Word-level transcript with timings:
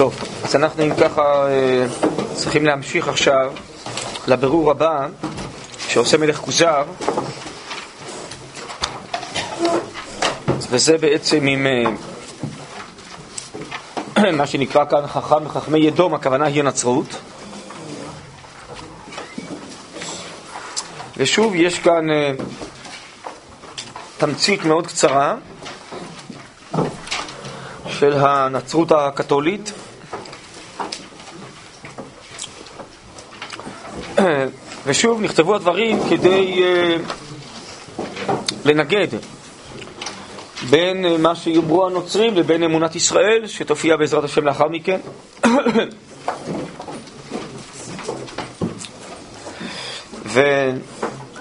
טוב, 0.00 0.18
אז 0.44 0.56
אנחנו 0.56 0.84
אם 0.84 0.94
ככה 0.94 1.48
אה, 1.48 1.86
צריכים 2.34 2.66
להמשיך 2.66 3.08
עכשיו 3.08 3.52
לבירור 4.26 4.70
הבא 4.70 5.06
שעושה 5.88 6.16
מלך 6.16 6.36
כוזר 6.36 6.84
וזה 10.70 10.98
בעצם 10.98 11.46
עם 11.46 11.66
אה, 11.66 11.82
מה 14.38 14.46
שנקרא 14.46 14.84
כאן 14.84 15.06
חכם 15.06 15.46
וחכמי 15.46 15.78
ידום, 15.78 16.14
הכוונה 16.14 16.46
היא 16.46 16.60
הנצרות 16.60 17.16
ושוב 21.16 21.54
יש 21.54 21.78
כאן 21.78 22.10
אה, 22.10 22.32
תמצית 24.18 24.64
מאוד 24.64 24.86
קצרה 24.86 25.34
של 27.86 28.12
הנצרות 28.12 28.92
הקתולית. 28.92 29.72
ושוב, 34.90 35.22
נכתבו 35.22 35.54
הדברים 35.54 35.98
כדי 36.10 36.62
uh, 36.62 36.62
לנגד 38.64 39.06
בין 40.70 41.04
uh, 41.04 41.08
מה 41.18 41.34
שיאמרו 41.34 41.86
הנוצרים 41.86 42.34
לבין 42.34 42.62
אמונת 42.62 42.96
ישראל, 42.96 43.46
שתופיע 43.46 43.96
בעזרת 43.96 44.24
השם 44.24 44.44
לאחר 44.44 44.68
מכן. 44.68 45.00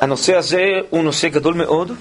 והנושא 0.01 0.35
הזה 0.35 0.63
הוא 0.89 1.03
נושא 1.03 1.27
גדול 1.27 1.53
מאוד. 1.53 1.91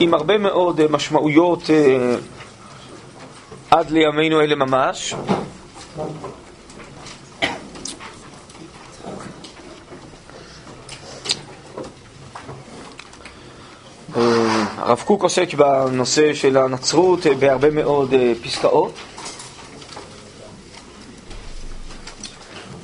עם 0.00 0.14
הרבה 0.14 0.38
מאוד 0.38 0.80
אה, 0.80 0.86
משמעויות 0.90 1.62
עד 3.70 3.90
לימינו 3.90 4.40
אלה 4.40 4.54
ממש. 4.54 5.14
הרב 14.86 15.02
קוק 15.06 15.22
עוסק 15.22 15.54
בנושא 15.54 16.34
של 16.34 16.56
הנצרות 16.56 17.26
בהרבה 17.38 17.70
מאוד 17.70 18.14
פסקאות, 18.42 18.92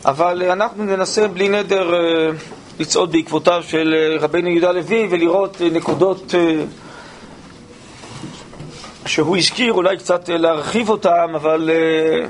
אבל 0.05 0.43
אנחנו 0.43 0.85
ננסה 0.85 1.29
בלי 1.29 1.49
נדר 1.49 1.95
לצעוד 2.79 3.13
בעקבותיו 3.13 3.63
של 3.67 4.17
רבינו 4.21 4.49
יהודה 4.49 4.73
לוי 4.73 5.09
ולראות 5.11 5.61
נקודות 5.73 6.35
שהוא 9.07 9.37
הזכיר, 9.37 9.73
אולי 9.73 9.97
קצת 9.97 10.31
אה, 10.31 10.37
להרחיב 10.37 10.89
אותם, 10.89 11.29
אבל 11.35 11.71
אה, 11.71 12.27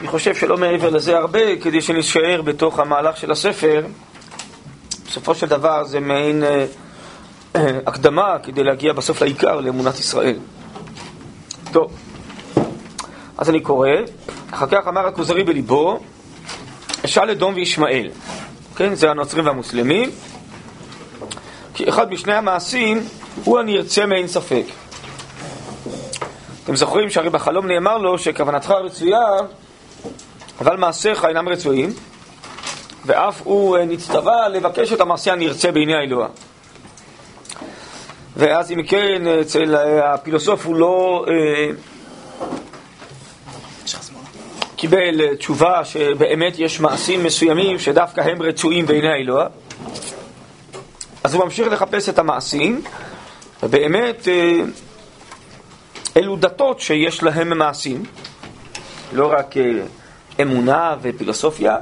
אני 0.00 0.08
חושב 0.08 0.34
שלא 0.34 0.56
מעבר 0.56 0.90
לזה 0.90 1.16
הרבה, 1.16 1.56
כדי 1.56 1.80
שנשאר 1.80 2.42
בתוך 2.42 2.78
המהלך 2.78 3.16
של 3.16 3.30
הספר. 3.30 3.82
בסופו 5.14 5.34
של 5.34 5.46
דבר 5.46 5.84
זה 5.84 6.00
מעין 6.00 6.44
אה, 6.44 6.66
הקדמה 7.86 8.36
כדי 8.42 8.64
להגיע 8.64 8.92
בסוף 8.92 9.22
לעיקר, 9.22 9.60
לאמונת 9.60 9.98
ישראל. 9.98 10.36
טוב, 11.72 11.92
אז 13.38 13.50
אני 13.50 13.60
קורא, 13.60 13.88
אחר 14.50 14.66
כך 14.66 14.88
אמר 14.88 15.06
הכוזרי 15.06 15.44
בליבו, 15.44 16.00
אשאל 17.04 17.30
אדום 17.30 17.54
וישמעאל. 17.54 18.10
כן, 18.76 18.94
זה 18.94 19.10
הנוצרים 19.10 19.46
והמוסלמים. 19.46 20.10
כי 21.74 21.88
אחד 21.88 22.10
משני 22.10 22.34
המעשים 22.34 23.00
הוא 23.44 23.58
הנרצה 23.58 24.06
מאין 24.06 24.28
ספק. 24.28 24.64
אתם 26.64 26.76
זוכרים 26.76 27.10
שהרי 27.10 27.30
בחלום 27.30 27.66
נאמר 27.66 27.98
לו 27.98 28.18
שכוונתך 28.18 28.70
רצויה, 28.70 29.26
אבל 30.60 30.76
מעשיך 30.76 31.24
אינם 31.24 31.48
רצויים, 31.48 31.92
ואף 33.06 33.40
הוא 33.44 33.76
אה, 33.76 33.84
נצטווה 33.84 34.48
לבקש 34.48 34.92
את 34.92 35.00
המעשה 35.00 35.32
הנרצה 35.32 35.72
בעיני 35.72 35.94
האלוה. 35.94 36.28
ואז 38.36 38.72
אם 38.72 38.82
כן, 38.82 39.26
אצל 39.40 39.76
אה, 39.76 40.14
הפילוסוף 40.14 40.66
הוא 40.66 40.76
לא 40.76 41.26
אה, 41.28 41.70
קיבל 44.76 45.34
תשובה 45.36 45.84
שבאמת 45.84 46.58
יש 46.58 46.80
מעשים 46.80 47.24
מסוימים 47.24 47.78
שדווקא 47.78 48.20
הם 48.20 48.42
רצויים 48.42 48.86
בעיני 48.86 49.08
האלוה. 49.08 49.46
אז 51.24 51.34
הוא 51.34 51.44
ממשיך 51.44 51.68
לחפש 51.68 52.08
את 52.08 52.18
המעשים, 52.18 52.82
ובאמת 53.62 54.28
אלו 56.16 56.36
דתות 56.36 56.80
שיש 56.80 57.22
להם 57.22 57.58
מעשים, 57.58 58.02
לא 59.12 59.32
רק 59.32 59.54
אמונה 60.42 60.94
ופילוסופיה. 61.02 61.76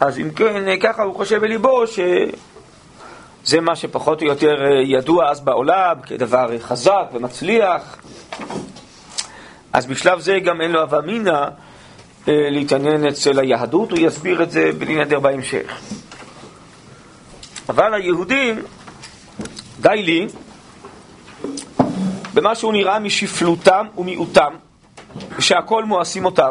אז 0.00 0.18
אם 0.18 0.30
כן, 0.30 0.68
אה, 0.68 0.76
ככה 0.76 1.02
הוא 1.02 1.14
חושב 1.14 1.40
בליבו 1.40 1.86
שזה 1.86 3.60
מה 3.60 3.76
שפחות 3.76 4.22
או 4.22 4.26
יותר 4.26 4.54
ידוע 4.84 5.30
אז 5.30 5.40
בעולם 5.40 6.00
כדבר 6.06 6.58
חזק 6.58 7.04
ומצליח. 7.12 7.96
אז 9.72 9.86
בשלב 9.86 10.20
זה 10.20 10.38
גם 10.40 10.60
אין 10.60 10.72
לו 10.72 10.80
הווה 10.80 10.98
אמינא 10.98 11.48
להתעניין 12.26 13.06
אצל 13.06 13.38
היהדות, 13.38 13.90
הוא 13.90 13.98
יסביר 13.98 14.42
את 14.42 14.50
זה 14.50 14.70
בלי 14.78 14.96
נדר 14.96 15.20
בהמשך. 15.20 15.80
אבל 17.68 17.94
היהודים, 17.94 18.62
די 19.80 20.02
לי, 20.02 20.26
במה 22.34 22.54
שהוא 22.54 22.72
נראה 22.72 22.98
משפלותם 22.98 23.86
ומיעוטם, 23.98 24.52
ושהכל 25.36 25.84
מואסים 25.84 26.24
אותם. 26.24 26.50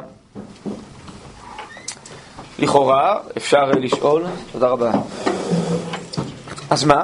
לכאורה, 2.62 3.18
אפשר 3.38 3.72
לשאול, 3.72 4.26
תודה 4.52 4.68
רבה. 4.68 4.92
אז 6.70 6.84
מה? 6.84 7.04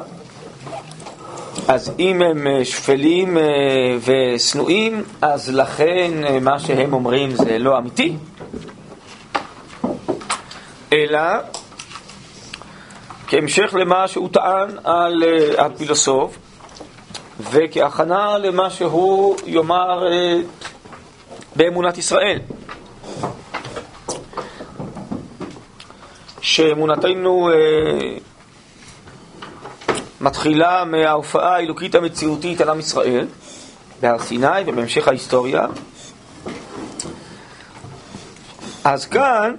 אז 1.68 1.92
אם 2.00 2.22
הם 2.22 2.48
אה, 2.48 2.66
שפלים 2.66 3.38
אה, 3.38 3.44
ושנואים, 4.06 5.04
אז 5.22 5.50
לכן 5.50 6.12
אה, 6.24 6.40
מה 6.40 6.60
שהם 6.60 6.94
אומרים 6.94 7.32
זה 7.32 7.60
לא 7.60 7.78
אמיתי. 7.78 8.16
אלא 10.94 11.20
כהמשך 13.28 13.74
למה 13.74 14.08
שהוא 14.08 14.30
טען 14.30 14.70
על 14.84 15.24
הפילוסוף, 15.58 16.38
וכהכנה 17.40 18.38
למה 18.38 18.70
שהוא 18.70 19.36
יאמר 19.46 20.08
באמונת 21.56 21.98
ישראל. 21.98 22.40
שאמונתנו 26.46 27.50
uh, 27.50 27.54
מתחילה 30.22 30.86
מההופעה 30.86 31.56
האלוקית 31.56 31.96
המציאותית 31.96 32.62
על 32.62 32.70
עם 32.70 32.80
ישראל 32.80 33.28
בהר 34.02 34.20
סיני 34.20 34.62
ובהמשך 34.66 35.08
ההיסטוריה. 35.08 35.66
אז 38.84 39.06
כאן 39.06 39.56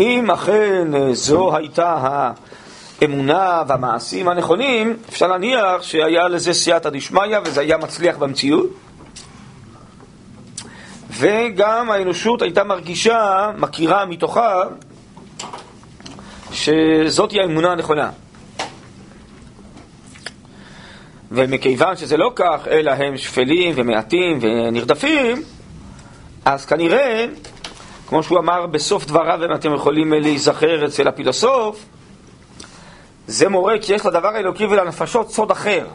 אם 0.00 0.30
אכן 0.30 0.94
אה, 0.94 1.14
זו 1.14 1.56
הייתה 1.56 2.22
האמונה 3.00 3.62
והמעשים 3.68 4.28
הנכונים, 4.28 4.96
אפשר 5.08 5.26
להניח 5.26 5.82
שהיה 5.82 6.28
לזה 6.28 6.52
סייעתא 6.52 6.90
דשמיא 6.90 7.38
וזה 7.44 7.60
היה 7.60 7.76
מצליח 7.76 8.16
במציאות. 8.16 8.70
וגם 11.12 11.90
האנושות 11.90 12.42
הייתה 12.42 12.64
מרגישה, 12.64 13.50
מכירה 13.58 14.06
מתוכה, 14.06 14.62
שזאת 16.52 17.30
היא 17.30 17.40
האמונה 17.40 17.72
הנכונה. 17.72 18.10
ומכיוון 21.30 21.96
שזה 21.96 22.16
לא 22.16 22.32
כך, 22.34 22.68
אלא 22.70 22.90
הם 22.90 23.16
שפלים 23.16 23.74
ומעטים 23.76 24.38
ונרדפים, 24.40 25.42
אז 26.44 26.66
כנראה 26.66 27.26
כמו 28.08 28.22
שהוא 28.22 28.38
אמר 28.38 28.66
בסוף 28.66 29.04
דבריו, 29.06 29.44
אם 29.44 29.54
אתם 29.54 29.74
יכולים 29.74 30.12
להיזכר 30.12 30.86
אצל 30.86 31.08
הפילוסוף, 31.08 31.84
זה 33.26 33.48
מורה 33.48 33.74
כי 33.82 33.94
יש 33.94 34.06
לדבר 34.06 34.28
האלוקי 34.28 34.66
ולנפשות 34.66 35.30
סוד 35.30 35.50
אחר. 35.50 35.86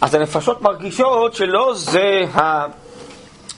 אז 0.00 0.14
הנפשות 0.14 0.62
מרגישות 0.62 1.34
שלא 1.34 1.72
זה 1.74 2.24
ה... 2.34 2.66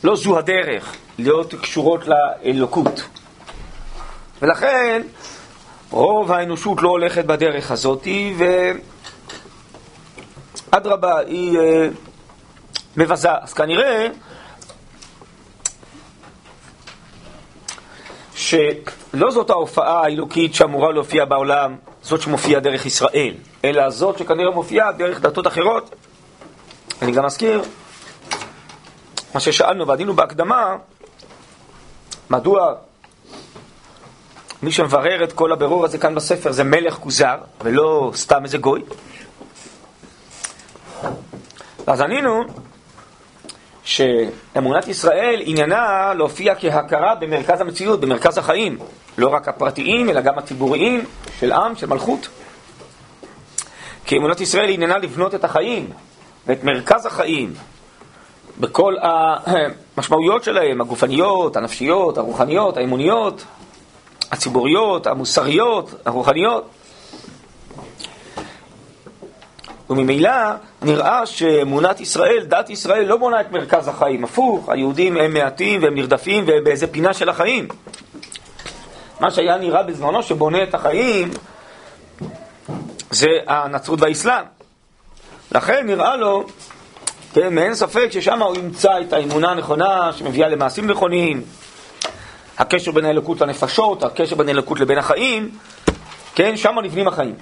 לא 0.05 0.17
זו 0.17 0.39
הדרך 0.39 0.97
להיות 1.19 1.55
קשורות 1.55 2.01
לאלוקות. 2.07 3.03
ולכן 4.43 5.03
רוב 5.91 6.33
האנושות 6.33 6.83
לא 6.83 6.89
הולכת 6.89 7.25
בדרך 7.25 7.71
הזאת, 7.71 8.07
ואדרבה, 10.73 11.19
היא 11.19 11.59
אה, 11.59 11.89
מבזה. 12.97 13.29
אז 13.43 13.53
כנראה 13.53 14.07
שלא 18.35 19.31
זאת 19.31 19.51
ההופעה 19.51 20.03
האלוקית 20.03 20.55
שאמורה 20.55 20.93
להופיע 20.93 21.25
בעולם, 21.25 21.77
זאת 22.03 22.21
שמופיעה 22.23 22.61
דרך 22.61 22.87
ישראל, 22.87 23.35
אלא 23.65 23.91
זאת 23.91 24.19
שכנראה 24.19 24.51
מופיעה 24.51 24.93
דרך 24.93 25.21
דתות 25.21 25.47
אחרות. 25.47 25.95
אני 27.03 27.13
גם 27.13 27.25
מזכיר 27.25 27.63
מה 29.35 29.41
ששאלנו 29.41 29.87
ועדינו 29.87 30.15
בהקדמה, 30.15 30.77
מדוע 32.31 32.75
מי 34.63 34.73
שמברר 34.73 35.25
את 35.25 35.33
כל 35.33 35.53
הבירור 35.53 35.85
הזה 35.85 35.99
כאן 35.99 36.15
בספר 36.15 36.53
זה 36.53 36.65
מלך 36.65 36.95
כוזר, 36.95 37.37
ולא 37.61 38.11
סתם 38.15 38.45
איזה 38.45 38.59
גוי? 38.59 38.83
אז 41.87 42.01
ענינו 42.01 42.45
שאמונת 43.85 44.89
ישראל 44.89 45.41
עניינה 45.45 46.13
להופיע 46.15 46.55
כהכרה 46.55 47.15
במרכז 47.15 47.61
המציאות, 47.61 48.01
במרכז 48.01 48.39
החיים, 48.39 48.79
לא 49.19 49.29
רק 49.29 49.49
הפרטיים, 49.49 50.11
אלא 50.11 50.21
גם 50.21 50.39
הציבוריים 50.39 51.05
של 51.39 51.53
עם, 51.53 51.77
של 51.77 51.87
מלכות. 51.87 52.29
כי 54.05 54.17
אמונת 54.17 54.41
ישראל 54.41 54.71
עניינה 54.71 54.99
לבנות 54.99 55.35
את 55.35 55.45
החיים 55.45 55.91
ואת 56.47 56.65
מרכז 56.65 57.07
החיים 57.07 57.55
בכל 58.61 58.95
המשמעויות 59.97 60.45
שלהם, 60.45 60.81
הגופניות, 60.81 61.57
הנפשיות, 61.57 62.19
הרוחניות, 62.19 62.77
האמוניות, 62.77 63.45
הציבוריות, 64.33 65.07
המוסריות, 65.07 65.95
הרוחניות. 66.05 66.71
וממילא 69.91 70.31
נראה 70.83 71.27
שאמונת 71.27 72.01
ישראל, 72.01 72.45
דת 72.45 72.71
ישראל, 72.71 73.05
לא 73.05 73.17
בונה 73.17 73.41
את 73.41 73.53
מרכז 73.53 73.89
החיים. 73.89 74.25
הפוך, 74.25 74.69
היהודים 74.69 75.17
הם 75.17 75.35
מעטים 75.35 75.83
והם 75.83 75.95
נרדפים 75.95 76.45
והם 76.47 76.65
באיזה 76.65 76.87
פינה 76.87 77.15
של 77.15 77.29
החיים. 77.29 77.69
מה 79.21 79.31
שהיה 79.31 79.59
נראה 79.59 79.83
בזמנו 79.83 80.23
שבונה 80.23 80.63
את 80.63 80.75
החיים 80.75 81.31
זה 83.11 83.27
הנצרות 83.47 84.01
והאסלאם. 84.01 84.45
לכן 85.53 85.87
נראה 85.87 86.17
לו, 86.17 86.45
כן, 87.33 87.55
מאין 87.55 87.75
ספק 87.75 88.09
ששם 88.11 88.43
הוא 88.43 88.57
ימצא 88.57 89.01
את 89.01 89.13
האמונה 89.13 89.51
הנכונה 89.51 90.13
שמביאה 90.13 90.49
למעשים 90.49 90.91
נכונים, 90.91 91.43
הקשר 92.59 92.93
בין 92.93 93.05
האלוקות 93.05 93.41
לנפשות, 93.41 94.03
הקשר 94.03 94.37
בין 94.37 94.49
האלוקות 94.49 94.81
לבין 94.81 94.99
החיים, 94.99 95.51
כן, 96.35 96.57
שם 96.57 96.79
נבנים 96.83 97.09
החיים. 97.09 97.35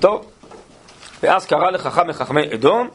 טוב, 0.00 0.30
ואז 1.22 1.46
קרא 1.46 1.70
לחכם 1.70 2.06
מחכמי 2.08 2.54
אדום, 2.54 2.88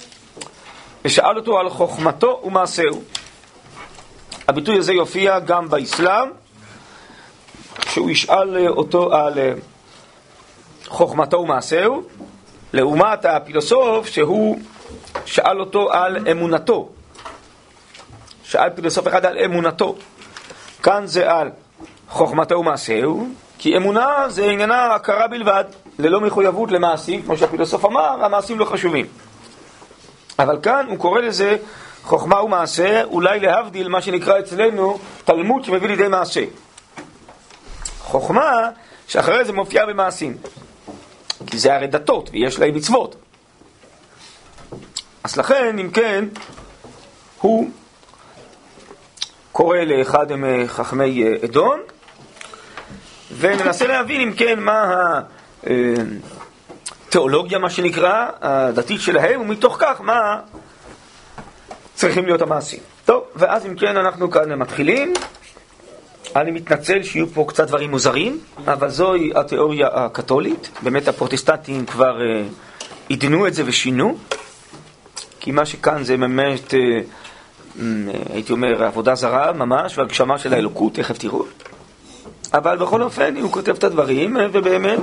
ושאל 1.05 1.37
אותו 1.37 1.59
על 1.59 1.69
חוכמתו 1.69 2.41
ומעשהו. 2.43 3.01
הביטוי 4.47 4.77
הזה 4.77 4.93
יופיע 4.93 5.39
גם 5.39 5.69
באסלאם, 5.69 6.29
שהוא 7.89 8.09
ישאל 8.09 8.67
אותו 8.67 9.13
על 9.13 9.39
אה, 9.39 9.53
חוכמתו 10.87 11.37
ומעשהו, 11.37 12.03
לעומת 12.73 13.25
הפילוסוף 13.25 14.07
שהוא 14.07 14.59
שאל 15.25 15.59
אותו 15.59 15.93
על 15.93 16.27
אמונתו. 16.31 16.89
שאל 18.43 18.69
פילוסוף 18.69 19.07
אחד 19.07 19.25
על 19.25 19.37
אמונתו. 19.37 19.95
כאן 20.83 21.05
זה 21.05 21.31
על 21.31 21.49
חוכמתו 22.09 22.59
ומעשהו, 22.59 23.27
כי 23.57 23.77
אמונה 23.77 24.25
זה 24.27 24.45
עניינה 24.45 24.95
הכרה 24.95 25.27
בלבד, 25.27 25.63
ללא 25.99 26.21
מחויבות 26.21 26.71
למעשים, 26.71 27.21
כמו 27.21 27.37
שהפילוסוף 27.37 27.85
אמר, 27.85 28.25
המעשים 28.25 28.59
לא 28.59 28.65
חשובים. 28.65 29.05
אבל 30.39 30.59
כאן 30.63 30.85
הוא 30.89 30.97
קורא 30.97 31.21
לזה 31.21 31.57
חוכמה 32.03 32.43
ומעשה, 32.43 33.03
אולי 33.03 33.39
להבדיל 33.39 33.87
מה 33.87 34.01
שנקרא 34.01 34.39
אצלנו 34.39 34.99
תלמוד 35.25 35.63
שמביא 35.63 35.89
לידי 35.89 36.07
מעשה. 36.07 36.43
חוכמה 37.99 38.69
שאחרי 39.07 39.45
זה 39.45 39.53
מופיעה 39.53 39.85
במעשים. 39.85 40.37
כי 41.47 41.57
זה 41.57 41.75
הרי 41.75 41.87
דתות 41.87 42.29
ויש 42.33 42.59
להם 42.59 42.75
מצוות. 42.75 43.15
אז 45.23 45.37
לכן, 45.37 45.79
אם 45.79 45.91
כן, 45.91 46.25
הוא 47.41 47.69
קורא 49.51 49.77
לאחד 49.77 50.35
מחכמי 50.35 51.23
אדון, 51.45 51.79
וננסה 53.37 53.87
להבין 53.87 54.21
אם 54.21 54.33
כן 54.33 54.59
מה 54.59 55.19
התיאולוגיה, 57.07 57.59
מה 57.59 57.69
שנקרא, 57.69 58.29
הדתית 58.41 59.01
שלהם, 59.01 59.41
ומתוך 59.41 59.77
כך 59.79 60.01
מה 60.01 60.39
צריכים 61.93 62.25
להיות 62.25 62.41
המעשים. 62.41 62.79
טוב, 63.05 63.23
ואז 63.35 63.65
אם 63.65 63.75
כן 63.75 63.97
אנחנו 63.97 64.31
כאן 64.31 64.53
מתחילים. 64.53 65.13
אני 66.35 66.51
מתנצל 66.51 67.03
שיהיו 67.03 67.27
פה 67.27 67.45
קצת 67.47 67.67
דברים 67.67 67.91
מוזרים, 67.91 68.39
אבל 68.67 68.89
זוהי 68.89 69.31
התיאוריה 69.35 69.87
הקתולית. 69.87 70.69
באמת 70.81 71.07
הפרוטסטנטים 71.07 71.85
כבר 71.85 72.17
עידנו 73.09 73.47
את 73.47 73.53
זה 73.53 73.63
ושינו, 73.65 74.17
כי 75.39 75.51
מה 75.51 75.65
שכאן 75.65 76.03
זה 76.03 76.17
באמת... 76.17 76.73
הייתי 78.33 78.51
אומר, 78.51 78.83
עבודה 78.83 79.15
זרה 79.15 79.53
ממש, 79.53 79.97
והגשמה 79.97 80.37
של 80.37 80.53
האלוקות, 80.53 80.95
תכף 80.95 81.17
תראו. 81.17 81.45
אבל 82.53 82.77
בכל 82.77 83.01
אופן, 83.01 83.37
הוא 83.37 83.51
כותב 83.51 83.75
את 83.75 83.83
הדברים, 83.83 84.37
ובאמת, 84.51 84.99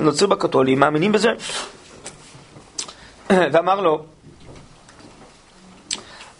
הנוצרים 0.00 0.30
בקתולים 0.30 0.80
מאמינים 0.80 1.12
בזה. 1.12 1.28
ואמר 3.30 3.80
לו, 3.80 4.04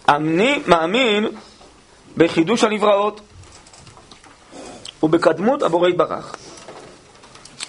אני 0.09 0.63
מאמין 0.67 1.27
בחידוש 2.17 2.65
הנבראות 2.65 3.21
ובקדמות 5.03 5.63
הבורא 5.63 5.89
יתברך. 5.89 6.35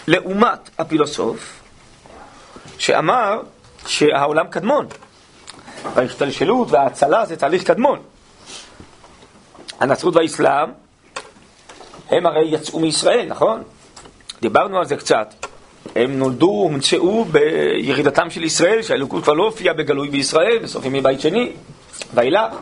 לעומת 0.08 0.70
הפילוסוף, 0.80 1.60
שאמר 2.78 3.42
שהעולם 3.88 4.48
קדמון. 4.48 4.88
וההשתלשלות 5.94 6.72
וההצלה 6.72 7.26
זה 7.26 7.36
תהליך 7.36 7.64
קדמון. 7.64 8.00
הנצרות 9.80 10.16
והאסלאם, 10.16 10.70
הם 12.10 12.26
הרי 12.26 12.48
יצאו 12.48 12.80
מישראל, 12.80 13.26
נכון? 13.30 13.64
דיברנו 14.42 14.78
על 14.78 14.86
זה 14.86 14.96
קצת. 14.96 15.34
הם 15.96 16.20
נולדו, 16.20 16.48
הומצאו 16.48 17.26
בירידתם 17.26 18.30
של 18.30 18.44
ישראל, 18.44 18.82
שהאלוקות 18.82 19.24
כבר 19.24 19.34
לא 19.34 19.44
הופיעה 19.44 19.74
בגלוי 19.74 20.10
בישראל, 20.10 20.58
בסוף 20.64 20.86
ימי 20.86 21.02
בית 21.02 21.22
שני, 21.22 21.52
ואילך. 22.14 22.54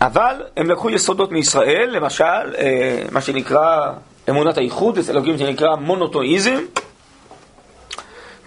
אבל 0.00 0.42
הם 0.56 0.70
לקחו 0.70 0.90
יסודות 0.90 1.32
מישראל, 1.32 1.90
למשל, 1.90 2.54
אה, 2.58 3.02
מה 3.12 3.20
שנקרא 3.20 3.92
אמונת 4.28 4.58
הייחוד, 4.58 4.98
אצל 4.98 5.12
אלוקים 5.12 5.38
שנקרא 5.38 5.76
מונותואיזם, 5.76 6.60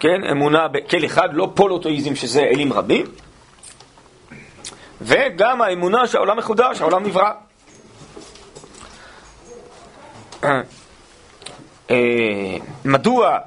כן, 0.00 0.24
אמונה 0.30 0.68
בכל 0.68 1.04
אחד, 1.04 1.28
לא 1.32 1.50
פולוטואיזם 1.54 2.14
שזה 2.14 2.40
אלים 2.40 2.72
רבים, 2.72 3.06
וגם 5.00 5.62
האמונה 5.62 6.06
שהעולם 6.06 6.36
מחודש, 6.36 6.80
העולם 6.80 7.06
נברא. 7.06 7.30
אה, 10.44 11.96
מדוע 12.84 13.38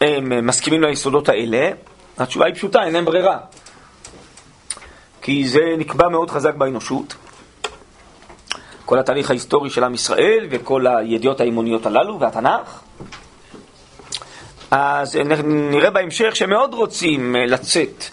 הם 0.00 0.46
מסכימים 0.46 0.82
ליסודות 0.82 1.28
האלה? 1.28 1.70
התשובה 2.18 2.46
היא 2.46 2.54
פשוטה, 2.54 2.84
אין 2.84 2.92
להם 2.92 3.04
ברירה. 3.04 3.38
כי 5.22 5.48
זה 5.48 5.60
נקבע 5.78 6.08
מאוד 6.08 6.30
חזק 6.30 6.54
באנושות. 6.54 7.14
כל 8.84 8.98
התהליך 8.98 9.30
ההיסטורי 9.30 9.70
של 9.70 9.84
עם 9.84 9.94
ישראל 9.94 10.46
וכל 10.50 10.86
הידיעות 10.86 11.40
האמוניות 11.40 11.86
הללו 11.86 12.20
והתנ"ך. 12.20 12.80
אז 14.70 15.16
נראה 15.44 15.90
בהמשך 15.90 16.36
שמאוד 16.36 16.74
רוצים 16.74 17.36
אה, 17.36 17.46
לצאת 17.46 18.04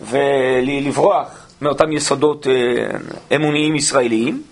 ולברוח 0.00 1.46
מאותם 1.62 1.92
יסודות 1.92 2.46
אה, 2.46 2.98
אמוניים 3.36 3.76
ישראליים. 3.76 4.42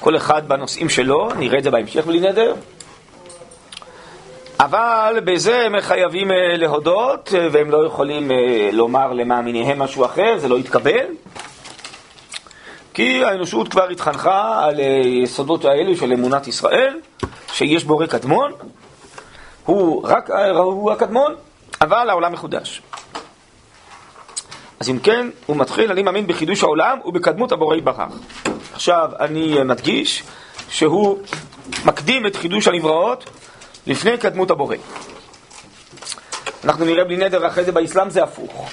כל 0.00 0.16
אחד 0.16 0.48
בנושאים 0.48 0.88
שלו, 0.88 1.28
נראה 1.38 1.58
את 1.58 1.64
זה 1.64 1.70
בהמשך 1.70 2.06
בלי 2.06 2.20
נדר. 2.20 2.54
אבל 4.60 5.20
בזה 5.24 5.60
הם 5.60 5.80
חייבים 5.80 6.30
אה, 6.30 6.56
להודות, 6.56 7.32
והם 7.52 7.70
לא 7.70 7.86
יכולים 7.86 8.30
לומר 8.72 9.12
למאמיניהם 9.12 9.78
משהו 9.78 10.04
אחר, 10.04 10.38
זה 10.38 10.48
לא 10.48 10.58
יתקבל. 10.58 11.06
כי 12.94 13.24
האנושות 13.24 13.68
כבר 13.68 13.88
התחנכה 13.88 14.64
על 14.64 14.80
יסודות 15.04 15.64
האלו 15.64 15.96
של 15.96 16.12
אמונת 16.12 16.46
ישראל, 16.46 17.00
שיש 17.52 17.84
בורא 17.84 18.06
קדמון, 18.06 18.52
הוא 19.64 20.02
רק 20.08 20.30
הוא 20.56 20.92
הקדמון, 20.92 21.34
אבל 21.80 22.10
העולם 22.10 22.32
מחודש. 22.32 22.82
אז 24.80 24.90
אם 24.90 24.98
כן, 24.98 25.30
הוא 25.46 25.56
מתחיל, 25.56 25.90
אני 25.90 26.02
מאמין 26.02 26.26
בחידוש 26.26 26.62
העולם 26.62 26.98
ובקדמות 27.04 27.52
הבורא 27.52 27.76
יתברך. 27.76 28.00
עכשיו, 28.72 29.10
אני 29.20 29.62
מדגיש 29.64 30.22
שהוא 30.68 31.18
מקדים 31.84 32.26
את 32.26 32.36
חידוש 32.36 32.68
הנבראות 32.68 33.24
לפני 33.86 34.18
קדמות 34.18 34.50
הבורא. 34.50 34.76
אנחנו 36.64 36.84
נראה 36.84 37.04
בלי 37.04 37.16
נדר 37.16 37.46
אחרי 37.46 37.64
זה 37.64 37.72
באסלאם 37.72 38.10
זה 38.10 38.22
הפוך. 38.22 38.70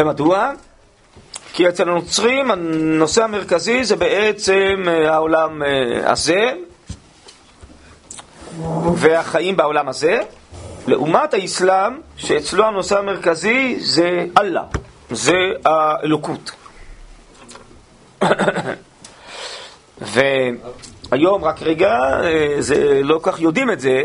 ומדוע? 0.00 0.52
כי 1.52 1.68
אצל 1.68 1.88
הנוצרים 1.88 2.50
הנושא 2.50 3.24
המרכזי 3.24 3.84
זה 3.84 3.96
בעצם 3.96 4.84
אה, 4.88 5.12
העולם 5.14 5.62
אה, 5.62 6.10
הזה 6.10 6.52
והחיים 8.94 9.56
בעולם 9.56 9.88
הזה, 9.88 10.20
לעומת 10.86 11.34
האסלאם, 11.34 11.92
שאצלו 12.16 12.66
הנושא 12.66 12.98
המרכזי 12.98 13.76
זה 13.80 14.24
אללה, 14.38 14.64
זה 15.10 15.36
האלוקות. 15.64 16.50
והיום, 20.00 21.44
רק 21.44 21.62
רגע, 21.62 21.92
אה, 22.24 22.56
זה 22.58 23.00
לא 23.02 23.20
כך 23.22 23.40
יודעים 23.40 23.70
את 23.70 23.80
זה, 23.80 24.02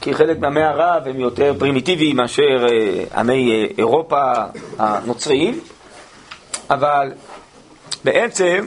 כי 0.00 0.14
חלק 0.14 0.38
מעמי 0.38 0.62
ערב 0.62 1.02
הם 1.06 1.20
יותר 1.20 1.52
פרימיטיביים 1.58 2.16
מאשר 2.16 2.66
עמי 3.14 3.68
אירופה 3.78 4.22
הנוצריים. 4.78 5.60
אבל 6.70 7.12
בעצם 8.04 8.66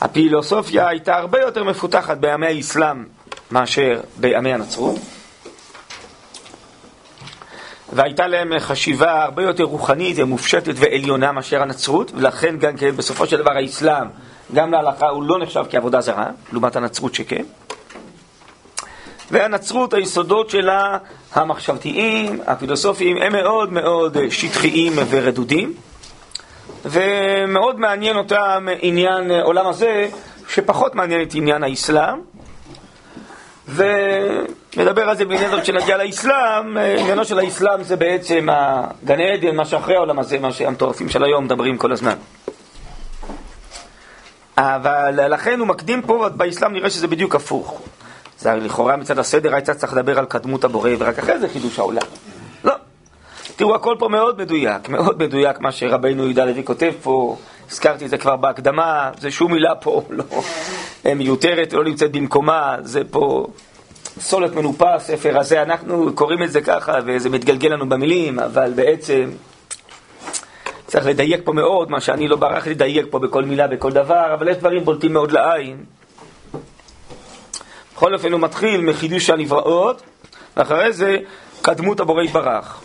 הפילוסופיה 0.00 0.88
הייתה 0.88 1.16
הרבה 1.16 1.40
יותר 1.40 1.64
מפותחת 1.64 2.16
בימי 2.16 2.46
האסלאם 2.46 3.04
מאשר 3.50 4.00
בימי 4.16 4.52
הנצרות. 4.52 4.96
והייתה 7.92 8.26
להם 8.26 8.58
חשיבה 8.58 9.22
הרבה 9.22 9.42
יותר 9.42 9.64
רוחנית 9.64 10.16
ומופשטת 10.18 10.74
ועליונה 10.76 11.32
מאשר 11.32 11.62
הנצרות, 11.62 12.12
ולכן 12.14 12.56
גם 12.58 12.76
כן 12.76 12.96
בסופו 12.96 13.26
של 13.26 13.36
דבר 13.36 13.52
האסלאם, 13.52 14.06
גם 14.54 14.72
להלכה, 14.72 15.08
הוא 15.08 15.22
לא 15.22 15.38
נחשב 15.38 15.64
כעבודה 15.70 16.00
זרה, 16.00 16.26
לעומת 16.52 16.76
הנצרות 16.76 17.14
שכן. 17.14 17.44
והנצרות, 19.32 19.94
היסודות 19.94 20.50
שלה, 20.50 20.98
המחשבתיים, 21.34 22.40
הפילוסופיים, 22.46 23.16
הם 23.16 23.32
מאוד 23.32 23.72
מאוד 23.72 24.16
שטחיים 24.30 24.92
ורדודים. 25.10 25.74
ומאוד 26.84 27.80
מעניין 27.80 28.16
אותם 28.16 28.66
עניין 28.80 29.30
עולם 29.30 29.66
הזה, 29.66 30.08
שפחות 30.48 30.94
מעניין 30.94 31.22
את 31.22 31.34
עניין 31.34 31.64
האסלאם. 31.64 32.18
ונדבר 33.68 35.08
על 35.08 35.16
זה 35.16 35.24
בעניין 35.24 35.50
הזאת 35.50 35.62
כשנגיע 35.62 35.96
לאסלאם, 35.96 36.76
עניינו 36.98 37.24
של 37.24 37.38
האסלאם 37.38 37.82
זה 37.82 37.96
בעצם 37.96 38.48
הגן 38.50 39.20
עדן, 39.20 39.56
מה 39.56 39.64
שאחרי 39.64 39.96
העולם 39.96 40.18
הזה, 40.18 40.38
מה 40.38 40.52
שהמטורפים 40.52 41.08
של 41.08 41.24
היום 41.24 41.44
מדברים 41.44 41.78
כל 41.78 41.92
הזמן. 41.92 42.14
אבל 44.56 45.34
לכן 45.34 45.58
הוא 45.58 45.68
מקדים 45.68 46.02
פה, 46.02 46.28
באסלאם 46.28 46.72
נראה 46.72 46.90
שזה 46.90 47.06
בדיוק 47.06 47.34
הפוך. 47.34 47.82
זה 48.42 48.54
לכאורה 48.54 48.96
מצד 48.96 49.18
הסדר 49.18 49.54
הייתה 49.54 49.74
צריך 49.74 49.92
לדבר 49.92 50.18
על 50.18 50.24
קדמות 50.24 50.64
הבורא, 50.64 50.90
ורק 50.98 51.18
אחרי 51.18 51.38
זה 51.38 51.48
חידוש 51.48 51.78
העולם. 51.78 52.02
תראו, 53.56 53.74
הכל 53.74 53.96
פה 53.98 54.08
מאוד 54.08 54.38
מדויק, 54.38 54.88
מאוד 54.88 55.22
מדויק 55.22 55.60
מה 55.60 55.72
שרבנו 55.72 56.24
יהודה 56.24 56.44
לוי 56.44 56.64
כותב 56.64 56.92
פה, 57.02 57.36
הזכרתי 57.70 58.04
את 58.04 58.10
זה 58.10 58.18
כבר 58.18 58.36
בהקדמה, 58.36 59.10
זה 59.20 59.30
שום 59.30 59.52
מילה 59.52 59.74
פה 59.74 60.02
לא 60.10 60.24
מיותרת, 61.16 61.72
לא 61.72 61.84
נמצאת 61.84 62.12
במקומה, 62.12 62.76
זה 62.80 63.00
פה 63.10 63.46
סולת 64.18 64.54
מנופה, 64.54 64.94
הספר 64.94 65.38
הזה, 65.38 65.62
אנחנו 65.62 66.12
קוראים 66.14 66.42
את 66.42 66.52
זה 66.52 66.60
ככה 66.60 66.98
וזה 67.06 67.30
מתגלגל 67.30 67.68
לנו 67.68 67.88
במילים, 67.88 68.38
אבל 68.38 68.72
בעצם 68.74 69.30
צריך 70.86 71.06
לדייק 71.06 71.40
פה 71.44 71.52
מאוד, 71.52 71.90
מה 71.90 72.00
שאני 72.00 72.28
לא 72.28 72.36
ברח 72.36 72.66
לדייק 72.66 73.06
פה 73.10 73.18
בכל 73.18 73.44
מילה, 73.44 73.66
בכל 73.66 73.92
דבר, 73.92 74.34
אבל 74.34 74.48
יש 74.48 74.56
דברים 74.56 74.84
בולטים 74.84 75.12
מאוד 75.12 75.32
לעין. 75.32 75.84
בכל 78.02 78.14
אופן 78.14 78.32
הוא 78.32 78.40
מתחיל 78.40 78.80
מחידוש 78.80 79.30
הנבראות, 79.30 80.02
ואחרי 80.56 80.92
זה 80.92 81.16
קדמות 81.62 82.00
הבורא 82.00 82.22
יתברך. 82.22 82.80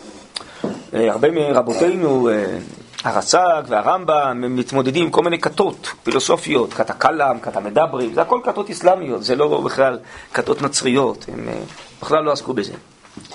אה, 0.94 1.10
הרבה 1.12 1.30
מרבותינו, 1.30 2.28
אה, 2.28 2.58
הרס"ג 3.04 3.62
והרמב"ם, 3.68 4.56
מתמודדים 4.56 5.04
עם 5.04 5.10
כל 5.10 5.22
מיני 5.22 5.38
כתות 5.38 5.92
פילוסופיות, 6.02 6.74
כת 6.74 6.90
הקלאם, 6.90 7.40
כת 7.40 7.56
המדברים, 7.56 8.14
זה 8.14 8.22
הכל 8.22 8.40
כתות 8.44 8.70
אסלאמיות, 8.70 9.24
זה 9.24 9.36
לא 9.36 9.60
בכלל 9.60 9.98
כתות 10.34 10.62
נצריות, 10.62 11.26
הם 11.32 11.48
אה, 11.48 11.60
בכלל 12.02 12.24
לא 12.24 12.32
עסקו 12.32 12.52
בזה. 12.52 12.72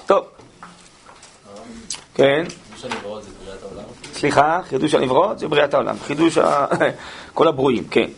טוב. 0.06 0.26
כן? 2.16 2.44
סליחה, 4.14 4.60
חידוש 4.70 4.94
הנברות 4.94 5.40
זה 5.40 5.48
בריאת 5.48 5.74
העולם, 5.74 5.96
חידוש 6.08 6.38
ה... 6.38 6.66
כל 7.34 7.48
הברואים, 7.48 7.84
כן. 7.92 8.10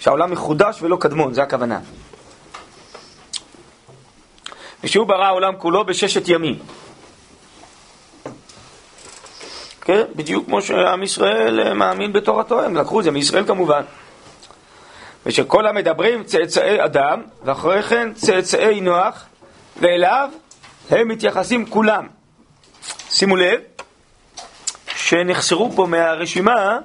שהעולם 0.00 0.30
מחודש 0.30 0.82
ולא 0.82 0.96
קדמון, 1.00 1.34
זה 1.34 1.42
הכוונה. 1.42 1.78
ושהוא 4.84 5.06
ברא 5.06 5.24
העולם 5.24 5.56
כולו 5.58 5.84
בששת 5.84 6.28
ימים. 6.28 6.58
כן? 9.80 10.02
בדיוק 10.16 10.46
כמו 10.46 10.62
שעם 10.62 11.02
ישראל 11.02 11.60
אה, 11.60 11.74
מאמין 11.74 12.12
בתורתו, 12.12 12.62
הם 12.62 12.76
לקחו 12.76 13.00
את 13.00 13.04
זה 13.04 13.10
מישראל 13.10 13.46
כמובן. 13.46 13.82
ושכל 15.26 15.66
המדברים 15.66 16.24
צאצאי 16.24 16.84
אדם, 16.84 17.22
ואחרי 17.44 17.82
כן 17.82 18.12
צאצאי 18.14 18.80
נוח, 18.80 19.24
ואליו 19.80 20.28
הם 20.90 21.08
מתייחסים 21.08 21.66
כולם. 21.66 22.06
שימו 23.10 23.36
לב 23.36 23.60
שנחסרו 24.86 25.70
פה 25.72 25.86
מהרשימה 25.86 26.78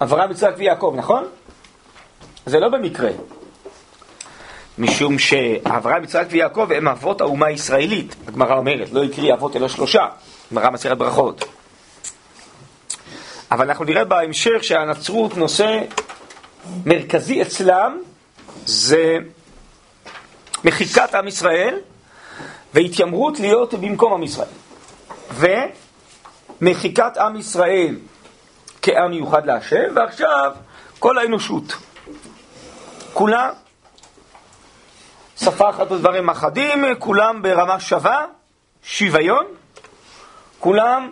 אברהם, 0.00 0.30
יצחק 0.30 0.54
ויעקב, 0.56 0.94
נכון? 0.96 1.24
זה 2.46 2.60
לא 2.60 2.68
במקרה. 2.68 3.10
משום 4.78 5.18
שאברהם, 5.18 6.04
יצחק 6.04 6.26
ויעקב 6.30 6.72
הם 6.72 6.88
אבות 6.88 7.20
האומה 7.20 7.46
הישראלית. 7.46 8.16
הגמרא 8.28 8.56
אומרת, 8.56 8.92
לא 8.92 9.04
הקריא 9.04 9.34
אבות 9.34 9.56
אלא 9.56 9.68
שלושה. 9.68 10.06
גמרא 10.52 10.70
מסכת 10.70 10.96
ברכות. 10.96 11.44
אבל 13.50 13.68
אנחנו 13.68 13.84
נראה 13.84 14.04
בהמשך 14.04 14.64
שהנצרות 14.64 15.36
נושא 15.36 15.80
מרכזי 16.86 17.42
אצלם 17.42 17.98
זה 18.66 19.16
מחיקת 20.64 21.14
עם 21.14 21.28
ישראל 21.28 21.78
והתיימרות 22.74 23.40
להיות 23.40 23.74
במקום 23.74 24.12
עם 24.12 24.22
ישראל. 24.22 24.48
ומחיקת 26.60 27.16
עם 27.16 27.36
ישראל 27.36 27.96
כעם 28.82 29.10
מיוחד 29.10 29.46
להשם, 29.46 29.84
ועכשיו 29.94 30.52
כל 30.98 31.18
האנושות. 31.18 31.72
כולה 33.12 33.50
שפה 35.40 35.70
אחת 35.70 35.92
ודברים 35.92 36.28
אחדים, 36.28 36.84
כולם 36.98 37.42
ברמה 37.42 37.80
שווה, 37.80 38.24
שוויון, 38.82 39.44
כולם 40.58 41.10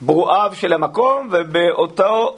ברואיו 0.00 0.50
של 0.54 0.72
המקום, 0.72 1.28
ובאותו... 1.32 2.36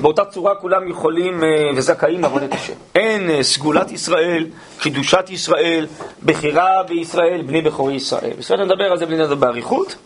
באותה 0.00 0.24
צורה 0.24 0.54
כולם 0.54 0.88
יכולים 0.88 1.44
אה, 1.44 1.70
וזכאים 1.76 2.20
לעבוד 2.20 2.42
את 2.42 2.52
השם. 2.52 2.72
אין 2.94 3.30
אה, 3.30 3.42
סגולת 3.42 3.90
ישראל, 3.90 4.46
קידושת 4.78 5.24
ישראל, 5.28 5.86
בחירה 6.24 6.82
בישראל, 6.82 7.42
בני 7.42 7.62
בכורי 7.62 7.94
ישראל. 7.94 8.32
בסדר, 8.38 8.64
נדבר 8.64 8.84
על 8.84 8.98
זה 8.98 9.06
בלי 9.06 9.16
נדבר 9.16 9.34
באריכות. 9.34 9.96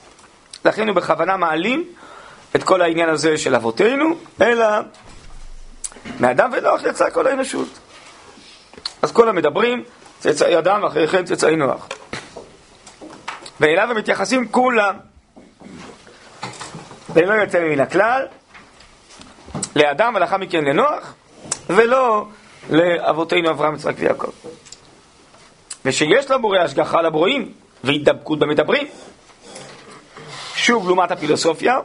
לכן 0.64 0.88
הוא 0.88 0.96
בכוונה 0.96 1.36
מעלים 1.36 1.84
את 2.56 2.62
כל 2.62 2.82
העניין 2.82 3.08
הזה 3.08 3.38
של 3.38 3.54
אבותינו, 3.54 4.14
אלא 4.40 4.66
מאדם 6.20 6.50
ונוח 6.52 6.84
יצא 6.84 7.10
כל 7.10 7.26
האנושות. 7.26 7.68
אז 9.02 9.12
כל 9.12 9.28
המדברים, 9.28 9.84
צאצאי 10.18 10.58
אדם, 10.58 10.82
ואחרי 10.82 11.08
כן 11.08 11.24
צאצאי 11.24 11.56
נוח. 11.56 11.88
ואליו 13.60 13.90
הם 13.90 13.96
מתייחסים 13.96 14.48
כולם. 14.48 14.94
ולא 17.12 17.34
יוצא 17.34 17.60
מן 17.60 17.80
הכלל, 17.80 18.26
לאדם 19.76 20.12
ולאחר 20.14 20.36
מכן 20.36 20.64
לנוח, 20.64 21.14
ולא 21.70 22.26
לאבותינו 22.70 23.50
אברהם, 23.50 23.74
יצחק 23.74 23.94
ויעקב. 23.98 24.30
ושיש 25.84 26.30
לבורא 26.30 26.58
השגחה 26.58 27.02
לברואים 27.02 27.52
והידבקות 27.84 28.38
במדברים. 28.38 28.86
שוב, 30.54 30.86
לעומת 30.86 31.10
הפילוסופיה, 31.10 31.78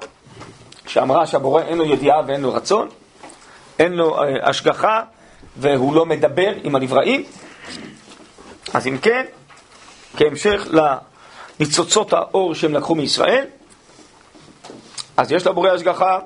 שאמרה 0.87 1.27
שהבורא 1.27 1.61
אין 1.61 1.77
לו 1.77 1.85
ידיעה 1.85 2.21
ואין 2.27 2.41
לו 2.41 2.53
רצון, 2.53 2.89
אין 3.79 3.93
לו 3.93 4.23
אה, 4.23 4.49
השגחה 4.49 5.01
והוא 5.57 5.95
לא 5.95 6.05
מדבר 6.05 6.53
עם 6.63 6.75
הנבראים. 6.75 7.23
אז 8.73 8.87
אם 8.87 8.97
כן, 8.97 9.25
כהמשך 10.17 10.67
לניצוצות 11.59 12.13
האור 12.13 12.55
שהם 12.55 12.73
לקחו 12.73 12.95
מישראל, 12.95 13.45
אז 15.17 15.31
יש 15.31 15.47
לבורא 15.47 15.69
השגחה, 15.69 16.19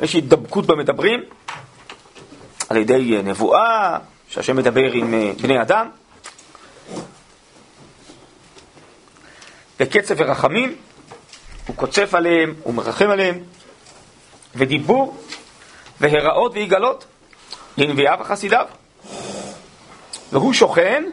יש 0.00 0.14
התדבקות 0.14 0.66
במדברים, 0.66 1.20
על 2.68 2.76
ידי 2.76 3.20
נבואה, 3.24 3.98
שהשם 4.28 4.56
מדבר 4.56 4.92
עם 4.92 5.14
אה, 5.14 5.32
בני 5.42 5.62
אדם, 5.62 5.88
בקצב 9.80 10.14
ורחמים, 10.18 10.76
הוא 11.66 11.76
קוצף 11.76 12.14
עליהם, 12.14 12.54
הוא 12.62 12.74
מרחם 12.74 13.10
עליהם, 13.10 13.38
ודיבור, 14.56 15.16
והראות 16.00 16.52
ויגלות, 16.54 17.04
לנביאיו 17.78 18.18
וחסידיו. 18.20 18.66
והוא 20.32 20.52
שוכן 20.52 21.04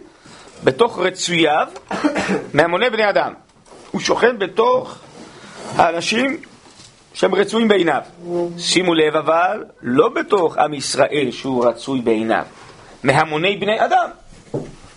בתוך 0.64 1.00
רצוייו 1.00 1.68
מהמוני 2.54 2.90
בני 2.90 3.10
אדם. 3.10 3.34
הוא 3.92 4.02
שוכן 4.02 4.40
בתוך 4.40 4.98
האנשים 5.76 6.38
שהם 7.14 7.36
רצויים 7.36 7.68
בעיניו. 7.68 8.02
שימו 8.58 8.94
לב 8.94 9.16
אבל, 9.16 9.64
לא 9.82 10.10
בתוך 10.10 10.58
עם 10.58 10.74
ישראל 10.74 11.28
שהוא 11.32 11.66
רצוי 11.66 12.02
בעיניו, 12.02 12.44
מהמוני 13.04 13.58
בני 13.58 13.86
אדם. 13.86 14.10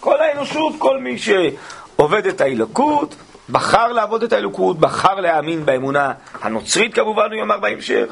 כל 0.00 0.20
האנושות, 0.20 0.74
כל 0.78 0.98
מי 0.98 1.18
שעובד 1.18 2.26
את 2.26 2.40
האלוקות, 2.40 3.14
בחר 3.50 3.92
לעבוד 3.92 4.22
את 4.22 4.32
האלוקות, 4.32 4.78
בחר 4.78 5.14
להאמין 5.14 5.64
באמונה 5.64 6.12
הנוצרית 6.42 6.94
כמובן, 6.94 7.26
הוא 7.30 7.38
יאמר 7.38 7.58
בהמשך. 7.58 8.06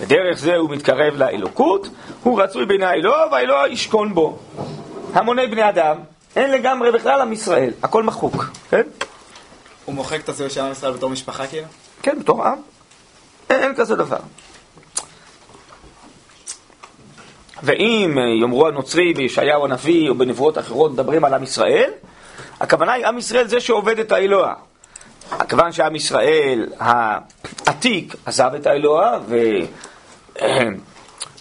ודרך 0.00 0.38
זה 0.38 0.56
הוא 0.56 0.70
מתקרב 0.70 1.14
לאלוקות, 1.16 1.88
הוא 2.22 2.42
רצוי 2.42 2.66
בעיני 2.66 2.84
האלוה 2.84 3.26
והאלוה 3.32 3.68
ישכון 3.68 4.14
בו. 4.14 4.38
המוני 5.14 5.46
בני 5.46 5.68
אדם, 5.68 5.96
אין 6.36 6.50
לגמרי 6.50 6.92
בכלל 6.92 7.20
עם 7.20 7.32
ישראל, 7.32 7.72
הכל 7.82 8.02
מחוק, 8.02 8.44
כן? 8.70 8.82
הוא 9.84 9.94
מוחק 9.94 10.20
את 10.24 10.28
הזהות 10.28 10.50
של 10.50 10.60
עם 10.60 10.72
ישראל 10.72 10.92
בתור 10.92 11.10
משפחה 11.10 11.46
כאילו? 11.46 11.66
כן, 12.02 12.18
בתור 12.18 12.44
עם. 12.44 12.58
אין, 13.50 13.62
אין 13.62 13.74
כזה 13.74 13.96
דבר. 13.96 14.16
ואם 17.62 18.18
יאמרו 18.40 18.68
הנוצרי 18.68 19.12
בישעיהו 19.14 19.64
הנביא 19.64 20.08
או 20.08 20.14
בנבואות 20.14 20.58
אחרות 20.58 20.92
מדברים 20.92 21.24
על 21.24 21.34
עם 21.34 21.42
ישראל, 21.42 21.90
הכוונה 22.60 22.92
היא 22.92 23.06
עם 23.06 23.18
ישראל 23.18 23.48
זה 23.48 23.60
שעובד 23.60 23.98
את 23.98 24.12
האלוה. 24.12 24.54
כיוון 25.48 25.72
שעם 25.72 25.96
ישראל 25.96 26.66
העתיק 26.78 28.14
עזב 28.26 28.50
את 28.56 28.66
האלוה 28.66 29.18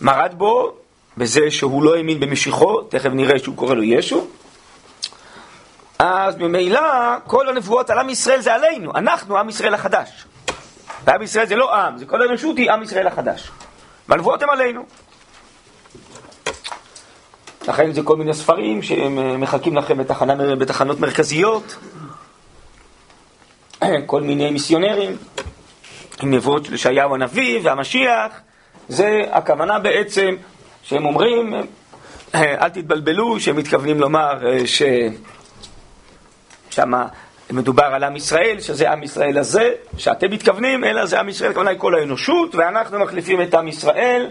ומרד 0.02 0.34
בו 0.38 0.74
בזה 1.18 1.52
שהוא 1.52 1.84
לא 1.84 1.96
האמין 1.96 2.20
במשיחו, 2.20 2.82
תכף 2.82 3.10
נראה 3.10 3.40
שהוא 3.40 3.56
קורא 3.56 3.76
לו 3.76 3.84
ישו, 3.84 4.28
אז 6.00 6.38
ממילא 6.38 6.82
כל 7.28 7.50
הנבואות 7.50 7.90
על 7.90 8.00
עם 8.00 8.10
ישראל 8.10 8.42
זה 8.42 8.54
עלינו, 8.54 8.92
אנחנו 8.96 9.38
עם 9.38 9.50
ישראל 9.50 9.74
החדש. 9.74 10.26
ועם 11.06 11.22
ישראל 11.22 11.46
זה 11.46 11.56
לא 11.56 11.76
עם, 11.76 11.98
זה 11.98 12.06
כל 12.06 12.22
האנושות 12.22 12.58
היא 12.58 12.72
עם 12.72 12.84
ישראל 12.84 13.08
החדש. 13.08 13.52
והנבואות 14.10 14.44
הן 14.44 14.50
עלינו. 14.50 14.86
לכן 17.68 17.92
זה 17.92 18.02
כל 18.04 18.16
מיני 18.16 18.34
ספרים 18.34 18.82
שהם 18.82 19.20
אה, 19.20 19.38
מחלקים 19.38 19.76
לכם 19.76 19.98
בתחנה, 19.98 20.56
בתחנות 20.56 21.00
מרכזיות, 21.00 21.76
כל 24.06 24.22
מיני 24.22 24.52
מיסיונרים, 24.52 25.18
עם 26.22 26.34
נבואות 26.34 26.66
של 26.66 26.74
ישעיהו 26.74 27.16
הנביא 27.16 27.60
והמשיח, 27.64 28.40
זה 28.90 29.22
הכוונה 29.32 29.80
בעצם 29.80 30.36
שהם 30.84 31.06
אומרים, 31.06 31.54
אל 32.36 32.70
תתבלבלו, 32.70 33.40
שהם 33.40 33.56
מתכוונים 33.56 34.00
לומר 34.00 34.48
אה, 34.48 34.68
ש... 34.68 34.82
שמה 36.70 37.08
מדובר 37.52 37.84
על 37.84 38.04
עם 38.04 38.16
ישראל, 38.16 38.60
שזה 38.60 38.92
עם 38.92 39.04
ישראל 39.04 39.38
הזה, 39.38 39.72
שאתם 39.98 40.32
מתכוונים, 40.32 40.84
אלא 40.84 41.06
זה 41.06 41.20
עם 41.20 41.30
ישראל, 41.30 41.52
הכוונה 41.52 41.70
היא 41.70 41.80
כל 41.80 41.96
האנושות, 41.96 42.56
ואנחנו 42.56 43.00
מחליפים 43.00 43.42
את 43.42 43.54
עם 43.54 43.68
ישראל, 43.68 44.30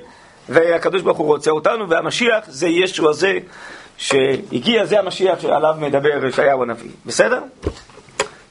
והקדוש 0.49 1.03
ברוך 1.03 1.19
הוא 1.19 1.27
רוצה 1.27 1.51
אותנו, 1.51 1.89
והמשיח 1.89 2.45
זה 2.47 2.69
ישו 2.69 3.11
הזה 3.11 3.39
שהגיע, 3.97 4.85
זה 4.85 4.99
המשיח 4.99 5.41
שעליו 5.41 5.75
מדבר 5.79 6.27
ישעיהו 6.27 6.63
הנביא. 6.63 6.91
בסדר? 7.07 7.41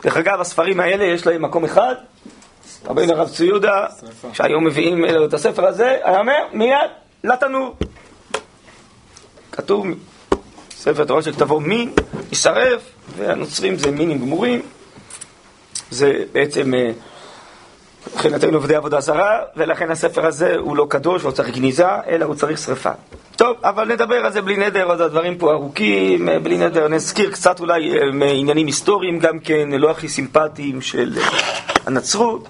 דרך 0.03 0.17
אגב, 0.17 0.41
הספרים 0.41 0.79
האלה 0.79 1.05
יש 1.05 1.27
להם 1.27 1.41
מקום 1.41 1.65
אחד, 1.65 1.95
רבינו 2.85 3.13
הרב 3.13 3.29
צבי 3.29 3.45
יהודה, 3.45 3.85
שהיום 4.33 4.65
מביאים 4.65 5.05
אלו 5.05 5.25
את 5.25 5.33
הספר 5.33 5.65
הזה, 5.65 5.97
היה 6.03 6.19
אומר, 6.19 6.43
מיד 6.53 6.89
לתנור. 7.23 7.75
כתוב, 9.51 9.87
ספר 10.71 11.05
תורה 11.05 11.21
של 11.21 11.33
כתבו 11.33 11.59
מין, 11.59 11.93
יישרף, 12.29 12.81
והנוצרים 13.17 13.77
זה 13.77 13.91
מינים 13.91 14.19
גמורים. 14.19 14.61
זה 15.91 16.23
בעצם 16.31 16.73
אה, 16.73 16.91
מבחינתנו 18.13 18.57
עובדי 18.57 18.75
עבודה 18.75 18.99
זרה, 18.99 19.39
ולכן 19.55 19.91
הספר 19.91 20.25
הזה 20.25 20.55
הוא 20.55 20.77
לא 20.77 20.85
קדוש, 20.89 21.23
לא 21.23 21.31
צריך 21.31 21.49
גניזה, 21.49 21.87
אלא 22.07 22.25
הוא 22.25 22.35
צריך 22.35 22.57
שרפה. 22.57 22.91
טוב, 23.51 23.59
אבל 23.63 23.87
נדבר 23.93 24.15
על 24.15 24.31
זה 24.31 24.41
בלי 24.41 24.57
נדר, 24.57 24.83
עוד 24.83 25.01
הדברים 25.01 25.37
פה 25.37 25.51
ארוכים, 25.51 26.29
אה, 26.29 26.39
בלי 26.39 26.57
נדר. 26.57 26.87
נזכיר 26.87 27.31
קצת 27.31 27.59
אולי 27.59 27.99
אה, 27.99 28.11
מעניינים 28.11 28.67
היסטוריים 28.67 29.19
גם 29.19 29.39
כן, 29.39 29.69
לא 29.71 29.91
הכי 29.91 30.09
סימפטיים 30.09 30.81
של 30.81 31.17
הנצרות, 31.85 32.47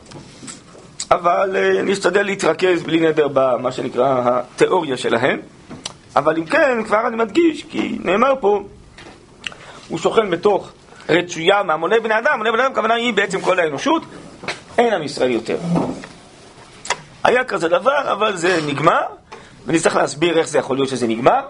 אבל 1.11 1.55
נשתדל 1.83 2.23
להתרכז 2.23 2.83
בלי 2.83 2.99
נדר 2.99 3.27
במה 3.33 3.71
שנקרא 3.71 4.21
התיאוריה 4.25 4.97
שלהם. 4.97 5.39
אבל 6.15 6.37
אם 6.37 6.45
כן, 6.45 6.83
כבר 6.83 7.07
אני 7.07 7.15
מדגיש, 7.15 7.63
כי 7.63 7.97
נאמר 8.03 8.33
פה, 8.39 8.63
הוא 9.87 9.99
שוכן 9.99 10.29
בתוך 10.29 10.71
רצויה 11.09 11.63
מהמוני 11.63 11.99
בני 11.99 12.17
אדם, 12.17 12.37
מוני 12.37 12.51
בני 12.51 12.61
אדם, 12.61 12.71
הכוונה 12.71 12.93
היא 12.93 13.13
בעצם 13.13 13.41
כל 13.41 13.59
האנושות, 13.59 14.03
אין 14.77 14.93
עם 14.93 15.03
ישראל 15.03 15.31
יותר. 15.31 15.57
היה 17.23 17.43
כזה 17.43 17.67
דבר, 17.67 18.11
אבל 18.11 18.35
זה 18.35 18.59
נגמר, 18.67 19.01
ונצטרך 19.65 19.95
להסביר 19.95 20.39
איך 20.39 20.47
זה 20.47 20.57
יכול 20.57 20.77
להיות 20.77 20.89
שזה 20.89 21.07
נגמר. 21.07 21.41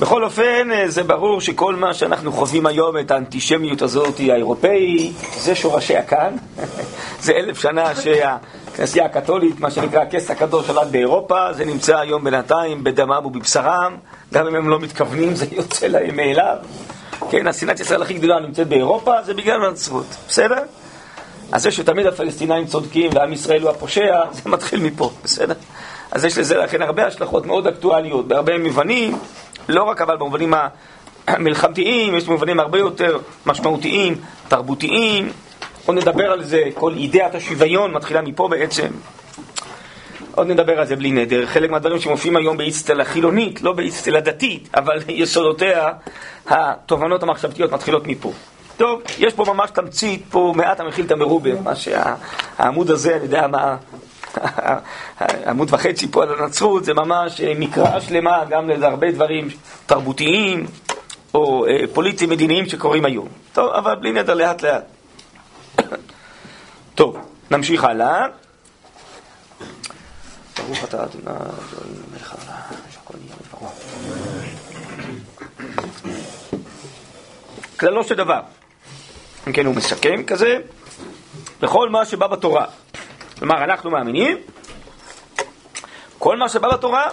בכל 0.00 0.24
אופן, 0.24 0.68
זה 0.86 1.02
ברור 1.02 1.40
שכל 1.40 1.76
מה 1.76 1.94
שאנחנו 1.94 2.32
חווים 2.32 2.66
היום, 2.66 2.98
את 2.98 3.10
האנטישמיות 3.10 3.82
הזאת 3.82 4.20
האירופאית, 4.20 5.12
זה 5.38 5.54
שורשיה 5.54 6.02
כאן. 6.02 6.36
זה 7.24 7.32
אלף 7.32 7.60
שנה 7.60 7.94
שה... 7.94 8.36
הכנסייה 8.80 9.04
הקתולית, 9.04 9.60
מה 9.60 9.70
שנקרא 9.70 10.02
הכס 10.02 10.30
הקדוש 10.30 10.66
שלט 10.66 10.86
באירופה, 10.90 11.52
זה 11.52 11.64
נמצא 11.64 11.98
היום 11.98 12.24
בינתיים 12.24 12.84
בדמם 12.84 13.26
ובבשרם, 13.26 13.96
גם 14.32 14.46
אם 14.46 14.54
הם 14.54 14.68
לא 14.68 14.80
מתכוונים 14.80 15.34
זה 15.34 15.46
יוצא 15.56 15.86
להם 15.86 16.16
מאליו. 16.16 16.56
כן, 17.30 17.46
השנאת 17.46 17.80
ישראל 17.80 18.02
הכי 18.02 18.14
גדולה 18.14 18.40
נמצאת 18.40 18.68
באירופה, 18.68 19.22
זה 19.22 19.34
בגלל 19.34 19.64
הנצרות, 19.64 20.06
בסדר? 20.28 20.62
אז 21.52 21.62
זה 21.62 21.70
שתמיד 21.70 22.06
הפלסטינאים 22.06 22.66
צודקים 22.66 23.10
ועם 23.14 23.32
ישראל 23.32 23.62
הוא 23.62 23.70
הפושע, 23.70 24.24
זה 24.32 24.50
מתחיל 24.50 24.80
מפה, 24.80 25.10
בסדר? 25.24 25.54
אז 26.10 26.24
יש 26.24 26.38
לזה 26.38 26.56
לכן 26.56 26.82
הרבה 26.82 27.06
השלכות 27.06 27.46
מאוד 27.46 27.66
אקטואליות, 27.66 28.28
בהרבה 28.28 28.58
מובנים, 28.58 29.18
לא 29.68 29.82
רק 29.82 30.00
אבל 30.00 30.16
במובנים 30.16 30.54
המלחמתיים, 31.26 32.16
יש 32.16 32.28
מובנים 32.28 32.60
הרבה 32.60 32.78
יותר 32.78 33.18
משמעותיים, 33.46 34.14
תרבותיים, 34.48 35.32
עוד 35.86 35.96
נדבר 35.96 36.30
על 36.30 36.44
זה, 36.44 36.62
כל 36.74 36.92
אידאת 36.96 37.34
השוויון 37.34 37.92
מתחילה 37.92 38.22
מפה 38.22 38.48
בעצם. 38.48 38.88
עוד 40.34 40.46
נדבר 40.46 40.80
על 40.80 40.86
זה 40.86 40.96
בלי 40.96 41.10
נדר. 41.10 41.46
חלק 41.46 41.70
מהדברים 41.70 42.00
שמופיעים 42.00 42.36
היום 42.36 42.56
באצטלה 42.56 43.04
חילונית, 43.04 43.62
לא 43.62 43.72
באצטלה 43.72 44.20
דתית, 44.20 44.68
אבל 44.74 44.98
יסודותיה, 45.08 45.88
התובנות 46.46 47.22
המחשבתיות 47.22 47.72
מתחילות 47.72 48.06
מפה. 48.06 48.32
טוב, 48.80 49.02
יש 49.18 49.34
פה 49.34 49.44
ממש 49.44 49.70
תמצית, 49.70 50.22
פה 50.30 50.52
מעט 50.56 50.80
המכיל 50.80 51.06
את 51.06 51.10
המרובה, 51.10 51.60
מה 51.60 51.72
שהעמוד 51.74 52.90
הזה, 52.90 53.16
אני 53.16 53.24
יודע 53.24 53.46
מה, 53.46 53.76
עמוד 55.50 55.74
וחצי 55.74 56.08
פה 56.08 56.22
על 56.22 56.34
הנצרות, 56.34 56.84
זה 56.84 56.94
ממש 56.94 57.40
מקרא 57.40 58.00
שלמה 58.00 58.44
גם 58.48 58.68
להרבה 58.68 59.12
דברים 59.12 59.48
תרבותיים 59.86 60.66
או 61.34 61.66
אה, 61.66 61.84
פוליטיים 61.92 62.30
מדיניים 62.30 62.68
שקורים 62.68 63.04
היום. 63.04 63.28
טוב, 63.52 63.72
אבל 63.72 63.94
בלי 63.94 64.12
נדר 64.12 64.34
לאט 64.34 64.62
לאט. 64.62 64.84
טוב, 66.94 67.16
נמשיך 67.50 67.84
הלאה. 67.84 68.26
ברוך 70.58 70.84
אתה 70.84 71.04
אדוני 71.04 71.24
אלוהים 71.26 72.02
מלך 72.12 72.34
העולם, 72.34 72.60
שהכל 72.92 73.14
נהיה 73.24 73.36
בדברו. 73.40 73.68
כללו 77.80 78.04
של 78.04 78.14
דבר. 78.14 78.40
כן 79.52 79.66
הוא 79.66 79.74
מסכם 79.74 80.22
כזה, 80.22 80.58
בכל 81.60 81.88
מה 81.88 82.04
שבא 82.04 82.26
בתורה. 82.26 82.66
כלומר, 83.38 83.64
אנחנו 83.64 83.90
מאמינים, 83.90 84.38
כל 86.18 86.36
מה 86.36 86.48
שבא 86.48 86.68
בתורה 86.72 87.04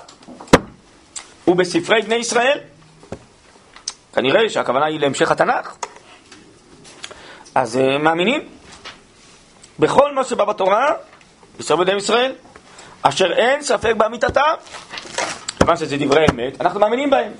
הוא 1.45 1.55
בספרי 1.55 2.01
בני 2.01 2.15
ישראל. 2.15 2.59
כנראה 4.13 4.49
שהכוונה 4.49 4.85
היא 4.85 4.99
להמשך 4.99 5.31
התנ"ך. 5.31 5.75
אז 7.55 7.77
אה, 7.77 7.97
מאמינים. 7.97 8.49
בכל 9.79 10.13
מה 10.13 10.23
שבא 10.23 10.45
בתורה, 10.45 10.91
בספר 11.59 11.75
בני 11.75 11.93
ישראל, 11.93 12.31
אשר 13.01 13.33
אין 13.33 13.61
ספק 13.61 13.93
באמיתתם, 13.97 14.53
כיוון 15.59 15.77
שזה 15.77 15.97
דברי 15.99 16.25
אמת, 16.31 16.61
אנחנו 16.61 16.79
מאמינים 16.79 17.09
בהם. 17.09 17.31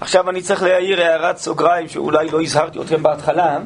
עכשיו 0.00 0.30
אני 0.30 0.42
צריך 0.42 0.62
להעיר 0.62 1.00
הערת 1.02 1.36
סוגריים 1.36 1.88
שאולי 1.88 2.30
לא 2.30 2.42
הזהרתי 2.42 2.80
אתכם 2.80 3.02
בהתחלה, 3.02 3.58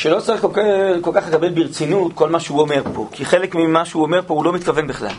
שלא 0.00 0.20
צריך 0.20 0.40
כל 0.40 0.48
כך, 0.52 0.62
כל 1.00 1.10
כך 1.14 1.28
לקבל 1.28 1.48
ברצינות 1.48 2.12
כל 2.14 2.28
מה 2.28 2.40
שהוא 2.40 2.60
אומר 2.60 2.82
פה, 2.94 3.08
כי 3.12 3.24
חלק 3.24 3.54
ממה 3.54 3.84
שהוא 3.84 4.02
אומר 4.02 4.22
פה 4.26 4.34
הוא 4.34 4.44
לא 4.44 4.52
מתכוון 4.52 4.86
בכלל. 4.86 5.14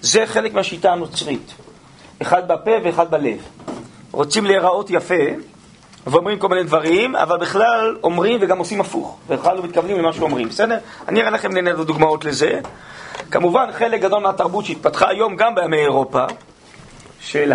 זה 0.00 0.26
חלק 0.26 0.54
מהשיטה 0.54 0.92
הנוצרית, 0.92 1.54
אחד 2.22 2.48
בפה 2.48 2.70
ואחד 2.84 3.10
בלב. 3.10 3.38
רוצים 4.12 4.44
להיראות 4.46 4.90
יפה, 4.90 5.24
ואומרים 6.06 6.38
כל 6.38 6.48
מיני 6.48 6.64
דברים, 6.64 7.16
אבל 7.16 7.38
בכלל 7.38 7.96
אומרים 8.02 8.38
וגם 8.42 8.58
עושים 8.58 8.80
הפוך, 8.80 9.18
בכלל 9.28 9.56
לא 9.56 9.62
מתכוונים 9.62 9.98
למה 9.98 10.12
שאומרים, 10.12 10.48
בסדר? 10.48 10.78
אני 11.08 11.20
אראה 11.20 11.30
לכם 11.30 11.52
נהנה 11.52 11.72
דוגמאות 11.72 12.24
לזה. 12.24 12.60
כמובן, 13.30 13.66
חלק 13.72 14.00
גדול 14.00 14.22
מהתרבות 14.22 14.64
שהתפתחה 14.64 15.08
היום 15.08 15.36
גם 15.36 15.54
בימי 15.54 15.78
אירופה, 15.78 16.24
של 17.20 17.52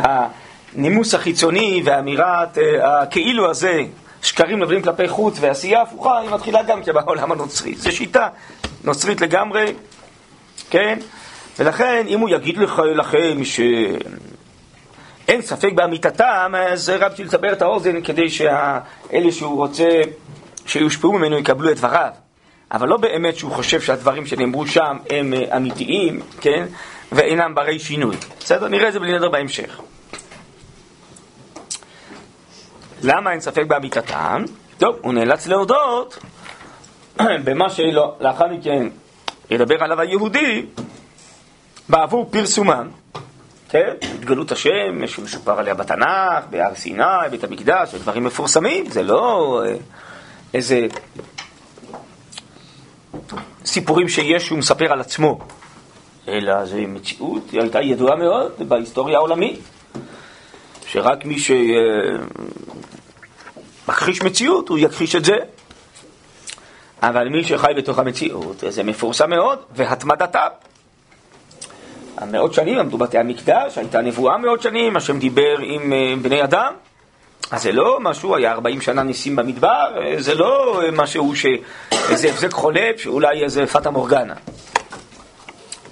הנימוס 0.76 1.14
החיצוני 1.14 1.82
ואמירת 1.86 2.58
uh, 2.58 2.62
הכאילו 2.84 3.50
הזה 3.50 3.82
שקרים 4.22 4.60
נובלים 4.60 4.82
כלפי 4.82 5.08
חוץ 5.08 5.38
ועשייה 5.40 5.82
הפוכה, 5.82 6.20
היא 6.20 6.30
מתחילה 6.30 6.64
גם 6.64 6.84
כן 6.84 6.94
בעולם 6.94 7.32
הנוצרי. 7.32 7.76
זו 7.76 7.92
שיטה 7.92 8.28
נוצרית 8.84 9.22
לגמרי, 9.22 9.74
כן? 10.70 11.00
ולכן, 11.60 12.06
אם 12.08 12.20
הוא 12.20 12.30
יגיד 12.30 12.58
לך, 12.58 12.82
לכם 12.96 13.44
שאין 13.44 15.42
ספק 15.42 15.70
באמיתתם, 15.76 16.54
אז 16.72 16.90
רק 16.90 17.12
בשביל 17.12 17.28
לסבר 17.28 17.54
את 17.54 17.62
האוזן 17.62 18.02
כדי 18.02 18.30
שאלה 18.30 18.80
שהוא 19.32 19.58
רוצה 19.58 19.90
שיושפעו 20.66 21.14
ממנו 21.14 21.38
יקבלו 21.38 21.72
את 21.72 21.78
דבריו. 21.78 22.12
אבל 22.72 22.88
לא 22.88 22.98
באמת 22.98 23.38
שהוא 23.38 23.52
חושב 23.52 23.82
שהדברים 23.82 24.26
שנאמרו 24.26 24.68
שם 24.68 24.98
הם 25.10 25.34
אה, 25.34 25.58
אמיתיים, 25.58 26.20
כן? 26.42 26.66
ואינם 27.12 27.56
ברי 27.56 27.80
שינוי. 27.80 28.16
בסדר? 28.40 28.68
נראה 28.68 28.88
את 28.88 28.94
זה 28.94 29.00
בלי 29.00 29.14
נדר 29.14 29.30
בהמשך. 29.30 29.80
למה 33.04 33.32
אין 33.32 33.40
ספק 33.40 33.64
באמיתתם? 33.68 34.44
טוב, 34.78 34.96
הוא 35.02 35.14
נאלץ 35.14 35.48
להודות 35.48 36.18
במה 37.46 37.70
שלא, 37.70 38.16
לאחר 38.20 38.48
מכן 38.48 38.88
ידבר 39.50 39.84
עליו 39.84 40.00
היהודי 40.00 40.66
בעבור 41.90 42.30
פרסומם, 42.32 42.90
כן? 43.70 43.94
התגלות 44.02 44.52
השם 44.52 45.08
שמשופר 45.08 45.60
עליה 45.60 45.74
בתנ"ך, 45.74 46.46
בהר 46.50 46.76
סיני, 46.76 47.04
בית 47.32 47.44
המקדש, 47.44 47.96
דברים 47.96 48.24
מפורסמים, 48.24 48.90
זה 48.90 49.04
לא 49.04 49.62
אה, 49.66 49.76
איזה 50.54 50.88
סיפורים 53.66 54.10
שיש 54.10 54.46
שהוא 54.46 54.60
מספר 54.60 54.92
על 54.94 55.02
עצמו, 55.02 55.40
אלא 56.28 56.66
זו 56.66 56.78
מציאות, 56.88 57.52
היא 57.52 57.62
הייתה 57.62 57.82
ידועה 57.82 58.16
מאוד 58.16 58.52
בהיסטוריה 58.68 59.18
העולמית, 59.18 59.60
שרק 60.92 61.26
מי 61.26 61.36
שמכחיש 63.88 64.22
מציאות, 64.22 64.70
הוא 64.70 64.78
יכחיש 64.82 65.16
את 65.16 65.26
זה. 65.26 65.38
אבל 67.04 67.30
מי 67.30 67.44
שחי 67.44 67.72
בתוך 67.78 68.00
המציאות, 68.00 68.64
זה 68.70 68.84
מפורסם 68.84 69.30
מאוד, 69.30 69.60
והתמדתה. 69.76 70.48
המאות 72.18 72.54
שנים 72.54 72.80
עמדו 72.80 72.98
בתי 72.98 73.18
המקדש, 73.18 73.78
הייתה 73.78 74.02
נבואה 74.02 74.38
מאות 74.38 74.62
שנים, 74.62 74.96
השם 74.98 75.20
דיבר 75.20 75.58
עם 75.62 75.94
אה, 75.94 76.14
בני 76.22 76.44
אדם. 76.44 76.74
אז 77.52 77.64
זה 77.64 77.72
לא 77.72 77.98
משהו, 78.02 78.36
היה 78.36 78.52
40 78.52 78.82
שנה 78.82 79.04
ניסים 79.04 79.36
במדבר, 79.36 79.86
זה 80.18 80.36
לא 80.36 80.82
משהו 80.94 81.36
ש... 81.36 81.46
איזה 81.92 82.30
הבזק 82.30 82.52
חולף, 82.52 82.98
שאולי 82.98 83.44
איזה 83.44 83.68
פטה 83.68 83.90
מורגנה. 83.90 84.34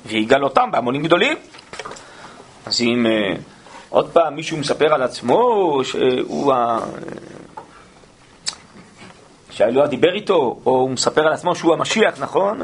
ויגאל 0.06 0.44
אותם 0.44 0.72
בהמונים 0.72 1.04
גדולים. 1.04 1.38
אז 2.66 2.82
אם 2.82 3.06
עוד 3.90 4.10
פעם 4.14 4.36
מישהו 4.36 4.58
מספר 4.58 4.94
על 4.94 5.02
עצמו 5.02 5.80
שהוא 5.84 6.54
ה... 6.54 6.80
שהאלוה 9.52 9.88
דיבר 9.88 10.14
איתו, 10.16 10.60
או 10.66 10.72
הוא 10.72 10.90
מספר 10.90 11.28
על 11.28 11.34
עצמו 11.34 11.56
שהוא 11.56 11.74
המשיח, 11.74 12.20
נכון? 12.20 12.62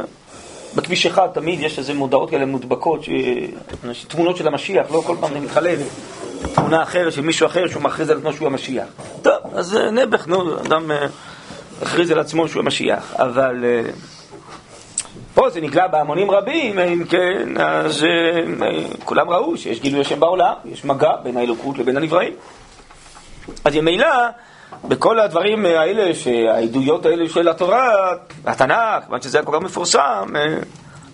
בכביש 0.76 1.06
אחד 1.06 1.28
תמיד 1.34 1.60
יש 1.60 1.80
איזה 1.80 1.94
מודעות 1.94 2.30
כאלה 2.30 2.46
מודבקות, 2.46 3.04
ש... 3.04 3.10
תמונות 4.08 4.38
של 4.38 4.48
המשיח, 4.48 4.92
לא 4.92 5.02
כל 5.06 5.16
פעם 5.20 5.34
זה 5.34 5.40
מתחלף. 5.40 5.80
תמונה 6.56 6.84
אחרת 6.84 7.14
של 7.14 7.22
מישהו 7.22 7.48
אחר 7.48 7.68
שהוא 7.68 7.84
מכריז 7.84 8.10
על 8.10 8.18
עצמו 8.18 8.34
שהוא 8.34 8.48
המשיח. 8.48 8.88
טוב, 9.22 9.34
אז 9.54 9.76
אה, 9.76 9.92
נעבך, 9.92 10.28
נו, 10.28 10.60
אדם 10.60 10.92
אה, 10.92 11.08
מכריז 11.82 12.12
על 12.12 12.20
עצמו 12.20 12.48
שהוא 12.48 12.60
המשיח, 12.60 13.14
אבל 13.14 13.66
אה, 13.66 13.92
פה 15.46 15.52
זה 15.52 15.62
נגלה 15.62 15.88
בהמונים 15.88 16.32
רבים, 16.32 16.80
אם 16.80 17.04
כן, 17.10 17.62
אז 17.62 18.06
כולם 19.06 19.30
ראו 19.30 19.58
שיש 19.58 19.80
גילוי 19.80 20.02
השם 20.02 20.20
בעולם, 20.20 20.54
יש 20.66 20.86
מגע 20.86 21.12
בין 21.24 21.38
האלוקות 21.38 21.78
לבין 21.78 21.98
הנבראים. 21.98 22.34
אז 23.66 23.76
ממילא, 23.76 24.08
בכל 24.88 25.20
הדברים 25.20 25.66
האלה, 25.66 26.12
העדויות 26.50 27.06
האלה 27.06 27.30
של 27.30 27.50
התורה, 27.50 28.14
התנ"ך, 28.46 29.04
כיוון 29.06 29.22
שזה 29.22 29.38
היה 29.38 29.46
כל 29.46 29.52
כך 29.58 29.62
מפורסם, 29.66 30.30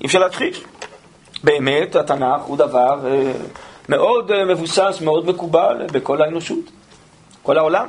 אי 0.01 0.05
אפשר 0.05 0.19
להכחיש. 0.19 0.63
באמת, 1.43 1.95
התנ"ך 1.95 2.41
הוא 2.41 2.57
דבר 2.57 2.99
מאוד 3.89 4.31
אה, 4.31 4.45
מבוסס, 4.45 4.99
מאוד 5.01 5.29
מקובל 5.29 5.77
בכל 5.91 6.21
האנושות, 6.21 6.71
כל 7.43 7.57
העולם. 7.57 7.87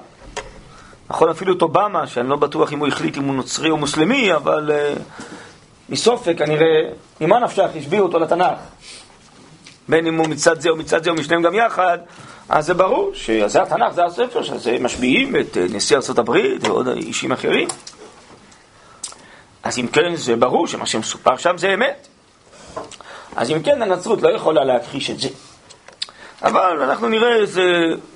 נכון 1.10 1.28
אפילו 1.28 1.56
את 1.56 1.62
אובמה, 1.62 2.06
שאני 2.06 2.28
לא 2.28 2.36
בטוח 2.36 2.72
אם 2.72 2.78
הוא 2.78 2.88
החליט 2.88 3.16
אם 3.16 3.24
הוא 3.24 3.34
נוצרי 3.34 3.70
או 3.70 3.76
מוסלמי, 3.76 4.34
אבל 4.34 4.70
uh, 4.70 5.00
מסופק 5.88 6.38
כנראה, 6.38 6.80
ממה 7.20 7.38
נפשך 7.38 7.68
השביעו 7.76 8.06
אותו 8.06 8.18
לתנ"ך. 8.18 8.58
בין 9.88 10.06
אם 10.06 10.18
הוא 10.18 10.28
מצד 10.28 10.60
זה 10.60 10.68
או 10.68 10.76
מצד 10.76 11.04
זה 11.04 11.10
או 11.10 11.14
משניהם 11.14 11.42
גם 11.42 11.54
יחד, 11.54 11.98
אז 12.48 12.66
זה 12.66 12.74
ברור 12.74 13.10
שזה 13.14 13.62
התנ"ך, 13.62 13.92
זה 13.92 14.04
הספר, 14.04 14.42
שזה 14.42 14.76
משביעים 14.80 15.36
את 15.36 15.56
אה, 15.56 15.66
נשיא 15.70 15.96
ארה"ב 15.96 16.30
ועוד 16.60 16.88
אישים 16.88 17.32
אחרים. 17.32 17.68
אז 19.62 19.78
אם 19.78 19.86
כן, 19.86 20.16
זה 20.16 20.36
ברור 20.36 20.66
שמה 20.66 20.86
שמסופר 20.86 21.36
שם 21.36 21.58
זה 21.58 21.74
אמת. 21.74 22.08
אז 23.36 23.50
אם 23.50 23.62
כן, 23.62 23.82
הנצרות 23.82 24.22
לא 24.22 24.28
יכולה 24.28 24.64
להכחיש 24.64 25.10
את 25.10 25.20
זה. 25.20 25.28
אבל 26.42 26.82
אנחנו 26.82 27.08
נראה 27.08 27.36
איזה 27.36 27.62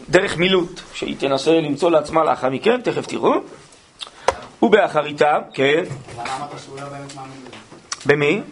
דרך 0.08 0.36
מילוט 0.36 0.80
שהיא 0.94 1.16
תנסה 1.18 1.60
למצוא 1.60 1.90
לעצמה 1.90 2.24
לאחר 2.24 2.50
מכן, 2.50 2.80
תכף 2.80 3.06
תראו. 3.06 3.34
ובאחריתה, 4.62 5.38
כן. 5.54 5.84
למה 6.16 6.36
אמרת 6.36 6.50
שהוא 6.64 6.76
לא 6.80 6.88
באמת 6.88 7.14
מאמין 7.14 7.44
בזה? 7.44 7.56
במי? 8.06 8.42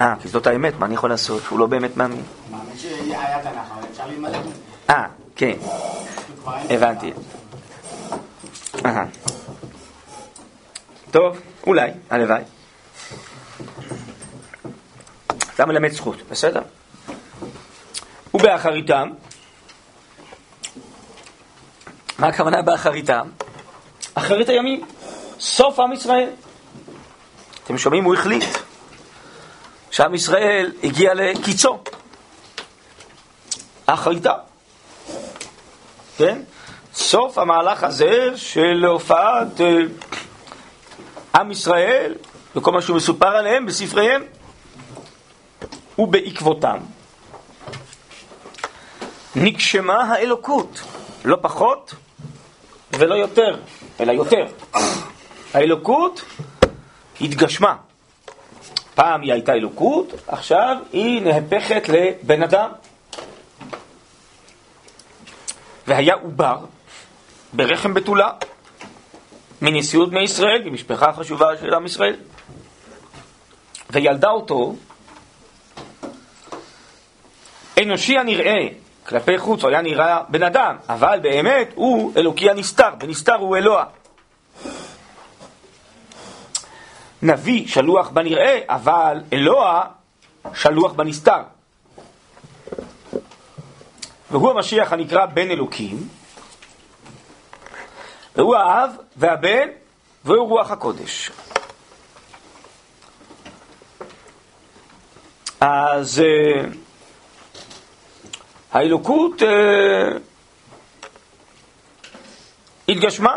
אה, 0.00 0.14
כי 0.22 0.28
זאת 0.28 0.46
האמת, 0.46 0.78
מה 0.78 0.86
אני 0.86 0.94
יכול 0.94 1.10
לעשות? 1.10 1.42
שהוא 1.42 1.58
לא 1.58 1.66
באמת 1.66 1.96
מאמין. 1.96 2.22
מאמין 2.50 2.78
שהיה 2.78 3.42
תנ"ך, 3.42 3.72
אבל 3.74 3.82
אפשר 3.92 4.06
ללמוד 4.06 4.34
את 4.34 4.44
זה. 4.44 4.50
אה, 4.90 5.06
כן. 5.36 5.56
הבנתי. 6.70 7.12
טוב, 11.10 11.40
אולי, 11.66 11.90
הלוואי. 12.10 12.42
אתה 15.54 15.66
מלמד 15.66 15.90
זכות, 15.90 16.16
בסדר? 16.30 16.62
ובאחריתם, 18.34 19.10
מה 22.18 22.26
הכוונה 22.26 22.62
באחריתם? 22.62 23.28
אחרית 24.14 24.48
הימים, 24.48 24.84
סוף 25.42 25.80
עם 25.80 25.92
ישראל. 25.92 26.30
אתם 27.64 27.78
שומעים? 27.78 28.04
הוא 28.04 28.14
החליט 28.14 28.44
שעם 29.90 30.14
ישראל 30.14 30.72
הגיע 30.84 31.14
לקיצו. 31.14 31.78
אחריתה. 33.86 34.32
כן? 36.16 36.42
סוף 36.94 37.38
המהלך 37.38 37.84
הזה 37.84 38.36
של 38.36 38.84
הופעת 38.84 39.60
אה, 39.60 39.78
עם 41.34 41.50
ישראל 41.50 42.14
וכל 42.56 42.72
מה 42.72 42.82
שהוא 42.82 42.96
מסופר 42.96 43.26
עליהם 43.36 43.66
בספריהם 43.66 44.22
ובעקבותם. 45.98 46.76
נגשמה 49.36 50.02
האלוקות, 50.02 50.80
לא 51.24 51.38
פחות 51.40 51.94
ולא 52.98 53.14
יותר, 53.14 53.56
אלא 54.00 54.12
יותר. 54.12 54.46
האלוקות 55.54 56.24
התגשמה. 57.20 57.76
פעם 58.94 59.20
היא 59.20 59.32
הייתה 59.32 59.52
אלוקות, 59.52 60.12
עכשיו 60.28 60.76
היא 60.92 61.22
נהפכת 61.22 61.88
לבן 61.88 62.42
אדם. 62.42 62.70
והיה 65.86 66.14
עובר 66.14 66.58
ברחם 67.52 67.94
בתולה 67.94 68.30
מנשיאות 69.62 70.10
בני 70.10 70.22
ישראל, 70.22 70.62
ממשפחה 70.64 71.12
חשובה 71.12 71.46
של 71.60 71.74
עם 71.74 71.86
ישראל, 71.86 72.16
וילדה 73.90 74.28
אותו 74.28 74.74
אנושי 77.82 78.18
הנראה 78.18 78.68
כלפי 79.06 79.38
חוץ 79.38 79.62
הוא 79.62 79.70
היה 79.70 79.82
נראה 79.82 80.20
בן 80.28 80.42
אדם, 80.42 80.76
אבל 80.88 81.18
באמת 81.22 81.68
הוא 81.74 82.12
אלוקי 82.16 82.50
הנסתר, 82.50 82.90
ונסתר 83.00 83.34
הוא 83.34 83.56
אלוה. 83.56 83.84
נביא 87.22 87.68
שלוח 87.68 88.08
בנראה, 88.08 88.60
אבל 88.68 89.20
אלוה 89.32 89.84
שלוח 90.54 90.92
בנסתר. 90.92 91.42
והוא 94.30 94.50
המשיח 94.50 94.92
הנקרא 94.92 95.26
בן 95.26 95.50
אלוקים, 95.50 96.08
והוא 98.36 98.56
האב 98.56 98.90
והבן, 99.16 99.68
והוא 100.24 100.48
רוח 100.48 100.70
הקודש. 100.70 101.30
אז... 105.60 106.18
Uh, 106.18 106.76
האלוקות 108.72 109.42
אה, 109.42 110.18
התגשמה 112.88 113.36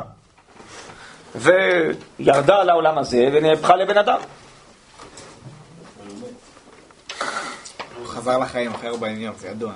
וירדה 1.35 2.63
לעולם 2.63 2.97
הזה 2.97 3.29
ונהפכה 3.33 3.75
לבן 3.75 3.97
אדם. 3.97 4.19
הוא 7.97 8.07
חזר 8.07 8.37
לחיים 8.37 8.73
אחרי 8.73 8.89
40 8.89 9.21
יום, 9.21 9.35
זה 9.37 9.47
ידוע. 9.47 9.71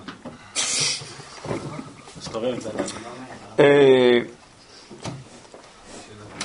אה, 3.60 4.20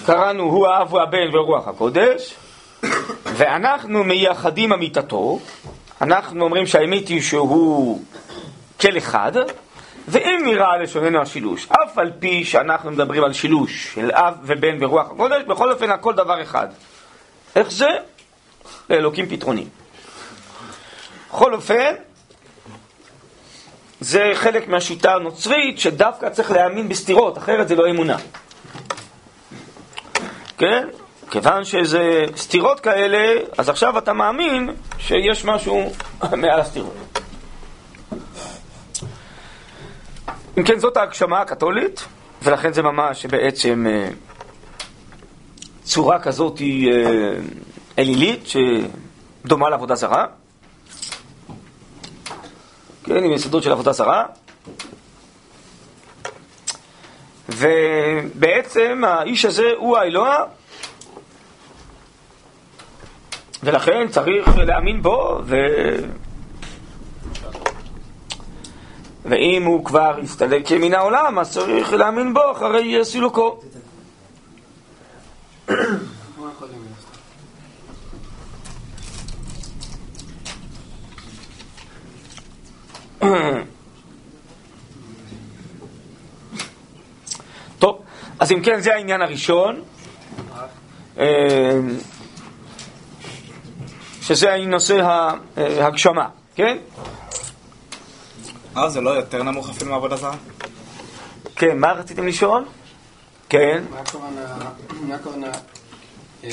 קראנו 0.07 0.43
הוא 0.43 0.67
האב 0.67 0.93
והבן 0.93 1.37
ורוח 1.37 1.69
הקודש, 1.69 2.35
ואנחנו 3.25 4.05
מייחדים 4.05 4.73
אמיתתו, 4.73 5.39
אנחנו 6.01 6.45
אומרים 6.45 6.67
שהאמת 6.67 7.09
היא 7.09 7.23
שהוא 7.23 8.03
כל 8.81 8.99
אחד, 8.99 9.33
ואם 10.09 10.43
נראה 10.45 10.77
לשוננו 10.77 11.21
השילוש, 11.21 11.67
אף 11.71 11.99
על 11.99 12.13
פי 12.19 12.45
שאנחנו 12.45 12.91
מדברים 12.91 13.25
על 13.25 13.33
שילוש 13.33 13.95
של 13.95 14.11
אב 14.13 14.35
ובן 14.43 14.77
ורוח 14.85 15.07
הקודש, 15.11 15.43
בכל 15.43 15.73
אופן 15.73 15.91
הכל 15.91 16.15
דבר 16.15 16.43
אחד. 16.43 16.69
איך 17.57 17.71
זה? 17.71 17.89
לאלוקים 18.91 19.27
פתרונים. 19.29 19.69
בכל 21.29 21.55
אופן, 21.55 21.95
זה 24.01 24.31
חלק 24.35 24.69
מהשיטה 24.69 25.15
הנוצרית 25.15 25.79
שדווקא 25.79 26.29
צריך 26.29 26.51
להאמין 26.51 26.89
בסתירות, 26.89 27.39
אחרת 27.39 27.69
זה 27.69 27.75
לא 27.75 27.91
אמונה. 27.91 28.17
כן? 30.59 30.89
כיוון 31.31 31.65
שזה 31.65 32.25
סתירות 32.37 32.81
כאלה, 32.81 33.33
אז 33.59 33.69
עכשיו 33.69 33.99
אתה 33.99 34.13
מאמין 34.13 34.75
שיש 34.99 35.45
משהו 35.45 35.93
מעל 36.43 36.61
הסתירות. 36.61 37.24
אם 40.59 40.63
כן, 40.63 40.79
זאת 40.79 40.97
ההגשמה 40.97 41.41
הקתולית, 41.41 42.05
ולכן 42.43 42.73
זה 42.73 42.83
ממש 42.83 43.27
בעצם 43.27 43.87
אה, 43.91 44.09
צורה 45.83 46.19
כזאת 46.19 46.59
היא 46.59 46.93
אה, 46.93 47.33
אלילית, 47.99 48.47
שדומה 48.47 49.71
לעבודה 49.71 49.95
זרה. 49.95 50.27
כן, 53.05 53.25
עם 53.25 53.33
יסודות 53.33 53.63
של 53.63 53.73
עבודה 53.73 53.93
זרה. 53.93 54.25
ובעצם 57.49 59.03
האיש 59.07 59.45
הזה 59.45 59.71
הוא 59.77 59.99
האלוה, 59.99 60.45
ולכן 63.63 64.09
צריך 64.09 64.49
להאמין 64.57 65.03
בו, 65.03 65.41
ו... 65.45 65.57
ואם 69.25 69.63
הוא 69.65 69.85
כבר 69.85 70.19
הסתלק 70.23 70.73
מן 70.73 70.95
העולם, 70.95 71.39
אז 71.39 71.53
צריך 71.53 71.93
להאמין 71.93 72.35
בו 72.35 72.53
אחרי 72.53 73.05
סילוקו. 73.05 73.61
טוב, 87.79 88.03
אז 88.41 88.53
אם 88.53 88.61
כן, 88.63 88.81
זה 88.81 88.95
העניין 88.95 89.23
הראשון, 89.23 89.83
אה, 91.19 91.79
שזה 94.23 94.57
נושא 94.67 95.27
ההגשמה, 95.57 96.29
כן? 96.55 96.77
אה, 98.77 98.89
זה 98.89 99.01
לא 99.01 99.11
יותר 99.11 99.43
נמוך 99.43 99.71
אפילו 99.71 99.91
מעבודה 99.91 100.17
זרה? 100.17 100.37
כן, 101.57 101.79
מה 101.79 101.93
רציתם 101.93 102.27
לשאול? 102.27 102.65
כן. 103.49 103.85
מה 103.91 105.15
הכוונה 105.15 105.53
אה, 106.45 106.51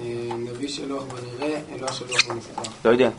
אה, 0.00 0.36
נביא 0.38 0.68
שלוח 0.68 1.04
בנראה, 1.04 1.60
אלוה 1.74 1.92
שלוח 1.92 2.28
בנסתר? 2.28 2.62
לא 2.84 2.90
יודע. 2.90 3.10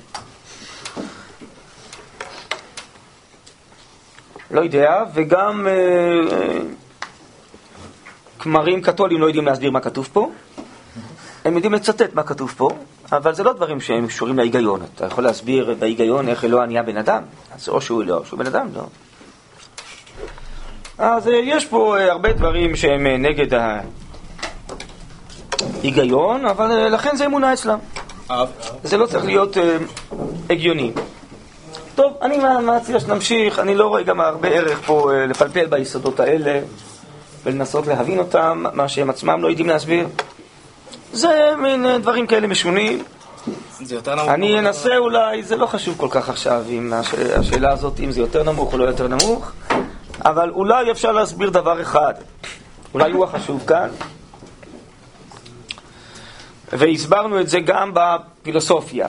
לא 4.51 4.61
יודע, 4.61 5.03
וגם 5.13 5.67
אה, 5.67 6.59
כמרים 8.39 8.81
קתולים 8.81 9.21
לא 9.21 9.25
יודעים 9.25 9.45
להסביר 9.45 9.71
מה 9.71 9.79
כתוב 9.79 10.09
פה. 10.13 10.31
הם 11.45 11.53
יודעים 11.53 11.73
לצטט 11.73 12.13
מה 12.13 12.23
כתוב 12.23 12.53
פה, 12.57 12.69
אבל 13.11 13.33
זה 13.35 13.43
לא 13.43 13.53
דברים 13.53 13.81
שהם 13.81 14.07
קשורים 14.07 14.37
להיגיון. 14.37 14.81
אתה 14.95 15.05
יכול 15.05 15.23
להסביר 15.23 15.75
בהיגיון 15.79 16.29
איך 16.29 16.45
אלוה 16.45 16.65
נהיה 16.65 16.83
בן 16.83 16.97
אדם? 16.97 17.23
אז 17.55 17.69
או 17.69 17.81
שהוא 17.81 18.03
אלוה 18.03 18.17
או 18.17 18.25
שהוא 18.25 18.39
בן 18.39 18.47
אדם, 18.47 18.67
לא. 18.75 18.83
אז 20.97 21.27
יש 21.27 21.65
פה 21.65 21.99
הרבה 21.99 22.33
דברים 22.33 22.75
שהם 22.75 23.07
נגד 23.07 23.59
ההיגיון, 25.83 26.45
אבל 26.45 26.87
לכן 26.87 27.15
זה 27.15 27.25
אמונה 27.25 27.53
אצלם. 27.53 27.79
זה 28.83 28.97
לא 28.97 29.05
צריך 29.05 29.25
להיות 29.25 29.57
הגיוני. 30.49 30.91
טוב, 31.95 32.13
אני 32.21 32.37
מציע 32.63 32.99
שנמשיך, 32.99 33.59
אני 33.59 33.75
לא 33.75 33.87
רואה 33.87 34.03
גם 34.03 34.21
הרבה 34.21 34.47
ערך 34.47 34.81
פה 34.85 35.11
לפלפל 35.27 35.65
ביסודות 35.65 36.19
האלה 36.19 36.59
ולנסות 37.43 37.87
להבין 37.87 38.19
אותם, 38.19 38.65
מה 38.73 38.89
שהם 38.89 39.09
עצמם 39.09 39.41
לא 39.41 39.47
יודעים 39.47 39.67
להסביר. 39.69 40.07
זה 41.15 41.54
מין 41.58 41.86
דברים 42.01 42.28
כאלה 42.28 42.47
משונים. 42.47 43.04
אני 44.28 44.60
אנסה 44.60 44.97
אולי, 44.97 45.43
זה 45.43 45.56
לא 45.56 45.65
חשוב 45.65 45.97
כל 45.97 46.08
כך 46.12 46.30
עכשיו, 46.30 46.63
אם 46.69 46.93
הש... 46.93 47.13
השאלה 47.13 47.71
הזאת, 47.71 47.99
אם 47.99 48.12
זה 48.12 48.21
יותר 48.21 48.43
נמוך 48.43 48.73
או 48.73 48.78
לא 48.78 48.84
יותר 48.84 49.08
נמוך, 49.08 49.51
אבל 50.25 50.49
אולי 50.49 50.91
אפשר 50.91 51.12
להסביר 51.12 51.49
דבר 51.49 51.82
אחד. 51.82 52.13
אולי 52.93 53.12
הוא 53.12 53.23
החשוב 53.23 53.63
כאן. 53.67 53.89
והסברנו 56.73 57.41
את 57.41 57.49
זה 57.49 57.60
גם 57.60 57.91
בפילוסופיה. 57.93 59.08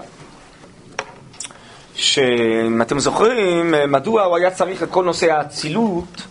שאם 1.94 2.82
אתם 2.82 2.98
זוכרים, 2.98 3.74
מדוע 3.88 4.22
הוא 4.22 4.36
היה 4.36 4.50
צריך 4.50 4.82
את 4.82 4.90
כל 4.90 5.04
נושא 5.04 5.32
האצילות, 5.32 6.22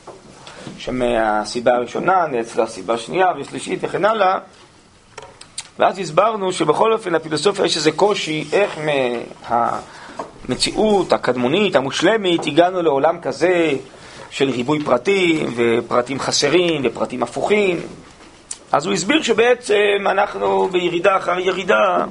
שמהסיבה 0.78 1.72
הראשונה 1.74 2.28
נעץ 2.28 2.56
לסיבה 2.56 2.94
השנייה 2.94 3.28
ושלישית 3.40 3.80
וכן 3.82 4.06
הלאה, 4.06 4.38
ואז 5.80 6.00
הסברנו 6.00 6.52
שבכל 6.52 6.94
אופן 6.94 7.14
לפילוסופיה 7.14 7.66
יש 7.66 7.78
איזה 7.78 7.92
קושי 7.92 8.48
איך 8.54 8.80
מהמציאות 10.48 11.14
הקדמונית, 11.14 11.76
המושלמית, 11.76 12.46
הגענו 12.46 12.82
לעולם 12.82 13.22
כזה 13.22 13.72
של 14.30 14.50
ריבוי 14.50 14.84
פרטים, 14.84 15.54
ופרטים 15.56 16.20
חסרים, 16.20 16.82
ופרטים 16.84 17.24
הפוכים. 17.24 17.80
אז 18.72 18.86
הוא 18.86 18.94
הסביר 18.94 19.22
שבעצם 19.22 20.06
אנחנו 20.06 20.68
בירידה 20.68 21.18
אחר 21.18 21.40
ירידה, 21.40 22.06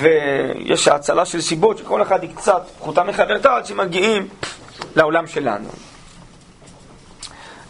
ויש 0.00 0.88
האצלה 0.88 1.24
של 1.24 1.40
סיבות 1.40 1.78
שכל 1.78 2.02
אחד 2.02 2.22
היא 2.22 2.30
קצת 2.36 2.62
פחותה 2.78 3.04
מחברתה 3.04 3.56
עד 3.56 3.66
שמגיעים 3.66 4.28
לעולם 4.96 5.26
שלנו. 5.26 5.68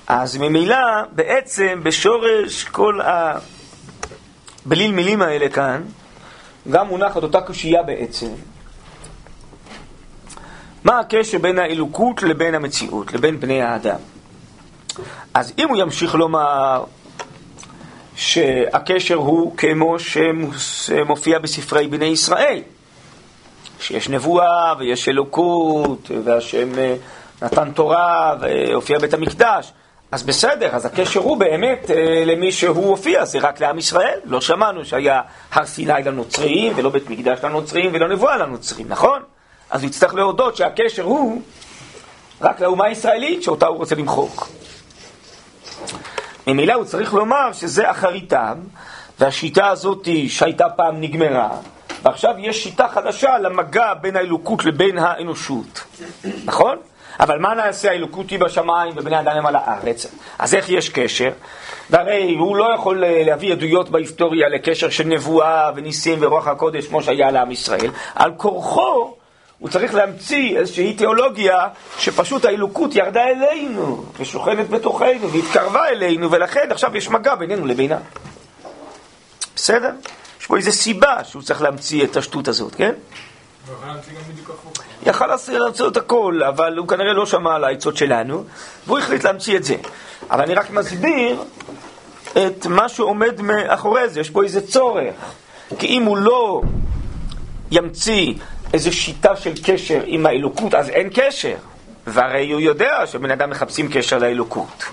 אז 0.07 0.37
ממילא, 0.37 0.77
בעצם, 1.13 1.81
בשורש 1.83 2.65
כל 2.65 3.01
ה... 3.01 3.39
בליל 4.67 4.93
מילים 4.93 5.23
האלה 5.23 5.49
כאן, 5.49 5.83
גם 6.71 6.87
מונחת 6.87 7.23
אותה 7.23 7.41
קושייה 7.41 7.83
בעצם. 7.83 8.29
מה 10.85 10.99
הקשר 10.99 11.39
בין 11.39 11.59
האלוקות 11.59 12.23
לבין 12.23 12.55
המציאות, 12.55 13.13
לבין 13.13 13.41
בני 13.41 13.63
האדם? 13.63 13.99
אז 15.35 15.53
אם 15.59 15.69
הוא 15.69 15.77
ימשיך 15.77 16.15
לומר 16.15 16.85
שהקשר 18.17 19.15
הוא 19.15 19.57
כמו 19.57 19.97
שמופיע 20.59 21.39
בספרי 21.39 21.89
בני 21.89 22.05
ישראל, 22.05 22.63
שיש 23.81 24.09
נבואה 24.09 24.75
ויש 24.79 25.09
אלוקות, 25.09 26.11
והשם 26.25 26.69
נתן 27.43 27.73
תורה 27.73 28.35
והופיע 28.41 28.99
בית 28.99 29.15
המקדש, 29.15 29.73
אז 30.13 30.23
בסדר, 30.23 30.69
אז 30.77 30.87
הקשר 30.87 31.21
הוא 31.21 31.37
באמת 31.37 31.91
אה, 31.91 32.23
למי 32.27 32.53
שהוא 32.53 32.89
הופיע, 32.89 33.25
זה 33.25 33.39
רק 33.39 33.61
לעם 33.61 33.79
ישראל. 33.79 34.19
לא 34.25 34.41
שמענו 34.41 34.85
שהיה 34.85 35.23
הר 35.53 35.67
סיני 35.67 35.93
לנוצרים, 36.05 36.73
ולא 36.77 36.91
בית 36.91 37.11
מקדש 37.11 37.39
לנוצרים, 37.43 37.91
ולא 37.95 38.09
נבואה 38.09 38.37
לנוצרים, 38.37 38.89
נכון? 38.89 39.23
אז 39.71 39.83
הוא 39.83 39.89
יצטרך 39.89 40.15
להודות 40.15 40.57
שהקשר 40.57 41.03
הוא 41.03 41.43
רק 42.41 42.61
לאומה 42.61 42.85
הישראלית 42.85 43.43
שאותה 43.43 43.67
הוא 43.67 43.77
רוצה 43.77 43.95
למחוק. 43.95 44.49
ממילא 46.47 46.73
הוא 46.73 46.85
צריך 46.85 47.15
לומר 47.15 47.53
שזה 47.53 47.91
אחריתם, 47.91 48.55
והשיטה 49.19 49.69
הזאת 49.69 50.09
שהייתה 50.29 50.69
פעם 50.69 51.01
נגמרה, 51.01 51.51
ועכשיו 52.03 52.35
יש 52.39 52.63
שיטה 52.63 52.89
חדשה 52.89 53.39
למגע 53.39 53.95
בין 53.95 54.17
האלוקות 54.17 54.65
לבין 54.65 54.99
האנושות, 54.99 55.85
נכון? 56.45 56.79
אבל 57.21 57.39
מה 57.39 57.55
נעשה 57.55 57.91
האלוקות 57.91 58.31
היא 58.31 58.39
בשמיים 58.39 58.93
ובני 58.97 59.21
אדם 59.21 59.37
הם 59.37 59.47
על 59.47 59.57
הארץ? 59.57 60.07
אז 60.39 60.55
איך 60.55 60.69
יש 60.69 60.89
קשר? 60.89 61.31
והרי 61.91 62.35
הוא 62.39 62.57
לא 62.57 62.75
יכול 62.75 63.05
להביא 63.07 63.53
עדויות 63.53 63.91
בהיסטוריה 63.91 64.49
לקשר 64.49 64.91
של 64.91 65.05
נבואה 65.05 65.71
וניסים 65.77 66.19
ורוח 66.21 66.47
הקודש 66.47 66.87
כמו 66.87 67.03
שהיה 67.03 67.31
לעם 67.31 67.51
ישראל. 67.51 67.91
על 68.15 68.33
כורחו 68.37 69.15
הוא 69.59 69.69
צריך 69.69 69.95
להמציא 69.95 70.59
איזושהי 70.59 70.95
תיאולוגיה 70.95 71.69
שפשוט 71.99 72.45
האלוקות 72.45 72.95
ירדה 72.95 73.25
אלינו 73.25 74.05
ושוכנת 74.21 74.71
בתוכנו 74.71 75.31
והתקרבה 75.31 75.89
אלינו 75.89 76.31
ולכן 76.31 76.69
עכשיו 76.71 76.97
יש 76.97 77.09
מגע 77.09 77.35
בינינו 77.35 77.67
לבינה. 77.67 77.99
בסדר? 79.57 79.91
יש 80.41 80.47
פה 80.47 80.57
איזו 80.57 80.73
סיבה 80.73 81.25
שהוא 81.25 81.43
צריך 81.43 81.63
להמציא 81.63 82.05
את 82.05 82.17
השטות 82.17 82.49
הזאת, 82.49 82.75
כן? 82.75 82.93
יכל 85.07 85.27
להמציא 85.27 85.87
את 85.87 85.97
הכל, 85.97 86.41
אבל 86.49 86.77
הוא 86.77 86.89
כנראה 86.89 87.13
לא 87.13 87.27
שמע 87.27 87.55
על 87.55 87.65
העצות 87.65 87.97
שלנו, 87.97 88.45
והוא 88.87 88.99
החליט 88.99 89.25
להמציא 89.25 89.57
את 89.57 89.65
זה. 89.65 89.77
אבל 90.31 90.43
אני 90.43 90.55
רק 90.55 90.71
מסביר 90.71 91.43
את 92.33 92.67
מה 92.67 92.89
שעומד 92.89 93.41
מאחורי 93.41 94.09
זה, 94.09 94.21
יש 94.21 94.31
פה 94.31 94.43
איזה 94.43 94.67
צורך. 94.67 95.15
כי 95.79 95.87
אם 95.87 96.03
הוא 96.03 96.17
לא 96.17 96.63
ימציא 97.71 98.35
איזו 98.73 98.93
שיטה 98.93 99.37
של 99.37 99.53
קשר 99.65 100.01
עם 100.05 100.27
האלוקות, 100.27 100.75
אז 100.75 100.89
אין 100.89 101.09
קשר. 101.15 101.55
והרי 102.07 102.53
הוא 102.53 102.61
יודע 102.61 103.07
שבן 103.07 103.31
אדם 103.31 103.51
מחפשים 103.51 103.89
קשר 103.93 104.19
לאלוקות. 104.19 104.85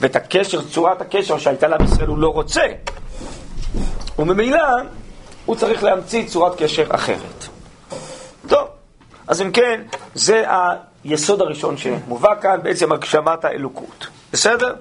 ואת 0.00 0.16
הקשר, 0.16 0.62
צורת 0.62 1.00
הקשר 1.00 1.38
שהייתה 1.38 1.68
לעם 1.68 1.84
ישראל 1.84 2.08
הוא 2.08 2.18
לא 2.18 2.28
רוצה. 2.28 2.62
וממילא 4.18 4.58
הוא 5.46 5.56
צריך 5.56 5.82
להמציא 5.82 6.28
צורת 6.28 6.62
קשר 6.62 6.84
אחרת. 6.88 7.48
אז 9.28 9.42
אם 9.42 9.50
כן, 9.52 9.80
זה 10.14 10.44
היסוד 11.04 11.40
הראשון 11.40 11.76
שמובא 11.76 12.40
כאן, 12.40 12.58
בעצם 12.62 12.92
הגשמת 12.92 13.44
האלוקות. 13.44 14.06
בסדר? 14.32 14.74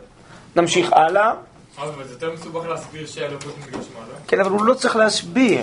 נמשיך 0.56 0.94
הלאה. 0.94 1.34
אבל 1.78 2.04
זה 2.04 2.14
יותר 2.14 2.32
מסובך 2.34 2.66
להסביר 2.66 3.08
שהאלוקות 3.08 3.58
מתגשמה, 3.60 4.00
לא? 4.00 4.16
כן, 4.28 4.40
אבל 4.40 4.52
הוא 4.52 4.66
לא 4.66 4.74
צריך 4.74 4.96
להסביר. 4.96 5.62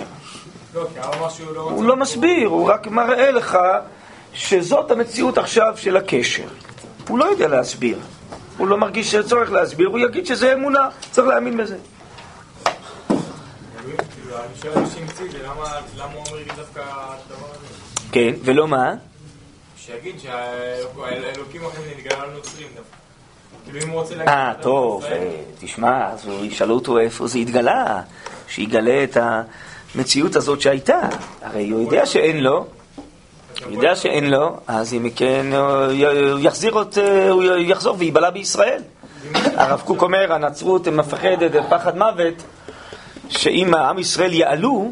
לא, 0.73 0.87
כי 0.93 0.99
הרב 0.99 1.15
אמר 1.15 1.29
שהוא 1.29 1.55
לא. 1.55 1.61
הוא 1.61 1.83
לא 1.83 1.95
מסביר, 1.95 2.47
הוא 2.47 2.69
רק 2.69 2.87
מראה 2.87 3.31
לך 3.31 3.57
שזאת 4.33 4.91
המציאות 4.91 5.37
עכשיו 5.37 5.73
של 5.77 5.97
הקשר. 5.97 6.47
הוא 7.07 7.19
לא 7.19 7.25
יודע 7.25 7.47
להסביר. 7.47 7.99
הוא 8.57 8.67
לא 8.67 8.77
מרגיש 8.77 9.11
שצורך 9.11 9.51
להסביר, 9.51 9.87
הוא 9.87 9.99
יגיד 9.99 10.25
שזה 10.25 10.53
אמונה, 10.53 10.89
צריך 11.11 11.27
להאמין 11.27 11.57
בזה. 11.57 11.77
כאילו, 13.07 14.37
אני 14.37 14.83
שואל 15.15 15.27
למה 15.43 15.79
למה 15.97 16.13
הוא 16.13 16.23
אומר 16.25 16.37
לי 16.37 16.45
דווקא 16.55 16.79
הדבר 16.79 17.47
הזה? 17.51 17.60
כן, 18.11 18.33
ולא 18.43 18.67
מה? 18.67 18.93
שיגיד 19.77 20.15
שהאלוקים 20.19 21.61
אחרים 21.65 21.87
נתגלה 21.97 22.25
לנוצרים 22.25 22.67
דווקא. 22.75 22.95
כאילו. 23.71 24.21
אה, 24.27 24.53
טוב, 24.61 25.03
אה, 25.05 25.31
תשמע, 25.59 26.09
אז 26.11 26.27
ישאלו 26.41 26.75
אותו 26.75 26.99
איפה 26.99 27.27
זה 27.27 27.39
התגלה, 27.39 28.01
שיגלה 28.47 29.03
את 29.03 29.17
המציאות 29.95 30.35
הזאת 30.35 30.61
שהייתה. 30.61 30.99
הרי 31.41 31.69
הוא 31.69 31.81
יודע 31.81 32.05
שאין 32.05 32.43
לו, 32.43 32.65
הוא 33.65 33.73
יודע 33.73 33.95
שאין 33.95 34.29
לו, 34.29 34.57
אז 34.67 34.93
אם 34.93 35.09
כן, 35.15 35.45
הוא 35.53 35.91
י- 35.91 36.05
הוא 36.31 36.39
יחזיר 36.39 36.81
את, 36.81 36.97
אה, 36.97 37.29
הוא 37.29 37.43
יחזור 37.43 37.95
וייבלע 37.99 38.29
בישראל. 38.29 38.81
הרב 39.33 39.81
קוק 39.85 40.01
אומר, 40.01 40.33
הנצרות 40.33 40.87
מפחדת 40.87 41.51
פחד 41.69 41.97
מוות, 41.97 42.33
שאם 43.29 43.73
העם 43.73 43.99
ישראל 43.99 44.33
יעלו, 44.33 44.91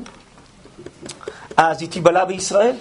אז 1.61 1.81
היא 1.81 1.89
תיבלע 1.89 2.25
בישראל. 2.25 2.75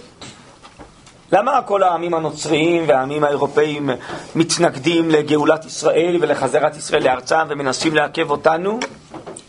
למה 1.33 1.63
כל 1.63 1.83
העמים 1.83 2.15
הנוצריים 2.15 2.85
והעמים 2.89 3.25
האירופאים 3.25 3.91
מתנגדים 4.35 5.11
לגאולת 5.11 5.65
ישראל 5.65 6.17
ולחזרת 6.21 6.77
ישראל 6.77 7.05
לארצם 7.05 7.47
ומנסים 7.49 7.95
לעכב 7.95 8.31
אותנו 8.31 8.81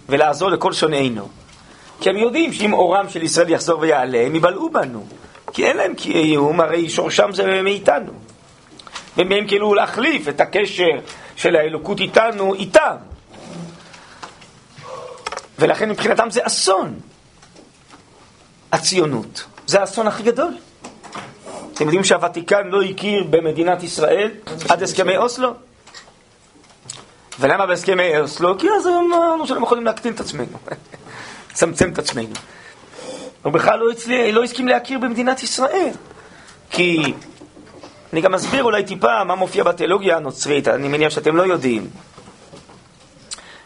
ולעזור 0.10 0.50
לכל 0.50 0.74
שונאינו? 0.74 1.28
כי 2.02 2.10
הם 2.10 2.18
יודעים 2.18 2.54
שאם 2.54 2.74
אורם 2.74 3.10
של 3.10 3.24
ישראל 3.24 3.50
יחזור 3.50 3.80
ויעלה, 3.80 4.20
הם 4.26 4.36
יבלעו 4.36 4.70
בנו. 4.70 5.06
כי 5.54 5.66
אין 5.66 5.78
להם 5.78 5.94
קיום, 5.94 6.60
הרי 6.60 6.90
שורשם 6.90 7.30
זה 7.34 7.62
מאיתנו. 7.62 8.12
ומהם 9.18 9.48
כאילו 9.48 9.74
להחליף 9.74 10.28
את 10.28 10.42
הקשר 10.42 10.92
של 11.36 11.56
האלוקות 11.56 12.00
איתנו, 12.00 12.54
איתם. 12.54 12.96
ולכן 15.60 15.90
מבחינתם 15.90 16.30
זה 16.30 16.42
אסון. 16.44 17.00
הציונות. 18.72 19.44
זה 19.68 19.80
האסון 19.80 20.08
הכי 20.08 20.24
גדול. 20.24 20.54
אתם 21.74 21.84
יודעים 21.84 22.04
שהוותיקן 22.04 22.68
לא 22.68 22.82
הכיר 22.82 23.24
במדינת 23.30 23.84
ישראל 23.84 24.32
עד 24.70 24.84
הסכמי 24.84 25.18
אוסלו? 25.18 25.54
ולמה 27.40 27.66
בהסכמי 27.66 28.20
אוסלו? 28.20 28.58
כי 28.58 28.68
אז 28.70 28.88
אמרנו 28.88 29.48
שאנחנו 29.48 29.66
יכולים 29.66 29.86
להקטין 29.86 30.14
את 30.14 30.20
עצמנו, 30.20 30.58
לצמצם 31.52 31.92
את 31.92 32.00
עצמנו. 32.00 32.34
הוא 33.44 33.54
בכלל 33.54 33.80
לא, 33.80 33.92
הצליח, 33.92 34.36
לא 34.36 34.44
הסכים 34.44 34.68
להכיר 34.68 35.00
במדינת 35.00 35.44
ישראל. 35.44 35.92
כי, 36.72 37.14
אני 38.14 38.22
גם 38.22 38.34
אסביר 38.34 38.64
אולי 38.64 38.84
טיפה 38.84 39.24
מה 39.24 39.36
מופיע 39.36 39.64
בתיאולוגיה 39.64 40.18
הנוצרית, 40.18 40.68
אני 40.68 40.88
מניח 40.88 41.10
שאתם 41.10 41.36
לא 41.36 41.44
יודעים. 41.44 41.90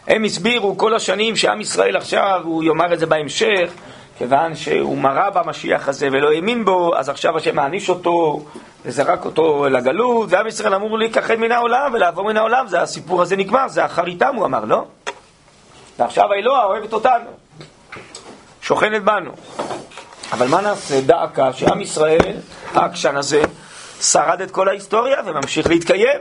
הם 0.07 0.23
הסבירו 0.23 0.77
כל 0.77 0.95
השנים 0.95 1.35
שעם 1.35 1.61
ישראל 1.61 1.95
עכשיו, 1.95 2.41
הוא 2.43 2.63
יאמר 2.63 2.93
את 2.93 2.99
זה 2.99 3.05
בהמשך, 3.05 3.71
כיוון 4.17 4.56
שהוא 4.56 4.97
מרה 4.97 5.30
במשיח 5.30 5.88
הזה 5.88 6.08
ולא 6.12 6.32
האמין 6.32 6.65
בו, 6.65 6.95
אז 6.95 7.10
עכשיו 7.10 7.38
השם 7.38 7.56
מעניש 7.56 7.89
אותו 7.89 8.45
וזרק 8.86 9.26
אותו 9.26 9.69
לגלות, 9.69 10.28
ועם 10.32 10.47
ישראל 10.47 10.76
אמור 10.76 10.97
להיכחד 10.97 11.36
מן 11.36 11.52
העולם 11.52 11.93
ולעבור 11.93 12.26
מן 12.26 12.38
העולם, 12.38 12.67
זה 12.67 12.82
הסיפור 12.82 13.21
הזה 13.21 13.36
נגמר, 13.36 13.67
זה 13.67 13.86
אחריתם, 13.86 14.36
הוא 14.36 14.45
אמר, 14.45 14.65
לא? 14.65 14.86
ועכשיו 15.99 16.34
האלוה 16.34 16.63
אוהבת 16.63 16.93
אותנו, 16.93 17.30
שוכנת 18.62 19.04
בנו. 19.04 19.32
אבל 20.32 20.47
מה 20.47 20.62
נעשה? 20.62 21.02
דא 21.02 21.23
עקא 21.23 21.52
שעם 21.52 21.82
ישראל, 21.82 22.38
העקשן 22.73 23.15
הזה, 23.15 23.41
שרד 24.02 24.41
את 24.41 24.52
כל 24.52 24.69
ההיסטוריה 24.69 25.17
וממשיך 25.26 25.67
להתקיים. 25.67 26.19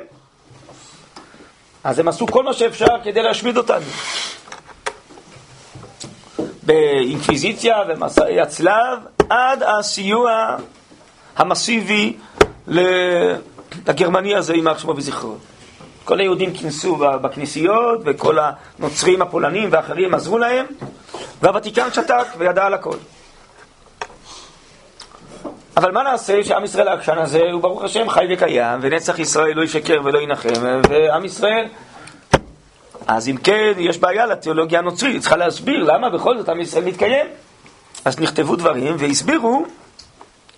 אז 1.84 1.98
הם 1.98 2.08
עשו 2.08 2.26
כל 2.26 2.44
מה 2.44 2.52
שאפשר 2.52 2.96
כדי 3.04 3.22
להשמיד 3.22 3.56
אותנו. 3.56 3.86
באינקוויזיציה 6.62 7.76
ומסעי 7.88 8.40
הצלב, 8.40 8.98
עד 9.28 9.62
הסיוע 9.62 10.56
המסיבי 11.36 12.16
לגרמני 12.66 14.34
הזה, 14.34 14.54
יימח 14.54 14.78
שמו 14.78 14.96
וזכרו. 14.96 15.34
כל 16.04 16.20
היהודים 16.20 16.52
כינסו 16.52 16.96
בכנסיות, 16.96 18.00
וכל 18.04 18.36
הנוצרים 18.78 19.22
הפולנים 19.22 19.68
ואחרים 19.72 20.14
עזרו 20.14 20.38
להם, 20.38 20.66
והוותיקן 21.42 21.88
שתק 21.92 22.26
וידע 22.38 22.66
על 22.66 22.74
הכל. 22.74 22.96
אבל 25.76 25.92
מה 25.92 26.02
נעשה 26.02 26.44
שעם 26.44 26.64
ישראל 26.64 26.88
העקשן 26.88 27.18
הזה 27.18 27.40
הוא 27.52 27.62
ברוך 27.62 27.84
השם 27.84 28.08
חי 28.10 28.26
וקיים, 28.30 28.78
ונצח 28.82 29.18
ישראל 29.18 29.56
לא 29.56 29.62
ישקר 29.62 30.00
ולא 30.04 30.18
ינחם, 30.18 30.48
ועם 30.88 31.24
ישראל... 31.24 31.66
אז 33.06 33.28
אם 33.28 33.36
כן, 33.36 33.72
יש 33.78 33.98
בעיה 33.98 34.26
לתיאולוגיה 34.26 34.78
הנוצרית, 34.78 35.20
צריכה 35.20 35.36
להסביר 35.36 35.82
למה 35.84 36.10
בכל 36.10 36.38
זאת 36.38 36.48
עם 36.48 36.60
ישראל 36.60 36.84
מתקיים. 36.84 37.26
אז 38.04 38.20
נכתבו 38.20 38.56
דברים 38.56 38.96
והסבירו 38.98 39.64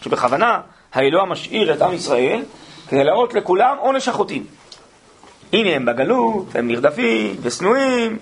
שבכוונה 0.02 0.60
האלוה 0.92 1.24
משאיר 1.24 1.74
את 1.74 1.82
עם 1.82 1.92
ישראל 1.92 2.42
כדי 2.88 3.04
להראות 3.04 3.34
לכולם 3.34 3.76
עונש 3.78 4.08
החוטאים. 4.08 4.46
הנה 5.52 5.70
הם 5.70 5.84
בגלות, 5.84 6.46
הם 6.54 6.68
נרדפים 6.68 7.36
ושנואים, 7.42 8.18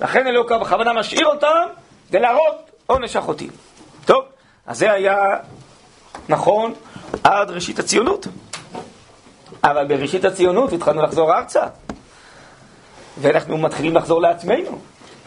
לכן 0.00 0.26
אלוהים 0.26 0.60
בכוונה 0.60 0.92
משאיר 0.92 1.26
אותם 1.26 1.66
כדי 2.08 2.20
להראות 2.20 2.70
עונש 2.86 3.16
החוטאים. 3.16 3.50
טוב, 4.04 4.24
אז 4.66 4.78
זה 4.78 4.92
היה 4.92 5.16
נכון 6.28 6.74
עד 7.24 7.50
ראשית 7.50 7.78
הציונות. 7.78 8.26
אבל 9.64 9.86
בראשית 9.86 10.24
הציונות 10.24 10.72
התחלנו 10.72 11.02
לחזור 11.02 11.34
ארצה. 11.34 11.66
ואנחנו 13.20 13.58
מתחילים 13.58 13.96
לחזור 13.96 14.22
לעצמנו, 14.22 14.78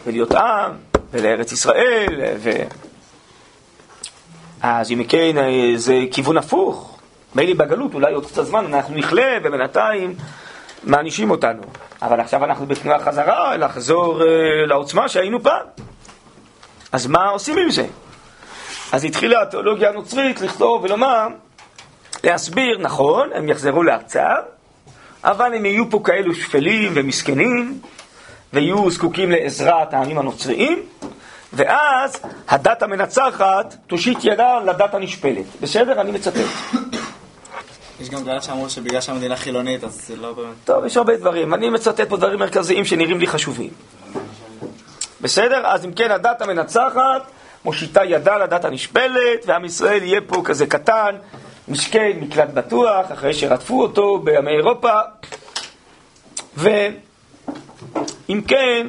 ולהיות 0.06 0.34
עם, 0.34 0.72
ולארץ 1.12 1.52
ישראל, 1.52 2.22
ו... 2.38 2.50
אז 4.62 4.90
אם 4.90 5.04
כן, 5.04 5.36
זה 5.76 5.98
כיוון 6.10 6.38
הפוך. 6.38 6.98
מילא 7.34 7.54
בגלות, 7.54 7.94
אולי 7.94 8.12
עוד 8.12 8.26
קצת 8.26 8.42
זמן 8.44 8.74
אנחנו 8.74 8.94
נכלה, 8.94 9.38
ובינתיים 9.44 10.14
מענישים 10.84 11.30
אותנו. 11.30 11.62
אבל 12.02 12.20
עכשיו 12.20 12.44
אנחנו 12.44 12.66
בתנועה 12.66 12.98
חזרה, 12.98 13.56
לחזור 13.56 14.20
uh, 14.20 14.24
לעוצמה 14.66 15.08
שהיינו 15.08 15.42
פעם. 15.42 15.66
אז 16.92 17.06
מה 17.06 17.28
עושים 17.28 17.58
עם 17.58 17.70
זה? 17.70 17.86
אז 18.92 19.04
התחילה 19.04 19.42
התיאולוגיה 19.42 19.88
הנוצרית 19.88 20.40
לכתוב 20.40 20.84
ולומר, 20.84 21.26
להסביר, 22.24 22.78
נכון, 22.78 23.30
הם 23.34 23.48
יחזרו 23.48 23.82
לארצם, 23.82 24.20
אבל 25.24 25.54
הם 25.54 25.66
יהיו 25.66 25.90
פה 25.90 26.00
כאלו 26.04 26.34
שפלים 26.34 26.92
ומסכנים, 26.94 27.80
ויהיו 28.52 28.90
זקוקים 28.90 29.30
לעזרת 29.30 29.94
העמים 29.94 30.18
הנוצריים, 30.18 30.82
ואז 31.52 32.20
הדת 32.48 32.82
המנצחת 32.82 33.76
תושיט 33.86 34.18
ידה 34.22 34.58
לדת 34.66 34.94
הנשפלת. 34.94 35.44
בסדר? 35.60 36.00
אני 36.00 36.10
מצטט. 36.12 36.40
יש 38.00 38.10
גם 38.10 38.24
כאלה 38.24 38.40
שאמרו 38.40 38.70
שבגלל 38.70 39.00
שהמדינה 39.00 39.36
חילונית, 39.36 39.84
אז 39.84 40.06
זה 40.06 40.16
לא 40.16 40.32
באמת... 40.32 40.54
טוב, 40.64 40.84
יש 40.84 40.96
הרבה 40.96 41.16
דברים. 41.16 41.54
אני 41.54 41.70
מצטט 41.70 42.08
פה 42.08 42.16
דברים 42.16 42.38
מרכזיים 42.38 42.84
שנראים 42.84 43.20
לי 43.20 43.26
חשובים. 43.26 43.70
בסדר? 45.20 45.66
אז 45.66 45.84
אם 45.84 45.92
כן, 45.92 46.10
הדת 46.10 46.42
המנצחת 46.42 47.30
מושיטה 47.64 48.04
ידה 48.04 48.36
לדת 48.36 48.64
הנשפלת, 48.64 49.46
ועם 49.46 49.64
ישראל 49.64 50.02
יהיה 50.02 50.20
פה 50.26 50.42
כזה 50.44 50.66
קטן, 50.66 51.16
משכן, 51.68 52.10
מקלט 52.20 52.50
בטוח, 52.50 53.12
אחרי 53.12 53.34
שרדפו 53.34 53.82
אותו 53.82 54.18
בימי 54.18 54.50
אירופה. 54.50 54.92
ואם 56.56 58.40
כן, 58.48 58.86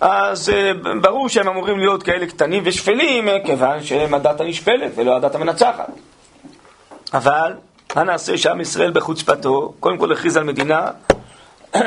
אז 0.00 0.48
אה, 0.48 0.72
ברור 1.00 1.28
שהם 1.28 1.48
אמורים 1.48 1.78
להיות 1.78 2.02
כאלה 2.02 2.26
קטנים 2.26 2.62
ושפלים, 2.66 3.28
אה, 3.28 3.38
כיוון 3.44 3.82
שהם 3.82 4.14
הדת 4.14 4.40
הנשפלת 4.40 4.92
ולא 4.94 5.16
הדת 5.16 5.34
המנצחת. 5.34 5.90
אבל, 7.14 7.52
מה 7.96 8.04
נעשה 8.04 8.38
שעם 8.38 8.60
ישראל 8.60 8.90
בחוצפתו, 8.90 9.74
קודם 9.80 9.98
כל 9.98 10.12
הכריז 10.12 10.36
על 10.36 10.44
מדינה 10.44 10.90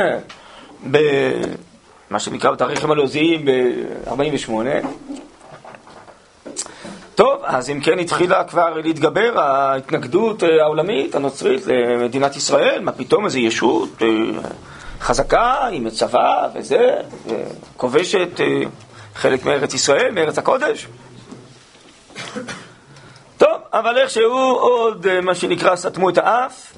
מה 2.10 2.20
שנקרא 2.20 2.52
בתאריכים 2.52 2.92
הלועזיים 2.92 3.46
ב-48. 3.46 4.52
טוב, 7.18 7.42
אז 7.44 7.70
אם 7.70 7.80
כן 7.80 8.00
התחילה 8.00 8.44
כבר 8.44 8.74
להתגבר 8.74 9.40
ההתנגדות 9.40 10.44
אה, 10.44 10.64
העולמית, 10.64 11.16
הנוצרית, 11.16 11.62
למדינת 11.68 12.36
ישראל, 12.36 12.82
מה 12.82 12.92
פתאום 12.92 13.26
איזו 13.26 13.40
ישות 13.40 14.02
אה, 14.02 14.08
חזקה 15.02 15.54
עם 15.72 15.90
צבא 15.90 16.48
וזה, 16.56 16.96
כובשת 17.78 18.42
אה, 18.42 18.46
חלק 19.16 19.46
מארץ 19.46 19.74
ישראל, 19.74 20.12
מארץ 20.12 20.38
הקודש. 20.38 20.88
טוב, 23.38 23.62
אבל 23.74 23.98
איכשהו 23.98 24.56
עוד, 24.56 25.20
מה 25.22 25.36
שנקרא, 25.36 25.76
סתמו 25.76 26.10
את 26.10 26.18
האף 26.18 26.74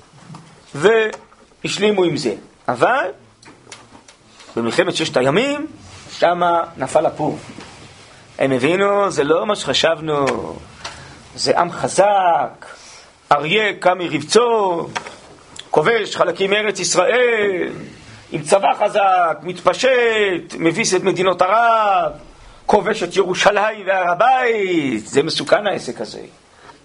והשלימו 0.75 2.03
עם 2.03 2.17
זה. 2.17 2.33
אבל 2.67 3.05
במלחמת 4.55 4.95
ששת 4.95 5.17
הימים, 5.17 5.67
שמה 6.11 6.63
נפל 6.77 7.05
הפור. 7.05 7.39
הם 8.39 8.51
הבינו, 8.51 9.11
זה 9.11 9.23
לא 9.23 9.45
מה 9.45 9.55
שחשבנו, 9.55 10.25
זה 11.35 11.59
עם 11.59 11.71
חזק, 11.71 12.65
אריה 13.31 13.73
קם 13.79 13.97
מרבצו, 13.97 14.87
כובש 15.69 16.15
חלקים 16.15 16.49
מארץ 16.49 16.79
ישראל, 16.79 17.69
עם 18.31 18.41
צבא 18.41 18.73
חזק, 18.73 19.39
מתפשט, 19.41 20.55
מביס 20.59 20.95
את 20.95 21.03
מדינות 21.03 21.41
ערב, 21.41 22.11
כובש 22.65 23.03
את 23.03 23.15
ירושלים 23.15 23.87
והר 23.87 24.11
הבית. 24.11 25.07
זה 25.07 25.23
מסוכן 25.23 25.67
העסק 25.67 26.01
הזה. 26.01 26.21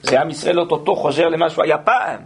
זה 0.02 0.20
עם 0.20 0.30
ישראל 0.30 0.60
אוטוטו 0.60 0.96
חוזר 0.96 1.28
למה 1.28 1.50
שהוא 1.50 1.64
היה 1.64 1.78
פעם. 1.78 2.20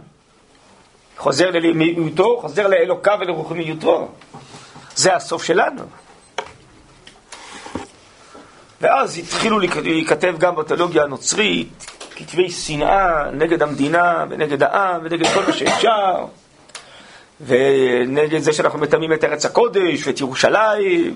חוזר 1.17 1.49
ללאומיותו, 1.49 2.37
חוזר 2.41 2.67
לאלוקיו 2.67 3.17
ולרוחמיותו. 3.21 4.07
זה 4.95 5.15
הסוף 5.15 5.43
שלנו. 5.43 5.83
ואז 8.81 9.17
התחילו 9.17 9.59
להיכתב 9.59 10.35
גם 10.39 10.55
בתיאולוגיה 10.55 11.03
הנוצרית 11.03 11.85
כתבי 12.15 12.49
שנאה 12.49 13.31
נגד 13.31 13.61
המדינה 13.61 14.25
ונגד 14.29 14.63
העם 14.63 15.01
ונגד 15.03 15.27
כל 15.33 15.45
מה 15.47 15.53
שאפשר 15.53 16.25
ונגד 17.41 18.39
זה 18.39 18.53
שאנחנו 18.53 18.79
מטמאים 18.79 19.13
את 19.13 19.23
ארץ 19.23 19.45
הקודש 19.45 20.07
ואת 20.07 20.19
ירושלים 20.19 21.15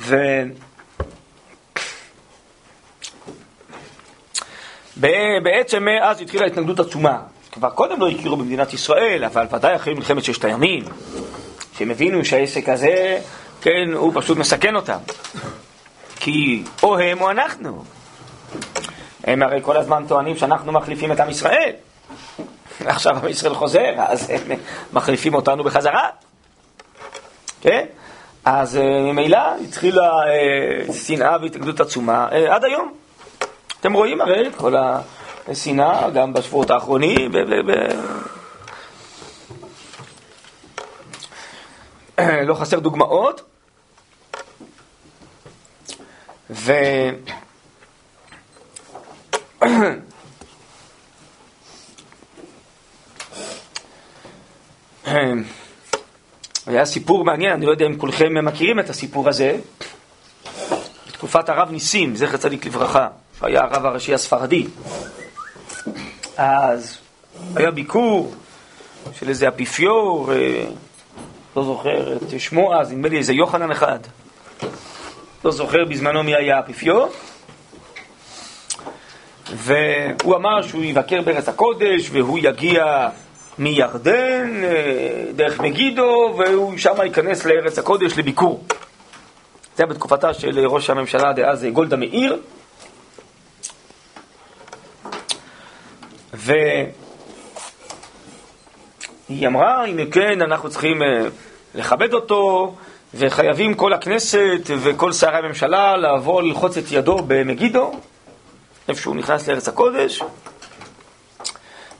ו... 0.00 0.16
בעצם 5.42 5.84
מאז 5.84 6.20
התחילה 6.20 6.46
התנגדות 6.46 6.80
עצומה. 6.80 7.18
כבר 7.52 7.70
קודם 7.70 8.00
לא 8.00 8.08
הכירו 8.08 8.36
במדינת 8.36 8.72
ישראל, 8.72 9.24
אבל 9.24 9.46
ודאי 9.52 9.76
אחרי 9.76 9.94
מלחמת 9.94 10.24
ששת 10.24 10.44
הימים, 10.44 10.84
שהם 11.78 11.90
הבינו 11.90 12.24
שהעסק 12.24 12.68
הזה, 12.68 13.18
כן, 13.60 13.88
הוא 13.94 14.12
פשוט 14.14 14.38
מסכן 14.38 14.76
אותם. 14.76 14.98
כי 16.16 16.62
או 16.82 16.98
הם 16.98 17.20
או 17.20 17.30
אנחנו. 17.30 17.84
הם 19.24 19.42
הרי 19.42 19.58
כל 19.62 19.76
הזמן 19.76 20.04
טוענים 20.08 20.36
שאנחנו 20.36 20.72
מחליפים 20.72 21.12
את 21.12 21.20
עם 21.20 21.30
ישראל. 21.30 21.72
עכשיו 22.86 23.16
עם 23.18 23.28
ישראל 23.28 23.54
חוזר, 23.54 23.92
אז 23.96 24.30
הם 24.30 24.58
מחליפים 24.92 25.34
אותנו 25.34 25.64
בחזרה. 25.64 26.08
כן? 27.60 27.84
אז 28.44 28.76
אה, 28.76 29.00
ממילא 29.00 29.38
התחילה 29.68 30.10
אה, 30.26 30.92
שנאה 30.92 31.36
והתנגדות 31.42 31.80
עצומה 31.80 32.28
אה, 32.32 32.54
עד 32.54 32.64
היום. 32.64 32.92
אתם 33.80 33.92
רואים 33.92 34.20
הרי 34.20 34.48
את 34.48 34.54
כל 34.54 34.74
השנאה, 35.48 36.10
גם 36.10 36.32
בשבועות 36.32 36.70
האחרונים, 36.70 37.32
לא 42.48 42.54
חסר 42.54 42.78
דוגמאות. 42.78 43.42
ו... 46.50 46.72
היה 56.66 56.84
סיפור 56.84 57.24
מעניין, 57.24 57.52
אני 57.52 57.66
לא 57.66 57.70
יודע 57.70 57.86
אם 57.86 57.98
כולכם 57.98 58.44
מכירים 58.44 58.80
את 58.80 58.90
הסיפור 58.90 59.28
הזה. 59.28 59.56
בתקופת 61.08 61.48
הרב 61.48 61.70
ניסים, 61.70 62.16
זכר 62.16 62.36
צדיק 62.36 62.66
לברכה, 62.66 63.08
שהיה 63.40 63.60
הרב 63.60 63.86
הראשי 63.86 64.14
הספרדי. 64.14 64.66
אז 66.36 66.98
היה 67.56 67.70
ביקור 67.70 68.34
של 69.12 69.28
איזה 69.28 69.48
אפיפיור, 69.48 70.32
אה, 70.32 70.64
לא 71.56 71.64
זוכר 71.64 72.16
את 72.16 72.40
שמו 72.40 72.74
אז, 72.74 72.92
נדמה 72.92 73.08
לי 73.08 73.18
איזה 73.18 73.32
יוחנן 73.32 73.70
אחד. 73.70 73.98
לא 75.44 75.50
זוכר 75.50 75.84
בזמנו 75.84 76.22
מי 76.22 76.34
היה 76.34 76.56
האפיפיור. 76.56 77.08
והוא 79.52 80.36
אמר 80.36 80.62
שהוא 80.62 80.84
יבקר 80.84 81.22
בארץ 81.22 81.48
הקודש 81.48 82.10
והוא 82.10 82.38
יגיע 82.42 83.08
מירדן 83.58 84.64
אה, 84.64 85.24
דרך 85.36 85.60
מגידו 85.60 86.34
והוא 86.38 86.78
שם 86.78 86.94
ייכנס 87.04 87.44
לארץ 87.44 87.78
הקודש 87.78 88.18
לביקור. 88.18 88.64
זה 89.76 89.82
היה 89.82 89.86
בתקופתה 89.86 90.34
של 90.34 90.66
ראש 90.66 90.90
הממשלה 90.90 91.32
דאז 91.32 91.66
גולדה 91.72 91.96
מאיר. 91.96 92.38
והיא 99.30 99.46
אמרה, 99.46 99.84
אם 99.84 100.10
כן, 100.10 100.42
אנחנו 100.42 100.70
צריכים 100.70 101.02
אה, 101.02 101.26
לכבד 101.74 102.14
אותו, 102.14 102.74
וחייבים 103.14 103.74
כל 103.74 103.92
הכנסת 103.92 104.60
וכל 104.66 105.12
שרי 105.12 105.36
הממשלה 105.36 105.96
לעבור 105.96 106.42
ללחוץ 106.42 106.76
את 106.76 106.84
ידו 106.90 107.16
במגידו, 107.26 107.92
איפה 108.88 109.00
שהוא 109.00 109.16
נכנס 109.16 109.48
לארץ 109.48 109.68
הקודש, 109.68 110.22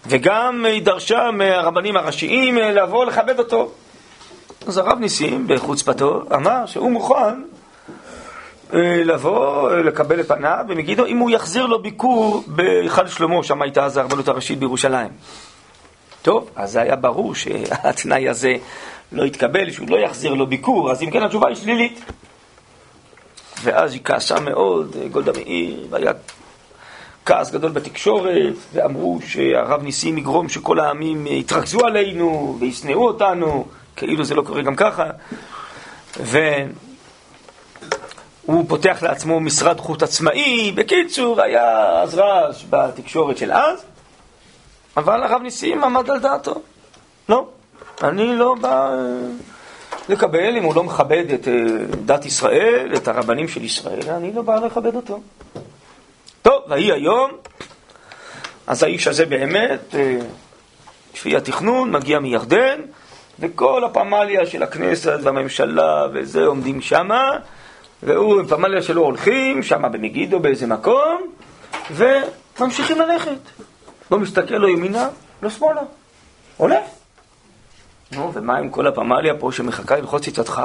וגם 0.07 0.65
היא 0.65 0.83
דרשה 0.83 1.31
מהרבנים 1.31 1.97
הראשיים 1.97 2.59
אה, 2.59 2.73
לבוא 2.73 3.05
לכבד 3.05 3.39
אותו. 3.39 3.71
אז 4.67 4.79
הרב 4.79 4.99
ניסים, 4.99 5.47
בחוצפתו, 5.49 6.23
אמר 6.35 6.67
שהוא 6.67 6.91
מוכן 6.91 7.43
אה, 8.75 9.03
לבוא, 9.05 9.71
לקבל 9.71 10.21
את 10.21 10.29
פניו 10.29 10.65
במגידו, 10.69 11.07
אם 11.07 11.19
הוא 11.19 11.31
יחזיר 11.31 11.67
לו 11.67 11.83
ביקור 11.83 12.45
בהיכל 12.47 13.07
שלמה, 13.07 13.43
שם 13.43 13.63
הייתה 13.63 13.85
אז 13.85 13.97
הרבנות 13.97 14.29
הראשית 14.29 14.59
בירושלים. 14.59 15.11
טוב, 16.25 16.51
אז 16.57 16.73
זה 16.73 16.81
היה 16.81 16.97
ברור 16.97 17.35
שהתנאי 17.35 18.29
הזה 18.29 18.55
לא 19.13 19.25
יתקבל, 19.25 19.71
שהוא 19.71 19.89
לא 19.91 19.97
יחזיר 19.97 20.35
לו 20.35 20.47
ביקור, 20.47 20.91
אז 20.91 21.03
אם 21.03 21.11
כן 21.11 21.23
התשובה 21.23 21.49
היא 21.49 21.57
שלילית. 21.57 22.01
ואז 23.63 23.93
היא 23.93 24.01
כעסה 24.05 24.41
מאוד, 24.41 24.97
גולדה 25.11 25.33
מאיר, 25.33 25.87
והיה 25.91 26.13
כעס 27.27 27.51
גדול 27.51 27.71
בתקשורת, 27.71 28.55
ואמרו 28.73 29.19
שהרב 29.27 29.83
ניסים 29.83 30.19
יגרום 30.19 30.49
שכל 30.49 30.81
העמים 30.81 31.27
יתרכזו 31.27 31.87
עלינו 31.87 32.57
וישנאו 32.61 33.07
אותנו, 33.07 33.67
כאילו 33.97 34.25
זה 34.25 34.35
לא 34.35 34.43
קורה 34.43 34.63
גם 34.63 34.77
ככה. 34.77 35.05
ו... 36.21 36.39
הוא 38.43 38.65
פותח 38.69 38.99
לעצמו 39.03 39.41
משרד 39.41 39.81
חוט 39.81 40.03
עצמאי, 40.03 40.73
בקיצור, 40.73 41.41
היה 41.43 42.01
אז 42.03 42.15
רעש 42.15 42.65
בתקשורת 42.71 43.39
של 43.39 43.53
אז, 43.53 43.85
אבל 44.97 45.23
הרב 45.23 45.43
ניסים 45.43 45.85
עמד 45.85 46.11
על 46.11 46.19
דעתו. 46.19 46.55
לא, 47.29 47.47
אני 48.03 48.37
לא 48.37 48.55
בא 48.61 48.91
אה, 48.93 48.99
לקבל, 50.09 50.57
אם 50.57 50.65
הוא 50.65 50.75
לא 50.75 50.85
מכבד 50.85 51.25
את 51.35 51.49
אה, 51.49 51.53
דת 52.05 52.25
ישראל, 52.25 52.93
את 52.97 53.09
הרבנים 53.09 53.49
של 53.49 53.65
ישראל, 53.65 54.11
אני 54.11 54.33
לא 54.33 54.43
בא 54.43 54.57
לכבד 54.57 54.97
אותו. 54.97 55.21
טוב, 56.43 56.63
ויהי 56.69 56.93
היום, 56.93 57.31
אז 58.67 58.83
האיש 58.83 59.07
הזה 59.07 59.27
באמת, 59.27 59.95
אה, 59.95 60.19
לפי 61.15 61.37
התכנון, 61.37 61.91
מגיע 61.91 62.19
מירדן, 62.19 62.81
וכל 63.41 63.85
הפמליה 63.85 64.47
של 64.47 64.63
הכנסת 64.63 65.19
והממשלה 65.23 66.07
וזה 66.13 66.45
עומדים 66.47 66.81
שמה, 66.81 67.31
והוא 68.03 68.41
עם 68.41 68.47
פמליה 68.47 68.83
שלו 68.83 69.03
הולכים, 69.03 69.63
שמה 69.63 69.89
במגידו 69.89 70.41
באיזה 70.41 70.67
מקום, 70.67 71.21
וממשיכים 71.91 73.01
ללכת. 73.01 73.39
לא 74.15 74.21
מסתכל 74.21 74.55
לא 74.55 74.69
ימינה, 74.69 75.09
לא 75.43 75.51
שמאלה. 75.51 75.81
הולך. 76.57 76.85
נו, 78.13 78.31
ומה 78.35 78.59
עם 78.59 78.71
כל 78.71 78.87
הפמליה 78.87 79.35
פה 79.39 79.53
שמחכה 79.53 79.99
את 79.99 80.39
ידך? 80.39 80.63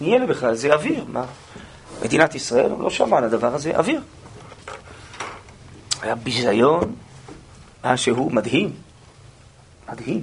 נהיה 0.00 0.18
לי 0.18 0.26
בכלל, 0.26 0.54
זה 0.54 0.74
אוויר, 0.74 1.04
מה? 1.08 1.24
מדינת 2.04 2.34
ישראל 2.34 2.70
לא 2.78 2.90
שמעה 2.90 3.18
על 3.18 3.24
הדבר 3.24 3.54
הזה, 3.54 3.76
אוויר. 3.76 4.00
היה 6.02 6.14
ביזיון, 6.14 6.94
משהו 7.84 8.30
מדהים. 8.30 8.72
מדהים. 9.92 10.22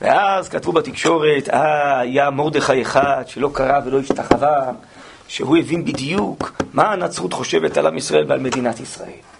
ואז 0.00 0.48
כתבו 0.48 0.72
בתקשורת, 0.72 1.48
אה, 1.48 1.98
היה 2.00 2.30
מרדכי 2.30 2.82
אחד 2.82 3.22
שלא 3.26 3.50
קרא 3.54 3.80
ולא 3.84 4.00
השתחווה, 4.00 4.72
שהוא 5.28 5.56
הבין 5.56 5.84
בדיוק 5.84 6.62
מה 6.72 6.92
הנצרות 6.92 7.32
חושבת 7.32 7.76
על 7.76 7.86
עם 7.86 7.98
ישראל 7.98 8.24
ועל 8.28 8.40
מדינת 8.40 8.80
ישראל. 8.80 9.31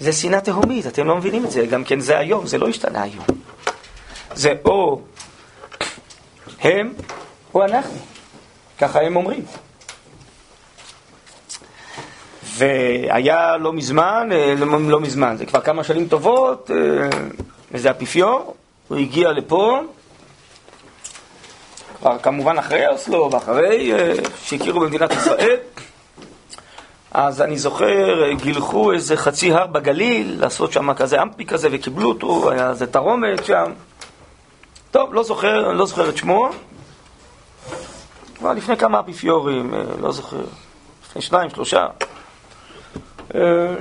זה 0.00 0.12
שנאה 0.12 0.40
תהומית, 0.40 0.86
אתם 0.86 1.06
לא 1.06 1.16
מבינים 1.16 1.44
את 1.44 1.50
זה, 1.50 1.66
גם 1.66 1.84
כן 1.84 2.00
זה 2.00 2.18
היום, 2.18 2.46
זה 2.46 2.58
לא 2.58 2.68
השתנה 2.68 3.02
היום. 3.02 3.24
זה 4.34 4.54
או 4.64 5.00
הם 6.60 6.92
או 7.54 7.64
אנחנו. 7.64 7.98
ככה 8.78 9.00
הם 9.00 9.16
אומרים. 9.16 9.44
והיה 12.42 13.56
לא 13.56 13.72
מזמן, 13.72 14.28
אה, 14.32 14.54
לא, 14.58 14.80
לא 14.80 15.00
מזמן, 15.00 15.36
זה 15.36 15.46
כבר 15.46 15.60
כמה 15.60 15.84
שנים 15.84 16.08
טובות, 16.08 16.70
אה, 16.70 17.08
איזה 17.74 17.90
אפיפיור, 17.90 18.54
הוא 18.88 18.98
הגיע 18.98 19.32
לפה, 19.32 19.80
כבר 21.98 22.18
כמובן 22.18 22.58
אחרי 22.58 22.86
אוסלו 22.88 23.30
ואחרי 23.32 23.92
אה, 23.92 24.12
שהכירו 24.44 24.80
במדינת 24.80 25.12
ישראל, 25.12 25.56
אז 27.10 27.42
אני 27.42 27.58
זוכר, 27.58 28.32
גילחו 28.32 28.92
איזה 28.92 29.16
חצי 29.16 29.52
הר 29.52 29.66
בגליל, 29.66 30.40
לעשות 30.40 30.72
שם 30.72 30.94
כזה 30.94 31.22
אמפי 31.22 31.46
כזה, 31.46 31.68
וקיבלו 31.72 32.08
אותו, 32.08 32.50
היה 32.50 32.70
איזה 32.70 32.86
תרומת 32.86 33.44
שם. 33.44 33.72
טוב, 34.90 35.14
לא 35.14 35.22
זוכר, 35.22 35.72
לא 35.72 35.86
זוכר 35.86 36.08
את 36.08 36.16
שמו. 36.16 36.48
כבר 38.38 38.52
לפני 38.52 38.76
כמה 38.76 39.00
אפיפיורים, 39.00 39.74
לא 40.00 40.12
זוכר, 40.12 40.40
לפני 41.06 41.22
שניים, 41.22 41.50
שלושה. 41.50 41.86
אה, 43.34 43.74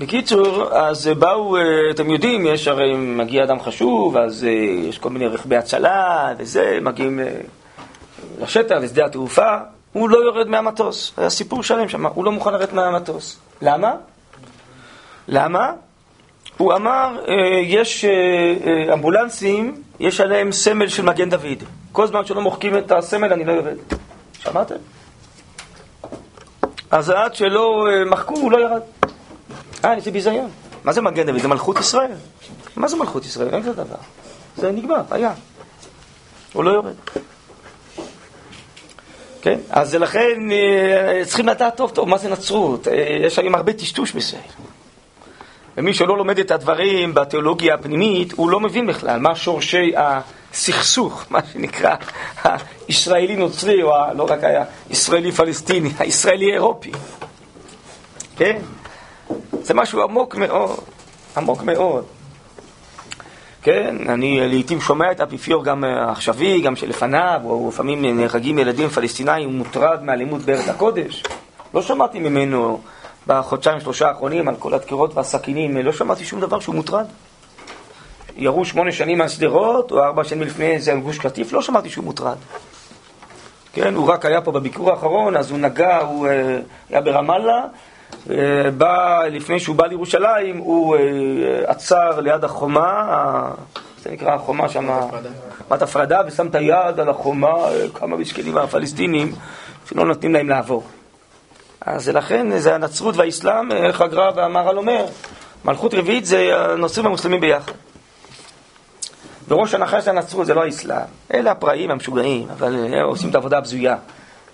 בקיצור, 0.00 0.72
אז 0.72 1.06
באו, 1.06 1.56
אה, 1.56 1.62
אתם 1.90 2.10
יודעים, 2.10 2.46
יש 2.46 2.68
הרי, 2.68 2.96
מגיע 2.96 3.44
אדם 3.44 3.60
חשוב, 3.60 4.16
אז 4.16 4.44
אה, 4.44 4.50
יש 4.88 4.98
כל 4.98 5.10
מיני 5.10 5.26
רכבי 5.26 5.56
הצלה 5.56 6.32
וזה, 6.38 6.78
מגיעים 6.82 7.20
לשטח, 8.40 8.76
לשדה 8.80 9.06
התעופה, 9.06 9.56
הוא 9.92 10.10
לא 10.10 10.18
יורד 10.18 10.48
מהמטוס. 10.48 11.12
היה 11.16 11.30
סיפור 11.30 11.62
שלם 11.62 11.88
שם, 11.88 12.06
הוא 12.06 12.24
לא 12.24 12.32
מוכן 12.32 12.52
לרדת 12.52 12.72
מהמטוס. 12.72 13.38
למה? 13.62 13.92
למה? 15.28 15.72
הוא 16.56 16.74
אמר, 16.74 17.24
יש 17.64 18.04
אמבולנסים, 18.92 19.82
יש 20.00 20.20
עליהם 20.20 20.52
סמל 20.52 20.88
של 20.88 21.02
מגן 21.02 21.30
דוד. 21.30 21.64
כל 21.92 22.06
זמן 22.06 22.24
שלא 22.24 22.40
מוחקים 22.40 22.78
את 22.78 22.92
הסמל 22.92 23.32
אני 23.32 23.44
לא 23.44 23.52
יורד. 23.52 23.76
שמעתם? 24.38 24.74
אז 26.90 27.10
עד 27.10 27.34
שלא 27.34 27.86
אה, 27.90 28.04
מחקו, 28.04 28.34
הוא 28.34 28.52
לא 28.52 28.58
ירד. 28.58 28.80
אה, 29.84 29.94
איזה 29.94 30.10
ביזיון. 30.10 30.50
מה 30.84 30.92
זה 30.92 31.00
מגן 31.00 31.26
דוד? 31.26 31.40
זה 31.40 31.48
מלכות 31.48 31.78
ישראל. 31.78 32.12
מה 32.76 32.88
זה 32.88 32.96
מלכות 32.96 33.24
ישראל? 33.24 33.54
אין 33.54 33.62
כזה 33.62 33.72
דבר. 33.72 33.96
זה 34.56 34.72
נגמר, 34.72 35.00
היה. 35.10 35.32
הוא 36.52 36.64
לא 36.64 36.70
יורד. 36.70 36.94
כן? 39.42 39.58
אז 39.70 39.94
לכן 39.94 40.50
אה, 40.52 41.22
צריכים 41.24 41.48
לדעת 41.48 41.76
טוב 41.76 41.90
טוב 41.90 42.08
מה 42.08 42.18
זה 42.18 42.28
נצרות. 42.28 42.88
אה, 42.88 43.16
יש 43.20 43.38
היום 43.38 43.54
הרבה 43.54 43.72
טשטוש 43.72 44.12
בזה. 44.12 44.36
ומי 45.76 45.94
שלא 45.94 46.18
לומד 46.18 46.38
את 46.38 46.50
הדברים 46.50 47.14
בתיאולוגיה 47.14 47.74
הפנימית, 47.74 48.32
הוא 48.32 48.50
לא 48.50 48.60
מבין 48.60 48.86
בכלל 48.86 49.20
מה 49.20 49.36
שורשי 49.36 49.92
הסכסוך, 49.96 51.24
מה 51.30 51.40
שנקרא 51.52 51.96
הישראלי-נוצרי, 52.88 53.82
או 53.82 53.92
לא 54.14 54.26
רק 54.30 54.40
הישראלי-פלסטיני, 54.90 55.90
הישראלי-אירופי. 55.98 56.92
כן? 58.36 58.58
זה 59.62 59.74
משהו 59.74 60.02
עמוק 60.02 60.36
מאוד, 60.36 60.78
עמוק 61.36 61.62
מאוד. 61.62 62.04
כן, 63.62 63.96
אני 64.08 64.48
לעיתים 64.48 64.80
שומע 64.80 65.12
את 65.12 65.20
האפיפיור 65.20 65.64
גם 65.64 65.84
העכשווי, 65.84 66.60
גם 66.60 66.76
שלפניו, 66.76 67.40
או 67.44 67.68
לפעמים 67.68 68.18
נהרגים 68.20 68.58
ילדים 68.58 68.88
פלסטינאים, 68.88 69.48
הוא 69.48 69.54
מוטרד 69.58 70.02
מאלימות 70.02 70.42
בארץ 70.42 70.68
הקודש. 70.68 71.22
לא 71.74 71.82
שמעתי 71.82 72.18
ממנו 72.18 72.80
בחודשיים 73.26 73.80
שלושה 73.80 74.08
האחרונים 74.08 74.48
על 74.48 74.56
כל 74.58 74.74
הדקירות 74.74 75.14
והסכינים, 75.14 75.76
לא 75.76 75.92
שמעתי 75.92 76.24
שום 76.24 76.40
דבר 76.40 76.60
שהוא 76.60 76.74
מוטרד. 76.74 77.06
ירו 78.36 78.64
שמונה 78.64 78.92
שנים 78.92 79.20
על 79.20 79.28
שדרות, 79.28 79.92
או 79.92 80.04
ארבע 80.04 80.24
שנים 80.24 80.42
לפני 80.42 80.80
זה 80.80 80.92
על 80.92 81.00
גוש 81.00 81.18
קטיף, 81.18 81.52
לא 81.52 81.62
שמעתי 81.62 81.90
שהוא 81.90 82.04
מוטרד. 82.04 82.36
כן, 83.72 83.94
הוא 83.94 84.08
רק 84.08 84.24
היה 84.24 84.40
פה 84.40 84.52
בביקור 84.52 84.90
האחרון, 84.90 85.36
אז 85.36 85.50
הוא 85.50 85.58
נגע, 85.58 85.98
הוא 85.98 86.26
uh, 86.26 86.30
היה 86.90 87.00
ברמאללה, 87.00 87.62
בא, 88.76 89.22
לפני 89.30 89.60
שהוא 89.60 89.76
בא 89.76 89.86
לירושלים, 89.86 90.58
הוא 90.58 90.96
uh, 90.96 91.00
עצר 91.66 92.20
ליד 92.20 92.44
החומה, 92.44 93.50
זה 94.02 94.10
נקרא 94.10 94.34
החומה 94.34 94.68
שם, 94.68 94.88
חומת 95.68 95.82
הפרדה, 95.82 96.20
ושם 96.26 96.46
את 96.46 96.54
היד 96.54 97.00
על 97.00 97.08
החומה, 97.08 97.54
כמה 97.94 98.16
מסכנים 98.16 98.58
הפלסטינים, 98.58 99.32
שלא 99.88 100.04
נותנים 100.04 100.32
להם 100.32 100.48
לעבור. 100.48 100.82
אז 101.80 102.08
לכן 102.08 102.58
זה 102.58 102.74
הנצרות 102.74 103.16
והאסלאם, 103.16 103.72
איך 103.72 104.00
הגר"א 104.00 104.30
והמהר"ל 104.36 104.78
אומר, 104.78 105.06
מלכות 105.64 105.94
רביעית 105.94 106.24
זה 106.26 106.50
הנוצרים 106.54 107.04
והמוסלמים 107.04 107.40
ביחד. 107.40 107.72
וראש 109.48 109.74
הנחש 109.74 110.04
זה 110.04 110.10
הנצרות, 110.10 110.46
זה 110.46 110.54
לא 110.54 110.64
האסלאם. 110.64 111.06
אלה 111.34 111.50
הפראים 111.50 111.90
המשוגעים, 111.90 112.46
אבל 112.50 112.74
הם 112.94 113.04
עושים 113.04 113.30
את 113.30 113.34
העבודה 113.34 113.58
הבזויה. 113.58 113.96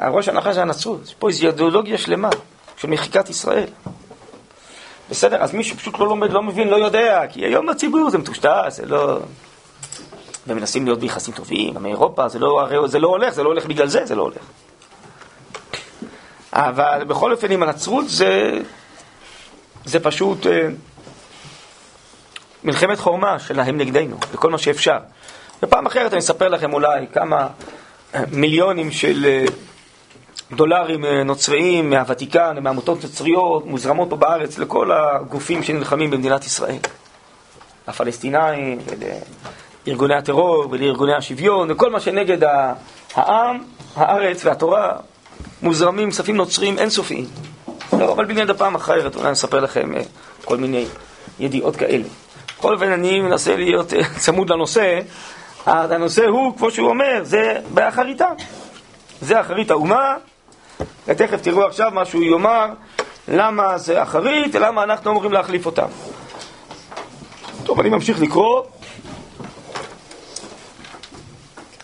ראש 0.01 0.29
הנחש 0.29 0.55
זה 0.55 0.63
הנצרות, 0.63 1.01
יש 1.05 1.15
פה 1.15 1.29
איזו 1.29 1.47
אידיאולוגיה 1.47 1.99
שלמה 1.99 2.31
של 2.77 2.89
מחיקת 2.89 3.31
ישראל. 3.31 3.69
בסדר? 5.11 5.43
אז 5.43 5.55
מי 5.55 5.65
שפשוט 5.65 5.99
לא 5.99 6.07
לומד, 6.07 6.31
לא 6.31 6.43
מבין, 6.43 6.69
לא 6.69 6.77
יודע, 6.77 7.23
כי 7.31 7.41
היום 7.41 7.67
בציבור 7.67 8.11
זה 8.11 8.19
מטושטש, 8.19 8.49
זה 8.69 8.87
לא... 8.87 9.19
ומנסים 10.47 10.85
להיות 10.85 11.01
ביחסים 11.01 11.35
טובים, 11.35 11.75
מאירופה, 11.81 12.29
זה 12.29 12.39
לא, 12.39 12.69
זה 12.87 12.99
לא 12.99 13.09
הולך, 13.09 13.35
זה 13.35 13.43
לא 13.43 13.49
הולך 13.49 13.67
בגלל 13.67 13.87
זה, 13.87 14.07
זה 14.07 14.15
לא 14.15 14.23
הולך. 14.23 14.43
אבל 16.53 17.05
בכל 17.05 17.33
אופן 17.33 17.51
עם 17.51 17.63
הנצרות 17.63 18.09
זה, 18.09 18.61
זה 19.85 20.01
פשוט 20.01 20.47
אה, 20.47 20.69
מלחמת 22.65 22.99
חורמה 22.99 23.39
שלהם 23.39 23.77
נגדנו, 23.77 24.17
בכל 24.33 24.51
מה 24.51 24.59
שאפשר. 24.59 24.99
ופעם 25.63 25.87
אחרת 25.87 26.13
אני 26.13 26.21
אספר 26.21 26.49
לכם 26.49 26.73
אולי 26.73 27.07
כמה 27.13 27.49
אה, 28.15 28.23
מיליונים 28.33 28.91
של 28.91 29.27
אה, 29.29 29.45
דולרים 30.53 31.05
נוצריים 31.05 31.91
מהוותיקן, 31.91 32.57
מהעמותות 32.61 33.03
נוצריות, 33.03 33.67
מוזרמות 33.67 34.11
פה 34.11 34.17
בארץ 34.17 34.59
לכל 34.59 34.93
הגופים 34.93 35.63
שנלחמים 35.63 36.11
במדינת 36.11 36.45
ישראל. 36.45 36.79
לפלסטינאים, 37.89 38.79
ולארגוני 39.87 40.15
הטרור, 40.15 40.67
ולארגוני 40.71 41.15
השוויון, 41.15 41.71
וכל 41.71 41.91
מה 41.91 42.01
שנגד 42.01 42.39
העם, 43.15 43.59
הארץ 43.97 44.45
והתורה. 44.45 44.97
מוזרמים 45.63 46.11
כספים 46.11 46.37
נוצרים 46.37 46.79
אינסופיים. 46.79 47.25
לא, 47.99 48.13
אבל 48.13 48.25
בעניין 48.25 48.51
הפעם 48.51 48.75
אחרת, 48.75 49.15
אולי 49.15 49.25
אני 49.25 49.33
אספר 49.33 49.61
לכם 49.61 49.95
אה, 49.95 50.03
כל 50.45 50.57
מיני 50.57 50.87
ידיעות 51.39 51.77
כאלה. 51.77 52.05
בכל 52.59 52.75
אופן, 52.75 52.93
אני 52.93 53.21
מנסה 53.21 53.57
להיות 53.57 53.93
אה, 53.95 54.01
צמוד 54.19 54.51
לנושא. 54.51 55.01
הנושא 55.67 56.27
הוא, 56.27 56.59
כמו 56.59 56.71
שהוא 56.71 56.89
אומר, 56.89 57.21
זה 57.23 57.59
באחריתה. 57.75 58.29
זה 59.21 59.41
אחרית 59.41 59.71
האומה, 59.71 60.15
ותכף 61.09 61.41
תראו 61.43 61.67
עכשיו 61.67 61.91
מה 61.95 62.05
שהוא 62.05 62.23
יאמר, 62.23 62.67
למה 63.29 63.79
זה 63.79 64.03
אחרית, 64.03 64.55
ולמה 64.55 64.83
אנחנו 64.83 65.11
אמורים 65.11 65.33
להחליף 65.33 65.67
אותם. 65.67 65.87
טוב, 67.65 67.81
אני 67.81 67.89
ממשיך 67.89 68.21
לקרוא. 68.21 68.63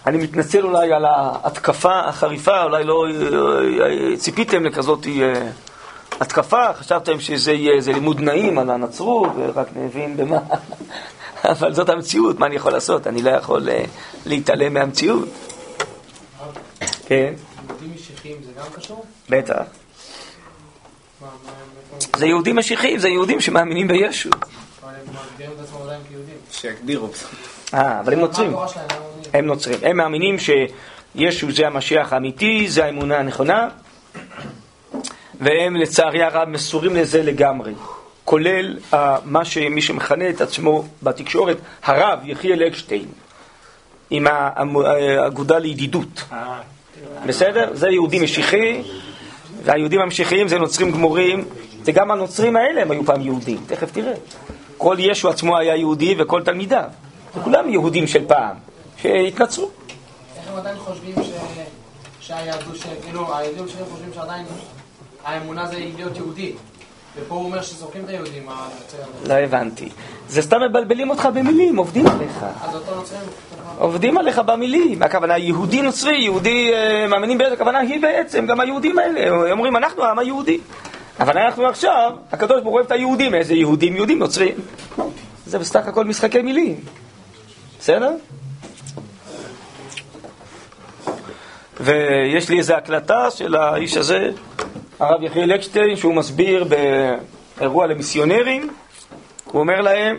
אני 0.06 0.18
מתנצל 0.18 0.64
אולי 0.64 0.92
על 0.92 1.04
ההתקפה 1.04 2.00
החריפה, 2.00 2.62
אולי 2.62 2.84
לא 2.84 3.04
אה, 3.06 4.16
ציפיתם 4.16 4.64
לכזאת 4.64 5.06
אה, 5.06 5.50
התקפה, 6.20 6.72
חשבתם 6.72 7.20
שזה 7.20 7.52
יהיה 7.52 7.74
איזה 7.74 7.92
לימוד 7.92 8.20
נעים 8.20 8.58
על 8.58 8.70
הנצרות, 8.70 9.30
ורק 9.36 9.66
נבין 9.76 10.16
במה, 10.16 10.38
אבל 11.50 11.74
זאת 11.74 11.88
המציאות, 11.88 12.38
מה 12.38 12.46
אני 12.46 12.56
יכול 12.56 12.72
לעשות? 12.72 13.06
אני 13.06 13.22
לא 13.22 13.30
יכול 13.30 13.68
אה, 13.68 13.84
להתעלם 14.26 14.74
מהמציאות. 14.74 15.28
כן. 17.06 17.32
יהודים 17.68 17.94
משיחיים 18.22 18.42
זה 18.42 18.60
גם 18.60 18.66
קשור? 18.74 19.04
בטח. 19.30 19.62
זה 22.16 22.26
יהודים 22.26 22.56
משיחיים, 22.56 22.98
זה 22.98 23.08
יהודים 23.08 23.40
שמאמינים 23.40 23.88
בישו. 23.88 24.30
שיגדירו. 26.50 27.08
אה, 27.74 28.00
אבל 28.00 28.12
הם 28.12 28.20
נוצרים. 28.20 28.54
הם 29.32 29.46
נוצרים. 29.46 29.78
הם 29.82 29.96
מאמינים 29.96 30.36
שישו 30.38 31.52
זה 31.52 31.66
המשיח 31.66 32.12
האמיתי, 32.12 32.68
זה 32.68 32.84
האמונה 32.84 33.18
הנכונה, 33.18 33.68
והם 35.40 35.76
לצערי 35.76 36.22
הרב 36.22 36.48
מסורים 36.48 36.96
לזה 36.96 37.22
לגמרי. 37.22 37.74
כולל 38.24 38.78
מה 39.24 39.44
שמי 39.44 39.82
שמכנה 39.82 40.28
את 40.28 40.40
עצמו 40.40 40.84
בתקשורת 41.02 41.56
הרב 41.82 42.18
יחיאל 42.24 42.62
אקשטיין, 42.66 43.08
עם 44.10 44.26
האגודה 44.26 45.58
לידידות. 45.58 46.24
בסדר? 47.26 47.70
זה 47.74 47.88
יהודי 47.88 48.18
משיחי, 48.20 48.82
והיהודים 49.64 50.00
המשיחיים 50.00 50.48
זה 50.48 50.58
נוצרים 50.58 50.90
גמורים, 50.90 51.44
וגם 51.84 52.10
הנוצרים 52.10 52.56
האלה 52.56 52.82
הם 52.82 52.90
היו 52.90 53.04
פעם 53.04 53.20
יהודים, 53.20 53.58
תכף 53.66 53.90
תראה. 53.92 54.14
כל 54.78 54.96
ישו 54.98 55.28
עצמו 55.28 55.58
היה 55.58 55.76
יהודי 55.76 56.14
וכל 56.18 56.42
תלמידיו. 56.42 56.84
וכולם 57.36 57.68
יהודים 57.68 58.06
של 58.06 58.28
פעם, 58.28 58.56
שהתנצרו. 58.96 59.70
איך 60.36 60.48
הם 60.50 60.56
עדיין 60.56 60.78
חושבים 60.78 61.14
שהיהדות, 62.20 62.76
כאילו, 63.04 63.36
היהודים 63.36 63.68
שלי 63.68 63.84
חושבים 63.90 64.10
שעדיין 64.14 64.44
האמונה 65.24 65.66
זה 65.66 65.78
להיות 65.96 66.16
יהודי. 66.16 66.52
ופה 67.16 67.34
הוא 67.34 67.44
אומר 67.44 67.62
שזורקים 67.62 68.04
את 68.04 68.08
היהודים? 68.08 68.48
לא 69.26 69.34
הבנתי. 69.34 69.88
זה 70.28 70.42
סתם 70.42 70.60
מבלבלים 70.62 71.10
אותך 71.10 71.28
במילים, 71.34 71.76
עובדים 71.76 72.06
עליך. 72.06 72.44
אז 72.62 72.74
אותו 72.74 72.94
נוצרים? 72.94 73.20
עובדים 73.78 74.18
עליך 74.18 74.38
במילים. 74.38 75.02
הכוונה 75.02 75.38
יהודי 75.38 75.82
נוצרי, 75.82 76.16
יהודי 76.16 76.72
אה, 76.72 77.06
מאמינים 77.08 77.38
באיזה 77.38 77.54
הכוונה 77.54 77.78
היא 77.78 78.02
בעצם, 78.02 78.46
גם 78.46 78.60
היהודים 78.60 78.98
האלה. 78.98 79.50
הם 79.50 79.50
אומרים, 79.50 79.76
אנחנו 79.76 80.04
העם 80.04 80.18
היהודי. 80.18 80.58
אבל 81.20 81.38
אנחנו 81.38 81.66
עכשיו, 81.66 82.12
הקדוש 82.32 82.60
ברוך 82.60 82.64
הוא 82.66 82.74
אוהב 82.74 82.86
את 82.86 82.92
היהודים. 82.92 83.34
איזה 83.34 83.54
יהודים? 83.54 83.96
יהודים 83.96 84.18
נוצרים. 84.18 84.54
זה 85.46 85.58
בסך 85.58 85.86
הכל 85.86 86.04
משחקי 86.04 86.42
מילים. 86.42 86.80
בסדר? 87.80 88.10
ויש 91.80 92.48
לי 92.48 92.58
איזו 92.58 92.74
הקלטה 92.74 93.30
של 93.30 93.54
האיש 93.54 93.96
הזה, 93.96 94.30
הרב 95.02 95.22
יחיאל 95.22 95.54
אקשטיין, 95.54 95.96
שהוא 95.96 96.14
מסביר 96.14 96.64
באירוע 97.58 97.86
למיסיונרים. 97.86 98.70
הוא 99.44 99.60
אומר 99.60 99.80
להם, 99.80 100.16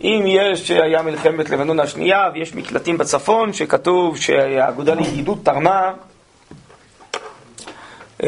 אם 0.00 0.24
יש, 0.26 0.70
היה 0.70 1.02
מלחמת 1.02 1.50
לבנון 1.50 1.80
השנייה 1.80 2.30
ויש 2.34 2.54
מקלטים 2.54 2.98
בצפון 2.98 3.52
שכתוב 3.52 4.16
שהאגודה 4.16 4.94
לידידות 4.94 5.38
תרמה 5.44 5.92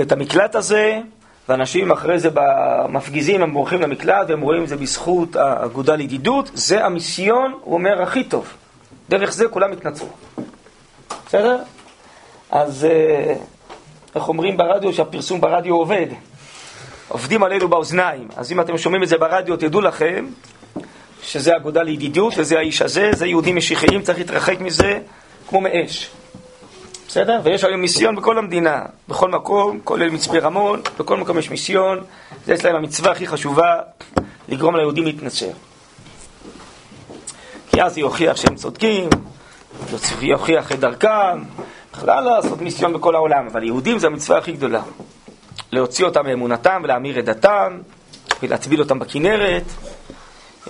את 0.00 0.12
המקלט 0.12 0.54
הזה, 0.54 1.00
ואנשים 1.48 1.92
אחרי 1.92 2.18
זה 2.18 2.28
מפגיזים, 2.88 3.42
הם 3.42 3.52
בורחים 3.52 3.80
למקלט 3.80 4.28
והם 4.28 4.40
רואים 4.40 4.66
זה 4.66 4.76
בזכות 4.76 5.36
האגודה 5.36 5.94
לידידות, 5.94 6.50
זה 6.54 6.84
המיסיון, 6.84 7.54
הוא 7.60 7.74
אומר, 7.74 8.02
הכי 8.02 8.24
טוב. 8.24 8.52
דרך 9.08 9.32
זה 9.32 9.48
כולם 9.48 9.72
יתנצרו. 9.72 10.08
בסדר? 11.26 11.58
אז 12.50 12.84
אה, 12.84 13.34
איך 14.14 14.28
אומרים 14.28 14.56
ברדיו 14.56 14.92
שהפרסום 14.92 15.40
ברדיו 15.40 15.74
עובד? 15.74 16.06
עובדים 17.08 17.42
עלינו 17.42 17.68
באוזניים. 17.68 18.28
אז 18.36 18.52
אם 18.52 18.60
אתם 18.60 18.78
שומעים 18.78 19.02
את 19.02 19.08
זה 19.08 19.18
ברדיו, 19.18 19.56
תדעו 19.56 19.80
לכם 19.80 20.26
שזה 21.22 21.56
אגודה 21.56 21.82
לידידות 21.82 22.34
וזה 22.36 22.58
האיש 22.58 22.82
הזה, 22.82 23.10
זה 23.12 23.26
יהודים 23.26 23.56
משיחיים, 23.56 24.02
צריך 24.02 24.18
להתרחק 24.18 24.60
מזה 24.60 24.98
כמו 25.48 25.60
מאש. 25.60 26.10
בסדר? 27.08 27.40
ויש 27.44 27.64
היום 27.64 27.80
מיסיון 27.80 28.16
בכל 28.16 28.38
המדינה, 28.38 28.82
בכל 29.08 29.30
מקום, 29.30 29.80
כולל 29.84 30.10
מצפה 30.10 30.38
רמון, 30.38 30.80
בכל 30.98 31.16
מקום 31.16 31.38
יש 31.38 31.50
מיסיון, 31.50 32.04
זה 32.46 32.54
אצלם 32.54 32.76
המצווה 32.76 33.12
הכי 33.12 33.26
חשובה, 33.26 33.76
לגרום 34.48 34.76
ליהודים 34.76 35.04
להתנצר. 35.04 35.50
כי 37.70 37.82
אז 37.82 37.94
זה 37.94 38.00
יוכיח 38.00 38.36
שהם 38.36 38.54
צודקים, 38.54 39.08
יוכיח 40.22 40.72
את 40.72 40.80
דרכם, 40.80 41.42
בכלל 41.92 42.24
לעשות 42.24 42.60
מיסיון 42.60 42.92
בכל 42.92 43.14
העולם, 43.14 43.46
אבל 43.46 43.62
יהודים 43.62 43.98
זה 43.98 44.06
המצווה 44.06 44.38
הכי 44.38 44.52
גדולה. 44.52 44.82
להוציא 45.72 46.04
אותם 46.04 46.26
מאמונתם 46.26 46.80
ולהמיר 46.84 47.18
את 47.18 47.24
דתם, 47.24 47.78
ולהטביל 48.42 48.80
אותם 48.80 48.98
בכנרת. 48.98 49.64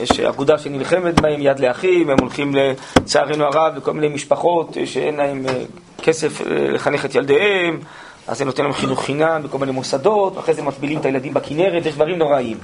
יש 0.01 0.21
אגודה 0.21 0.59
שנלחמת 0.59 1.21
בהם 1.21 1.41
יד 1.41 1.61
לאחים, 1.61 2.11
הם 2.11 2.17
הולכים 2.21 2.55
לצערנו 2.55 3.45
הרב 3.45 3.77
לכל 3.77 3.93
מיני 3.93 4.09
משפחות 4.09 4.77
שאין 4.85 5.17
להם 5.17 5.47
אה, 5.49 5.63
כסף 6.03 6.41
אה, 6.41 6.47
לחנך 6.71 7.05
את 7.05 7.15
ילדיהם, 7.15 7.81
אז 8.29 8.39
זה 8.39 8.45
נותן 8.45 8.63
להם 8.63 8.73
חינוך 8.73 9.05
חינם 9.05 9.43
בכל 9.43 9.59
מיני 9.59 9.73
מוסדות, 9.73 10.37
ואחרי 10.37 10.55
זה 10.55 10.63
מטבילים 10.63 10.99
את 10.99 11.05
הילדים 11.05 11.35
בכנרת, 11.35 11.87
יש 11.87 11.95
דברים 11.95 12.19
נוראים. 12.19 12.59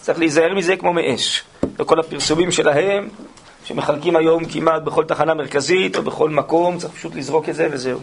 צריך 0.00 0.18
להיזהר 0.18 0.54
מזה 0.54 0.76
כמו 0.76 0.92
מאש. 0.92 1.44
וכל 1.78 2.00
הפרסומים 2.00 2.50
שלהם, 2.50 3.08
שמחלקים 3.66 4.16
היום 4.16 4.44
כמעט 4.44 4.82
בכל 4.82 5.04
תחנה 5.04 5.34
מרכזית 5.34 5.96
או 5.96 6.02
בכל 6.02 6.30
מקום, 6.30 6.78
צריך 6.78 6.92
פשוט 6.92 7.14
לזרוק 7.14 7.48
את 7.48 7.54
זה 7.54 7.68
וזהו. 7.72 8.00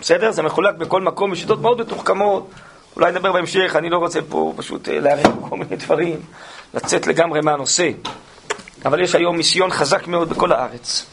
בסדר? 0.00 0.30
זה 0.30 0.42
מחולק 0.42 0.74
בכל 0.74 1.02
מקום 1.02 1.30
בשיטות 1.30 1.60
מאוד 1.60 1.80
מתוחכמות. 1.80 2.50
אולי 2.96 3.12
נדבר 3.12 3.32
בהמשך, 3.32 3.76
אני 3.76 3.90
לא 3.90 3.98
רוצה 3.98 4.20
פה 4.28 4.52
פשוט 4.56 4.88
אה, 4.88 5.00
להעריך 5.00 5.28
כל 5.48 5.56
מיני 5.56 5.76
דברים, 5.76 6.20
לצאת 6.74 7.06
לגמרי 7.06 7.40
מהנושא. 7.40 7.90
אבל 8.84 9.02
יש 9.02 9.14
היום 9.14 9.36
מיסיון 9.36 9.70
חזק 9.70 10.06
מאוד 10.06 10.28
בכל 10.28 10.52
הארץ. 10.52 11.06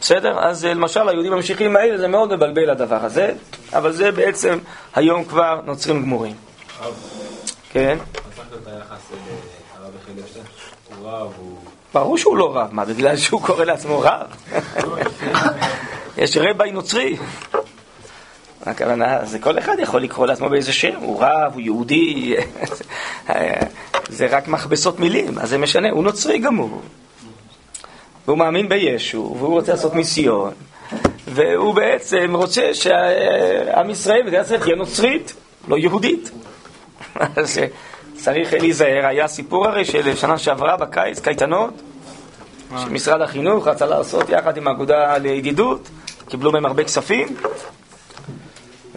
בסדר? 0.00 0.38
אז 0.38 0.64
אה, 0.64 0.74
למשל 0.74 1.08
היהודים 1.08 1.32
המשיחיים 1.32 1.76
האלה 1.76 1.98
זה 1.98 2.08
מאוד 2.08 2.34
מבלבל 2.34 2.70
הדבר 2.70 3.04
הזה, 3.04 3.32
אבל 3.72 3.92
זה 3.92 4.12
בעצם 4.12 4.58
היום 4.94 5.24
כבר 5.24 5.60
נוצרים 5.64 6.02
גמורים. 6.02 6.34
כן? 7.72 7.98
ברור 11.94 12.18
שהוא 12.18 12.36
לא 12.36 12.56
רב, 12.56 12.68
מה, 12.72 12.84
בגלל 12.84 13.16
שהוא 13.16 13.42
קורא 13.42 13.64
לעצמו 13.64 14.00
רב? 14.00 14.26
יש 16.16 16.36
רבי 16.36 16.70
נוצרי. 16.70 17.16
הכוונה, 18.66 19.24
זה 19.24 19.38
כל 19.38 19.58
אחד 19.58 19.76
יכול 19.78 20.02
לקרוא 20.02 20.26
לעצמו 20.26 20.48
באיזה 20.48 20.72
שם, 20.72 20.96
הוא 21.00 21.22
רב, 21.22 21.52
הוא 21.52 21.60
יהודי, 21.60 22.34
זה 24.08 24.26
רק 24.30 24.48
מכבסות 24.48 25.00
מילים, 25.00 25.34
מה 25.34 25.46
זה 25.46 25.58
משנה? 25.58 25.90
הוא 25.90 26.04
נוצרי 26.04 26.38
גמור. 26.38 26.82
והוא 28.26 28.38
מאמין 28.38 28.68
בישו, 28.68 29.34
והוא 29.38 29.54
רוצה 29.54 29.72
לעשות 29.72 29.94
מיסיון, 29.94 30.52
והוא 31.26 31.74
בעצם 31.74 32.32
רוצה 32.34 32.74
שעם 32.74 33.90
ישראל, 33.90 34.22
מדינת 34.26 34.46
ישראל 34.46 34.60
תהיה 34.60 34.76
נוצרית, 34.76 35.34
לא 35.68 35.76
יהודית. 35.76 36.30
צריך 38.20 38.52
להיזהר, 38.52 39.06
היה 39.06 39.28
סיפור 39.28 39.68
הרי 39.68 39.84
של 39.84 40.16
שנה 40.16 40.38
שעברה 40.38 40.76
בקיץ, 40.76 41.20
קייטנות, 41.20 41.74
שמשרד 42.78 43.20
החינוך 43.20 43.68
רצה 43.68 43.86
לעשות 43.86 44.28
יחד 44.28 44.56
עם 44.56 44.68
האגודה 44.68 45.18
לידידות, 45.18 45.88
קיבלו 46.28 46.52
מהם 46.52 46.66
הרבה 46.66 46.84
כספים, 46.84 47.28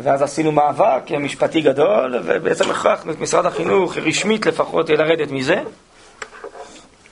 ואז 0.03 0.21
עשינו 0.21 0.51
מאבק 0.51 1.11
משפטי 1.19 1.61
גדול, 1.61 2.15
ובעצם 2.23 2.71
הכרחנו 2.71 3.11
את 3.11 3.19
משרד 3.19 3.45
החינוך, 3.45 3.97
רשמית 3.97 4.45
לפחות, 4.45 4.89
לרדת 4.89 5.31
מזה. 5.31 5.61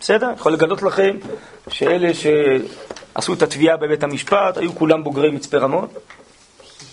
בסדר? 0.02 0.30
יכול 0.36 0.54
לגלות 0.54 0.82
לכם 0.82 1.18
שאלה 1.70 2.12
שעשו 2.14 3.34
את 3.34 3.42
התביעה 3.42 3.78
בבית 3.78 4.04
המשפט 4.04 4.58
היו 4.58 4.76
כולם 4.76 5.04
בוגרי 5.04 5.32
מצפה 5.32 5.58
רמון. 5.58 5.88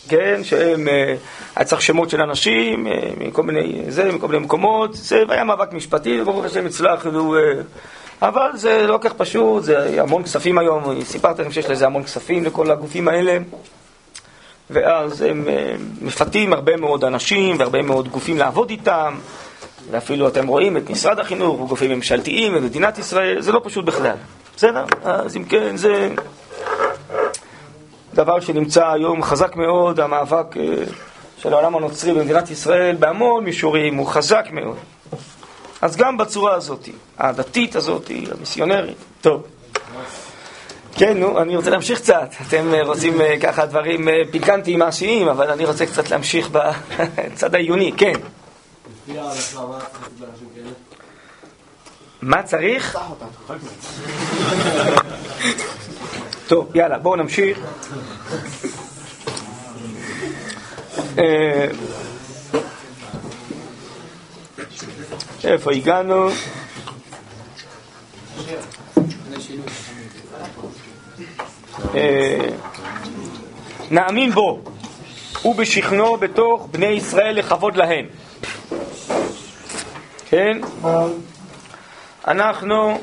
כן, 0.09 0.45
שהם, 0.45 0.89
אה, 0.89 1.15
היה 1.57 1.65
צריך 1.65 1.83
שמות 1.83 2.11
של 2.11 2.21
אנשים, 2.21 2.87
אה, 2.87 2.93
מכל 3.19 3.43
מיני, 3.43 3.83
זה, 3.89 4.13
מכל 4.13 4.29
מיני 4.29 4.45
מקומות, 4.45 4.95
זה, 4.95 5.23
והיה 5.29 5.45
מאבק 5.45 5.73
משפטי, 5.73 6.21
וברוך 6.21 6.45
השם 6.45 6.67
הצלחנו, 6.67 7.37
אה, 7.37 7.41
אבל 8.23 8.51
זה 8.55 8.87
לא 8.87 8.99
כך 9.01 9.13
פשוט, 9.13 9.63
זה 9.63 10.03
המון 10.03 10.23
כספים 10.23 10.59
היום, 10.59 11.01
סיפרתי 11.05 11.43
לכם 11.43 11.53
שיש 11.53 11.71
לזה 11.71 11.87
המון 11.87 12.03
כספים 12.03 12.45
לכל 12.45 12.71
הגופים 12.71 13.09
האלה, 13.09 13.39
ואז 14.71 15.23
הם 15.23 15.49
מפתים 16.03 16.53
הרבה 16.53 16.77
מאוד 16.77 17.05
אנשים 17.05 17.59
והרבה 17.59 17.83
מאוד 17.83 18.09
גופים 18.09 18.39
לעבוד 18.39 18.71
איתם, 18.71 19.15
ואפילו 19.91 20.29
אתם 20.29 20.47
רואים 20.47 20.77
את 20.77 20.91
משרד 20.91 21.19
החינוך 21.19 21.61
וגופים 21.61 21.91
ממשלתיים 21.91 22.53
ומדינת 22.57 22.99
ישראל, 22.99 23.41
זה 23.41 23.53
לא 23.53 23.61
פשוט 23.65 23.85
בכלל, 23.85 24.17
בסדר? 24.57 24.85
אז 25.05 25.37
אם 25.37 25.45
כן, 25.45 25.77
זה... 25.77 26.09
דבר 28.17 28.41
שנמצא 28.41 28.91
היום 28.91 29.23
חזק 29.23 29.57
מאוד, 29.57 30.01
המאבק 30.01 30.57
אה, 30.57 30.63
של 31.39 31.53
העולם 31.53 31.77
הנוצרי 31.77 32.15
במדינת 32.15 32.51
ישראל 32.51 32.97
בהמון 32.97 33.45
מישורים, 33.45 33.97
הוא 33.97 34.07
חזק 34.07 34.47
מאוד. 34.53 34.77
אז 35.83 35.97
גם 35.97 36.19
בצורה 36.19 36.55
הזאת, 36.55 36.89
הדתית 37.19 37.77
הזאת, 37.77 38.11
המיסיונרית. 38.33 38.97
טוב. 39.21 39.43
כן, 40.95 41.19
נו, 41.19 41.41
אני 41.41 41.57
רוצה 41.57 41.71
להמשיך 41.71 42.01
קצת. 42.01 42.31
אתם 42.49 42.75
אה, 42.75 42.83
רוצים 42.83 43.21
אה, 43.21 43.41
ככה 43.41 43.67
דברים 43.67 44.09
פיקנטיים 44.31 44.79
מעשיים, 44.79 45.29
אבל 45.29 45.51
אני 45.51 45.65
רוצה 45.65 45.87
קצת 45.87 46.11
להמשיך 46.11 46.51
בצד 46.51 47.55
העיוני, 47.59 47.93
כן. 47.97 48.15
מה 52.23 52.43
צריך? 52.43 52.99
טוב, 56.47 56.77
יאללה, 56.77 56.99
בואו 56.99 57.17
נמשיך. 57.17 57.59
אה, 61.19 61.67
איפה 65.45 65.73
הגענו? 65.73 66.29
אה, 71.95 72.49
נאמין 73.91 74.31
בו 74.31 74.61
ובשכנו 75.45 76.17
בתוך 76.17 76.69
בני 76.71 76.87
ישראל 76.87 77.39
לכבוד 77.39 77.77
להם. 77.77 78.07
כן? 80.29 80.61
אנחנו 82.29 82.99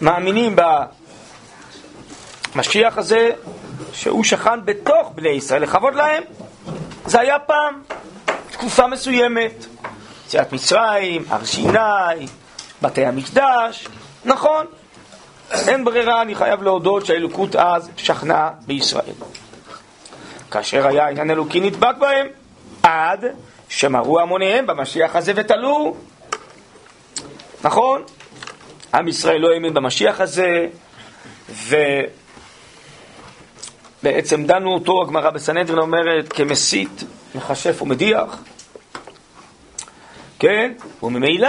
מאמינים 0.00 0.56
במשיח 2.54 2.98
הזה, 2.98 3.30
שהוא 3.92 4.24
שכן 4.24 4.64
בתוך 4.64 5.12
בני 5.14 5.28
ישראל, 5.28 5.62
לכבוד 5.62 5.94
להם. 5.94 6.22
זה 7.06 7.20
היה 7.20 7.38
פעם, 7.38 7.82
תקופה 8.50 8.86
מסוימת. 8.86 9.66
יציאת 10.26 10.52
מצרים, 10.52 11.24
הר 11.28 11.44
סיני, 11.44 12.26
בתי 12.82 13.06
המקדש, 13.06 13.88
נכון. 14.24 14.66
אין 15.68 15.84
ברירה, 15.84 16.22
אני 16.22 16.34
חייב 16.34 16.62
להודות 16.62 17.06
שהאלוקות 17.06 17.56
אז 17.56 17.90
שכנה 17.96 18.50
בישראל. 18.66 19.14
כאשר 20.50 20.86
היה 20.86 21.08
עניין 21.08 21.30
אלוקי 21.30 21.60
נדבק 21.60 21.96
בהם, 21.98 22.26
עד 22.82 23.24
שמרו 23.68 24.20
המוניהם 24.20 24.66
במשיח 24.66 25.16
הזה 25.16 25.32
ותלו. 25.36 25.96
נכון? 27.64 28.02
עם 28.94 29.08
ישראל 29.08 29.40
לא 29.40 29.52
האמין 29.52 29.74
במשיח 29.74 30.20
הזה, 30.20 30.66
ובעצם 34.02 34.44
דנו 34.44 34.74
אותו, 34.74 35.02
הגמרא 35.02 35.30
בסנהדרין 35.30 35.78
אומרת, 35.78 36.32
כמסית, 36.32 37.04
מכשף 37.34 37.82
ומדיח. 37.82 38.42
כן? 40.38 40.72
וממילא 41.02 41.48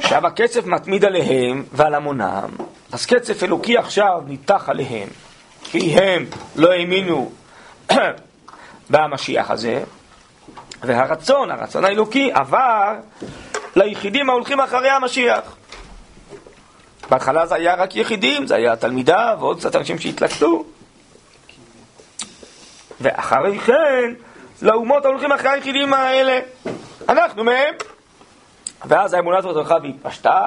שב 0.00 0.26
הקצף 0.26 0.66
מתמיד 0.66 1.04
עליהם 1.04 1.64
ועל 1.72 1.94
המונם. 1.94 2.48
אז 2.92 3.06
קצף 3.06 3.42
אלוקי 3.42 3.78
עכשיו 3.78 4.20
ניתח 4.26 4.68
עליהם, 4.68 5.08
כי 5.64 5.94
הם 5.94 6.26
לא 6.56 6.72
האמינו 6.72 7.32
במשיח 8.90 9.50
הזה, 9.50 9.82
והרצון, 10.82 11.50
הרצון 11.50 11.84
האלוקי, 11.84 12.30
עבר 12.34 12.94
ליחידים 13.76 14.30
ההולכים 14.30 14.60
אחרי 14.60 14.90
המשיח. 14.90 15.56
בהתחלה 17.12 17.46
זה 17.46 17.54
היה 17.54 17.74
רק 17.74 17.96
יחידים, 17.96 18.46
זה 18.46 18.54
היה 18.54 18.76
תלמידה 18.76 19.34
ועוד 19.40 19.58
קצת 19.58 19.76
אנשים 19.76 19.98
שהתלקטו. 19.98 20.64
ואחרי 23.00 23.58
כן, 23.58 24.14
לאומות 24.62 25.04
ההולכים 25.04 25.32
אחרי 25.32 25.50
היחידים 25.50 25.94
האלה. 25.94 26.40
אנחנו 27.08 27.44
מהם. 27.44 27.74
ואז 28.84 29.14
האמונה 29.14 29.38
הזאת 29.38 29.56
הלכה 29.56 29.76
והתפשטה 29.82 30.46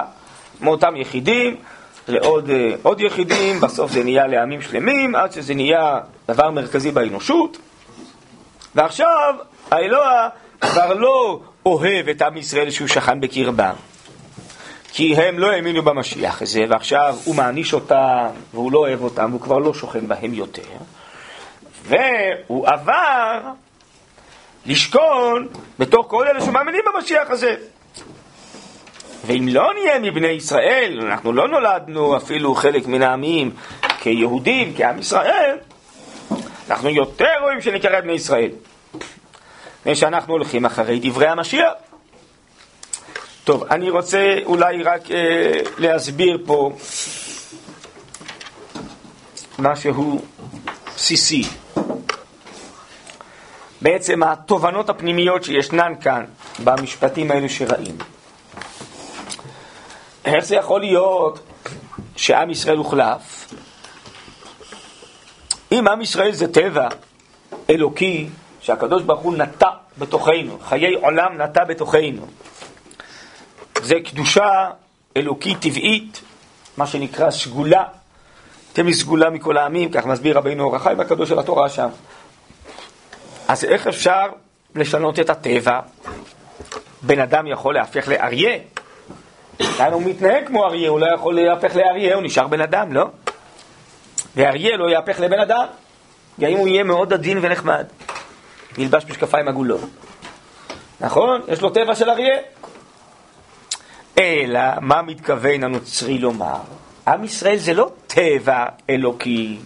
מאותם 0.60 0.96
יחידים 0.96 1.56
לעוד 2.08 2.50
אה, 2.50 2.70
עוד 2.82 3.00
יחידים, 3.00 3.60
בסוף 3.60 3.90
זה 3.90 4.04
נהיה 4.04 4.26
לעמים 4.26 4.62
שלמים, 4.62 5.14
עד 5.14 5.32
שזה 5.32 5.54
נהיה 5.54 6.00
דבר 6.28 6.50
מרכזי 6.50 6.90
באנושות. 6.90 7.58
ועכשיו 8.74 9.34
האלוה 9.70 10.28
כבר 10.60 10.94
לא 10.94 11.40
אוהב 11.66 12.08
את 12.08 12.22
עם 12.22 12.36
ישראל 12.36 12.70
שהוא 12.70 12.88
שכן 12.88 13.20
בקרבם. 13.20 13.74
כי 14.92 15.16
הם 15.16 15.38
לא 15.38 15.50
האמינו 15.50 15.82
במשיח 15.82 16.42
הזה, 16.42 16.64
ועכשיו 16.68 17.16
הוא 17.24 17.34
מעניש 17.34 17.74
אותם, 17.74 18.26
והוא 18.54 18.72
לא 18.72 18.78
אוהב 18.78 19.02
אותם, 19.02 19.26
והוא 19.30 19.40
כבר 19.40 19.58
לא 19.58 19.74
שוכן 19.74 20.08
בהם 20.08 20.34
יותר. 20.34 20.62
והוא 21.82 22.66
עבר 22.68 23.40
לשכון 24.66 25.48
בתוך 25.78 26.06
כל 26.08 26.26
אלה 26.28 26.40
שמאמינים 26.40 26.80
במשיח 26.94 27.30
הזה. 27.30 27.56
ואם 29.26 29.48
לא 29.50 29.72
נהיה 29.74 29.98
מבני 29.98 30.28
ישראל, 30.28 31.00
אנחנו 31.02 31.32
לא 31.32 31.48
נולדנו 31.48 32.16
אפילו 32.16 32.54
חלק 32.54 32.86
מן 32.86 33.02
העמים 33.02 33.50
כיהודים, 34.00 34.72
כעם 34.76 34.98
ישראל, 34.98 35.56
אנחנו 36.70 36.88
יותר 36.88 37.32
רואים 37.40 37.60
שנקרא 37.60 38.00
בני 38.00 38.12
ישראל. 38.12 38.50
מפני 39.80 39.94
שאנחנו 39.94 40.32
הולכים 40.32 40.64
אחרי 40.66 41.00
דברי 41.02 41.26
המשיח. 41.26 41.72
טוב, 43.46 43.64
אני 43.70 43.90
רוצה 43.90 44.34
אולי 44.44 44.82
רק 44.82 45.10
אה, 45.10 45.60
להסביר 45.78 46.38
פה 46.46 46.72
משהו 49.58 50.22
בסיסי. 50.94 51.42
בעצם 53.82 54.22
התובנות 54.22 54.90
הפנימיות 54.90 55.44
שישנן 55.44 55.92
כאן 56.00 56.24
במשפטים 56.64 57.30
האלו 57.30 57.48
שראינו. 57.48 58.04
איך 60.24 60.44
זה 60.44 60.56
יכול 60.56 60.80
להיות 60.80 61.40
שעם 62.16 62.50
ישראל 62.50 62.76
הוחלף? 62.76 63.52
אם 65.72 65.88
עם 65.88 66.00
ישראל 66.00 66.32
זה 66.32 66.52
טבע 66.52 66.88
אלוקי 67.70 68.28
שהקדוש 68.60 69.02
ברוך 69.02 69.20
הוא 69.20 69.36
נטע 69.36 69.68
בתוכנו, 69.98 70.58
חיי 70.68 70.94
עולם 70.94 71.42
נטע 71.42 71.64
בתוכנו, 71.64 72.26
זה 73.86 73.94
קדושה 74.04 74.70
אלוקית 75.16 75.60
טבעית, 75.60 76.20
מה 76.76 76.86
שנקרא 76.86 77.30
סגולה. 77.30 77.84
אתם 78.72 78.92
סגולה 78.92 79.30
מכל 79.30 79.56
העמים, 79.56 79.90
כך 79.90 80.06
מסביר 80.06 80.38
רבינו 80.38 80.64
אור 80.64 80.76
החיים 80.76 81.00
הקדוש 81.00 81.28
של 81.28 81.38
התורה 81.38 81.68
שם. 81.68 81.88
אז 83.48 83.64
איך 83.64 83.86
אפשר 83.86 84.26
לשנות 84.74 85.20
את 85.20 85.30
הטבע? 85.30 85.80
בן 87.02 87.20
אדם 87.20 87.46
יכול 87.46 87.74
להפך 87.74 88.08
לאריה, 88.08 88.58
כאן 89.76 89.92
הוא 89.92 90.02
מתנהג 90.02 90.46
כמו 90.46 90.66
אריה, 90.66 90.90
הוא 90.90 91.00
לא 91.00 91.14
יכול 91.14 91.40
להפך 91.40 91.76
לאריה, 91.76 92.14
הוא 92.14 92.22
נשאר 92.22 92.46
בן 92.46 92.60
אדם, 92.60 92.92
לא? 92.92 93.06
ואריה 94.36 94.76
לא 94.76 94.90
יהפך 94.90 95.20
לבן 95.20 95.40
אדם, 95.40 95.66
גם 96.40 96.48
אם 96.48 96.56
הוא 96.56 96.68
יהיה 96.68 96.84
מאוד 96.84 97.12
עדין 97.12 97.38
ונחמד. 97.42 97.86
ילבש 98.78 99.04
משקפיים 99.04 99.48
עגולות. 99.48 99.80
נכון? 101.00 101.40
יש 101.48 101.60
לו 101.60 101.70
טבע 101.70 101.94
של 101.94 102.10
אריה. 102.10 102.36
אלא, 104.18 104.60
מה 104.80 105.02
מתכוון 105.02 105.64
הנוצרי 105.64 106.18
לומר? 106.18 106.60
עם 107.08 107.24
ישראל 107.24 107.56
זה 107.56 107.74
לא 107.74 107.90
טבע 108.06 108.64
אלוקי. 108.90 109.58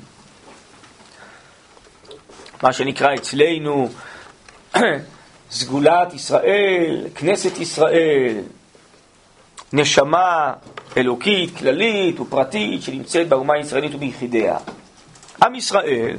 מה 2.63 2.73
שנקרא 2.73 3.15
אצלנו 3.15 3.89
סגולת 5.51 6.15
ישראל, 6.15 7.07
כנסת 7.15 7.59
ישראל, 7.59 8.41
נשמה 9.73 10.53
אלוקית, 10.97 11.57
כללית 11.57 12.21
ופרטית 12.21 12.83
שנמצאת 12.83 13.29
באומה 13.29 13.55
הישראלית 13.55 13.95
וביחידיה. 13.95 14.57
עם 15.43 15.55
ישראל 15.55 16.17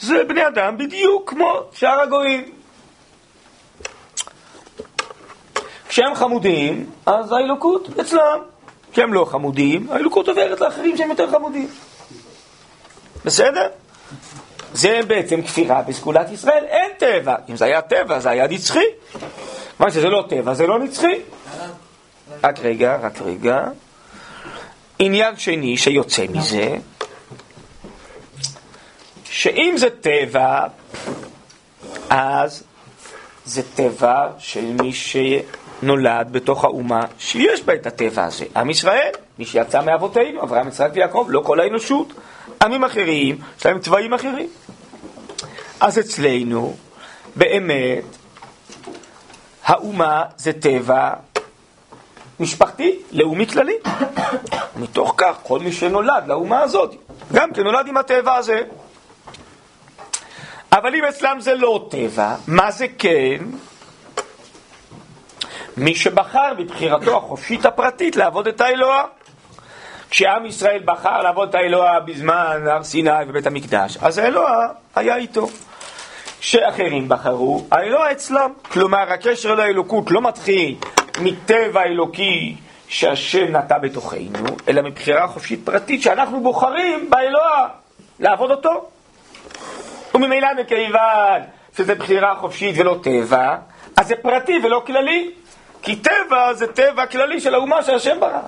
זה 0.00 0.24
בני 0.28 0.46
אדם 0.46 0.78
בדיוק 0.78 1.30
כמו 1.30 1.60
שאר 1.72 2.00
הגויים. 2.00 2.57
כשהם 5.88 6.14
חמודים, 6.14 6.90
אז 7.06 7.32
האלוקות 7.32 7.88
אצלם. 8.00 8.38
כשהם 8.92 9.14
לא 9.14 9.24
חמודים, 9.24 9.86
האלוקות 9.90 10.28
עוברת 10.28 10.60
לאחרים 10.60 10.96
שהם 10.96 11.10
יותר 11.10 11.30
חמודים. 11.30 11.68
בסדר? 13.24 13.68
זה 14.72 15.00
בעצם 15.06 15.42
כפירה 15.42 15.82
בסגולת 15.82 16.30
ישראל, 16.30 16.64
אין 16.64 16.90
טבע. 16.98 17.34
אם 17.48 17.56
זה 17.56 17.64
היה 17.64 17.82
טבע, 17.82 18.18
זה 18.20 18.30
היה 18.30 18.46
נצחי. 18.46 18.84
כיוון 19.76 19.90
שזה 19.92 20.08
לא 20.08 20.24
טבע, 20.28 20.54
זה 20.54 20.66
לא 20.66 20.78
נצחי. 20.78 21.20
רק 22.44 22.58
רגע, 22.58 22.98
רק 23.02 23.22
רגע. 23.22 23.64
עניין 24.98 25.36
שני 25.36 25.76
שיוצא 25.76 26.24
מזה, 26.30 26.76
שאם 29.24 29.74
זה 29.76 29.90
טבע, 29.90 30.66
אז 32.10 32.62
זה 33.44 33.62
טבע 33.74 34.28
של 34.38 34.64
מי 34.64 34.92
שנולד 35.80 36.28
בתוך 36.30 36.64
האומה 36.64 37.04
שיש 37.18 37.62
בה 37.62 37.74
את 37.74 37.86
הטבע 37.86 38.24
הזה. 38.24 38.44
עם 38.56 38.70
ישראל, 38.70 39.10
מי 39.38 39.44
שיצא 39.44 39.82
מאבותינו, 39.82 40.42
אברהם, 40.42 40.68
יצחק 40.68 40.90
ויעקב, 40.94 41.26
לא 41.28 41.40
כל 41.40 41.60
האנושות. 41.60 42.12
עמים 42.62 42.84
אחרים, 42.84 43.38
יש 43.58 43.66
להם 43.66 43.78
צבעים 43.78 44.14
אחרים. 44.14 44.48
אז 45.80 45.98
אצלנו, 45.98 46.76
באמת, 47.36 48.04
האומה 49.64 50.22
זה 50.36 50.52
טבע 50.52 51.10
משפחתי, 52.40 52.98
לאומי 53.12 53.46
כללי. 53.46 53.74
מתוך 54.80 55.14
כך, 55.16 55.36
כל 55.42 55.58
מי 55.58 55.72
שנולד 55.72 56.24
לאומה 56.26 56.60
הזאת, 56.60 56.94
גם 57.32 57.52
כן 57.52 57.62
נולד 57.62 57.86
עם 57.86 57.96
הטבע 57.96 58.34
הזה. 58.34 58.60
אבל 60.72 60.94
אם 60.94 61.04
אצלם 61.04 61.36
זה 61.40 61.54
לא 61.54 61.88
טבע, 61.90 62.34
מה 62.46 62.70
זה 62.70 62.86
כן? 62.98 63.38
מי 65.78 65.94
שבחר 65.94 66.52
בבחירתו 66.58 67.16
החופשית 67.16 67.66
הפרטית 67.66 68.16
לעבוד 68.16 68.48
את 68.48 68.60
האלוה. 68.60 69.04
כשעם 70.10 70.46
ישראל 70.46 70.82
בחר 70.84 71.22
לעבוד 71.22 71.48
את 71.48 71.54
האלוה 71.54 72.00
בזמן 72.00 72.66
הר 72.66 72.82
סיני 72.82 73.10
ובית 73.28 73.46
המקדש, 73.46 73.96
אז 74.02 74.18
האלוה 74.18 74.68
היה 74.96 75.16
איתו. 75.16 75.48
כשאחרים 76.40 77.08
בחרו, 77.08 77.64
האלוה 77.70 78.12
אצלם. 78.12 78.52
כלומר, 78.62 79.12
הקשר 79.12 79.54
לאלוקות 79.54 80.10
לא 80.10 80.20
מתחיל 80.20 80.74
מטבע 81.20 81.82
אלוקי 81.82 82.56
שהשם 82.88 83.56
נטע 83.56 83.78
בתוכנו, 83.78 84.56
אלא 84.68 84.82
מבחירה 84.82 85.28
חופשית 85.28 85.60
פרטית 85.64 86.02
שאנחנו 86.02 86.40
בוחרים 86.40 87.10
באלוה 87.10 87.68
לעבוד 88.20 88.50
אותו. 88.50 88.88
וממילא 90.14 90.48
מכיוון 90.60 91.42
שזה 91.76 91.94
בחירה 91.94 92.34
חופשית 92.34 92.74
ולא 92.78 92.96
טבע, 93.02 93.56
אז 93.96 94.08
זה 94.08 94.14
פרטי 94.16 94.58
ולא 94.64 94.82
כללי. 94.86 95.30
כי 95.82 95.96
טבע 95.96 96.54
זה 96.54 96.66
טבע 96.66 97.06
כללי 97.06 97.40
של 97.40 97.54
האומה 97.54 97.82
שהשם 97.82 98.20
ברא. 98.20 98.40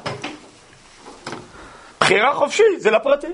בחירה 2.00 2.34
חופשית 2.34 2.80
זה 2.80 2.90
לפרטי. 2.90 3.26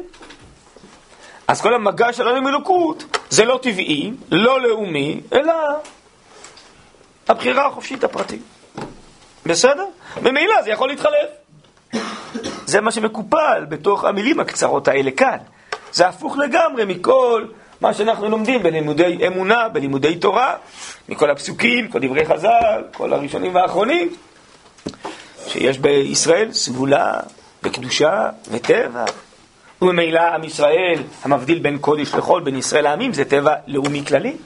אז 1.48 1.60
כל 1.60 1.74
המגע 1.74 2.12
שלנו 2.12 2.36
עם 2.36 2.48
אלוקות 2.48 3.04
זה 3.30 3.44
לא 3.44 3.58
טבעי, 3.62 4.12
לא 4.30 4.60
לאומי, 4.60 5.20
אלא 5.32 5.54
הבחירה 7.28 7.66
החופשית 7.66 8.04
הפרטית. 8.04 8.42
בסדר? 9.46 9.84
ממילא 10.22 10.62
זה 10.62 10.70
יכול 10.70 10.88
להתחלף. 10.88 11.28
זה 12.66 12.80
מה 12.80 12.90
שמקופל 12.90 13.64
בתוך 13.68 14.04
המילים 14.04 14.40
הקצרות 14.40 14.88
האלה 14.88 15.10
כאן. 15.10 15.38
זה 15.92 16.08
הפוך 16.08 16.36
לגמרי 16.38 16.84
מכל 16.84 17.44
מה 17.80 17.94
שאנחנו 17.94 18.28
לומדים 18.28 18.62
בלימודי 18.62 19.26
אמונה, 19.26 19.68
בלימודי 19.68 20.16
תורה, 20.16 20.54
מכל 21.08 21.30
הפסוקים, 21.30 21.88
כל 21.88 21.98
דברי 21.98 22.26
חז"ל, 22.26 22.82
כל 22.92 23.12
הראשונים 23.12 23.54
והאחרונים, 23.54 24.14
שיש 25.46 25.78
בישראל 25.78 26.52
סגולה 26.52 27.20
וקדושה 27.62 28.28
וטבע. 28.50 29.04
וממילא 29.82 30.20
עם 30.20 30.44
ישראל, 30.44 31.02
המבדיל 31.22 31.58
בין 31.58 31.78
קודש 31.78 32.14
לחול, 32.14 32.42
בין 32.42 32.56
ישראל 32.56 32.84
לעמים, 32.84 33.12
זה 33.12 33.24
טבע 33.24 33.54
לאומי 33.66 34.04
כללי, 34.04 34.36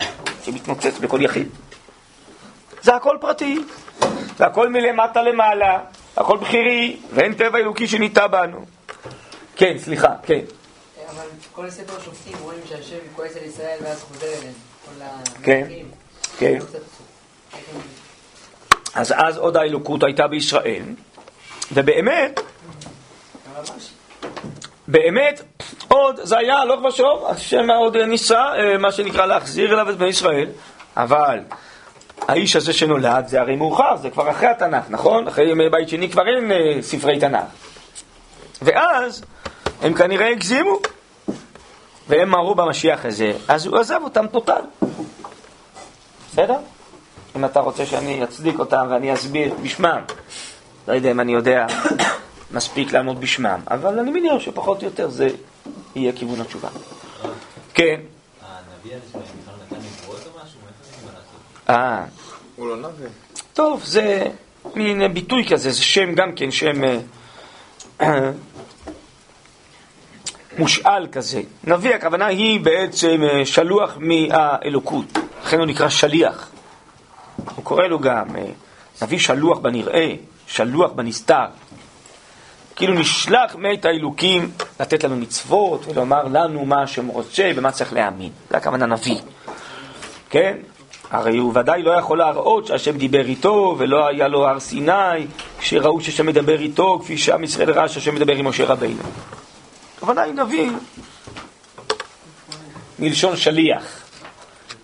שמתנוצץ 0.44 0.98
בכל 0.98 1.22
יחיד. 1.22 1.48
זה 2.82 2.94
הכל 2.94 3.16
פרטי, 3.20 3.58
זה 4.38 4.46
הכל 4.46 4.68
מלמטה 4.68 5.22
למעלה, 5.22 5.78
הכל 6.16 6.36
בכירי, 6.36 6.96
ואין 7.12 7.34
טבע 7.34 7.58
אלוקי 7.58 7.86
שניטע 7.86 8.26
בנו. 8.26 8.64
כן, 9.56 9.78
סליחה, 9.78 10.08
כן. 10.22 10.40
אבל 11.20 11.28
כל 11.52 11.70
ספר 11.70 12.00
שופטים 12.04 12.38
רואים 12.42 12.60
שהשם 12.68 12.96
כועס 13.16 13.36
על 13.36 13.42
ישראל 13.44 13.78
ואז 13.82 14.02
חוזר 14.02 14.26
אליהם. 14.26 14.52
כל 14.84 15.42
כן. 15.42 15.68
כן. 16.38 16.58
לא 16.58 16.80
אז 18.94 19.14
אז 19.16 19.36
עוד 19.36 19.56
האלוקות 19.56 20.02
הייתה 20.02 20.26
בישראל, 20.26 20.82
ובאמת, 21.72 22.40
באמת, 24.88 25.42
עוד 25.88 26.20
זה 26.22 26.38
היה 26.38 26.56
הלוך 26.56 26.84
ושוב, 26.84 27.24
השם 27.28 27.70
עוד 27.70 27.96
ניסה, 27.96 28.42
אה, 28.58 28.78
מה 28.78 28.92
שנקרא, 28.92 29.26
להחזיר 29.26 29.72
אליו 29.72 29.90
את 29.90 29.96
בני 29.96 30.08
ישראל, 30.08 30.48
אבל 30.96 31.38
האיש 32.28 32.56
הזה 32.56 32.72
שנולד 32.72 33.26
זה 33.26 33.40
הרי 33.40 33.56
מאוחר, 33.56 33.96
זה 33.96 34.10
כבר 34.10 34.30
אחרי 34.30 34.48
התנ"ך, 34.48 34.84
נכון? 34.88 35.28
אחרי 35.28 35.50
ימי 35.50 35.70
בית 35.70 35.88
שני 35.88 36.10
כבר 36.10 36.22
אין 36.28 36.52
אה, 36.52 36.82
ספרי 36.82 37.20
תנ"ך. 37.20 37.44
ואז 38.62 39.24
הם 39.82 39.94
כנראה 39.94 40.28
הגזימו, 40.28 40.78
והם 42.10 42.30
מרו 42.30 42.54
במשיח 42.54 43.04
הזה, 43.04 43.32
אז 43.48 43.66
הוא 43.66 43.78
עזב 43.78 44.00
אותם 44.02 44.26
טוטל. 44.26 44.60
בסדר? 46.32 46.56
אם 47.36 47.44
אתה 47.44 47.60
רוצה 47.60 47.86
שאני 47.86 48.24
אצדיק 48.24 48.58
אותם 48.58 48.86
ואני 48.90 49.14
אסביר 49.14 49.54
בשמם, 49.62 50.02
לא 50.88 50.92
יודע 50.92 51.10
אם 51.10 51.20
אני 51.20 51.32
יודע 51.32 51.66
מספיק 52.54 52.92
לענות 52.92 53.20
בשמם, 53.20 53.60
אבל 53.70 53.98
אני 53.98 54.10
מניח 54.10 54.38
שפחות 54.38 54.82
או 54.82 54.84
יותר 54.84 55.10
זה 55.10 55.28
יהיה 55.96 56.12
כיוון 56.12 56.40
התשובה. 56.40 56.68
כן, 57.74 58.00
הנביא 58.42 58.96
הזה 58.96 59.18
נתן 59.18 59.76
נבואות 59.76 60.20
או? 61.68 61.72
אה, 61.72 62.04
הוא 62.56 62.68
לא 62.68 62.76
נביא. 62.76 63.06
טוב, 63.54 63.82
זה 63.84 64.26
מין 64.74 65.14
ביטוי 65.14 65.46
כזה, 65.48 65.70
זה 65.70 65.82
שם 65.82 66.14
גם 66.14 66.32
כן, 66.32 66.50
שם 66.50 66.84
אה, 68.00 68.30
מושאל 70.60 71.06
כזה. 71.12 71.42
נביא, 71.64 71.94
הכוונה 71.94 72.26
היא 72.26 72.60
בעצם 72.60 73.22
אה, 73.22 73.46
שלוח 73.46 73.96
מהאלוקות, 73.98 75.18
לכן 75.44 75.58
הוא 75.58 75.66
נקרא 75.66 75.88
שליח. 75.88 76.50
הוא 77.56 77.64
קורא 77.64 77.86
לו 77.86 77.98
גם 77.98 78.36
אה, 78.36 78.44
נביא 79.02 79.18
שלוח 79.18 79.58
בנראה, 79.58 80.12
שלוח 80.46 80.90
בנסתר. 80.92 81.46
כאילו 82.76 82.94
נשלח 82.94 83.56
מאת 83.56 83.84
האלוקים 83.84 84.50
לתת 84.80 85.04
לנו 85.04 85.16
מצוות 85.16 85.86
ולומר 85.86 86.24
לנו 86.24 86.64
מה 86.64 86.82
השם 86.82 87.06
רוצה 87.06 87.50
ומה 87.56 87.70
צריך 87.70 87.92
להאמין. 87.92 88.30
זה 88.50 88.56
הכוונה 88.56 88.86
נביא. 88.86 89.18
כן? 90.30 90.56
הרי 91.10 91.38
הוא 91.38 91.52
ודאי 91.58 91.82
לא 91.82 91.90
יכול 91.90 92.18
להראות 92.18 92.66
שהשם 92.66 92.98
דיבר 92.98 93.26
איתו 93.26 93.76
ולא 93.78 94.06
היה 94.06 94.28
לו 94.28 94.46
הר 94.48 94.60
סיני 94.60 95.26
כשראו 95.58 96.00
שהשם 96.00 96.26
מדבר 96.26 96.60
איתו 96.60 96.98
כפי 97.02 97.18
שעם 97.18 97.44
ישראל 97.44 97.70
ראה 97.70 97.88
שהשם 97.88 98.14
מדבר 98.14 98.36
עם 98.36 98.46
משה 98.46 98.64
רבינו. 98.64 99.02
הכוונה 100.00 100.22
היא 100.22 100.34
נביא 100.34 100.70
מלשון 102.98 103.36
שליח, 103.36 103.82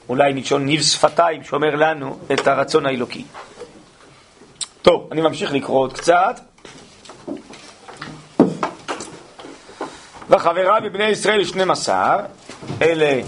אולי 0.08 0.32
מלשון 0.32 0.64
ניב 0.66 0.82
שפתיים 0.82 1.44
שאומר 1.44 1.74
לנו 1.74 2.18
את 2.32 2.46
הרצון 2.46 2.86
האלוקי. 2.86 3.24
טוב, 4.82 5.08
אני 5.12 5.20
ממשיך 5.20 5.52
לקרוא 5.52 5.80
עוד 5.80 5.92
קצת. 5.92 6.40
וחבריו 10.30 10.80
מבני 10.84 11.04
ישראל 11.04 11.44
12, 11.44 12.18
אלה 12.82 13.20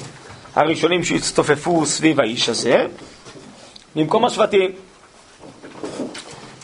הראשונים 0.55 1.05
שהצטופפו 1.05 1.87
סביב 1.87 2.21
האיש 2.21 2.49
הזה, 2.49 2.87
במקום 3.97 4.25
השבטים. 4.25 4.71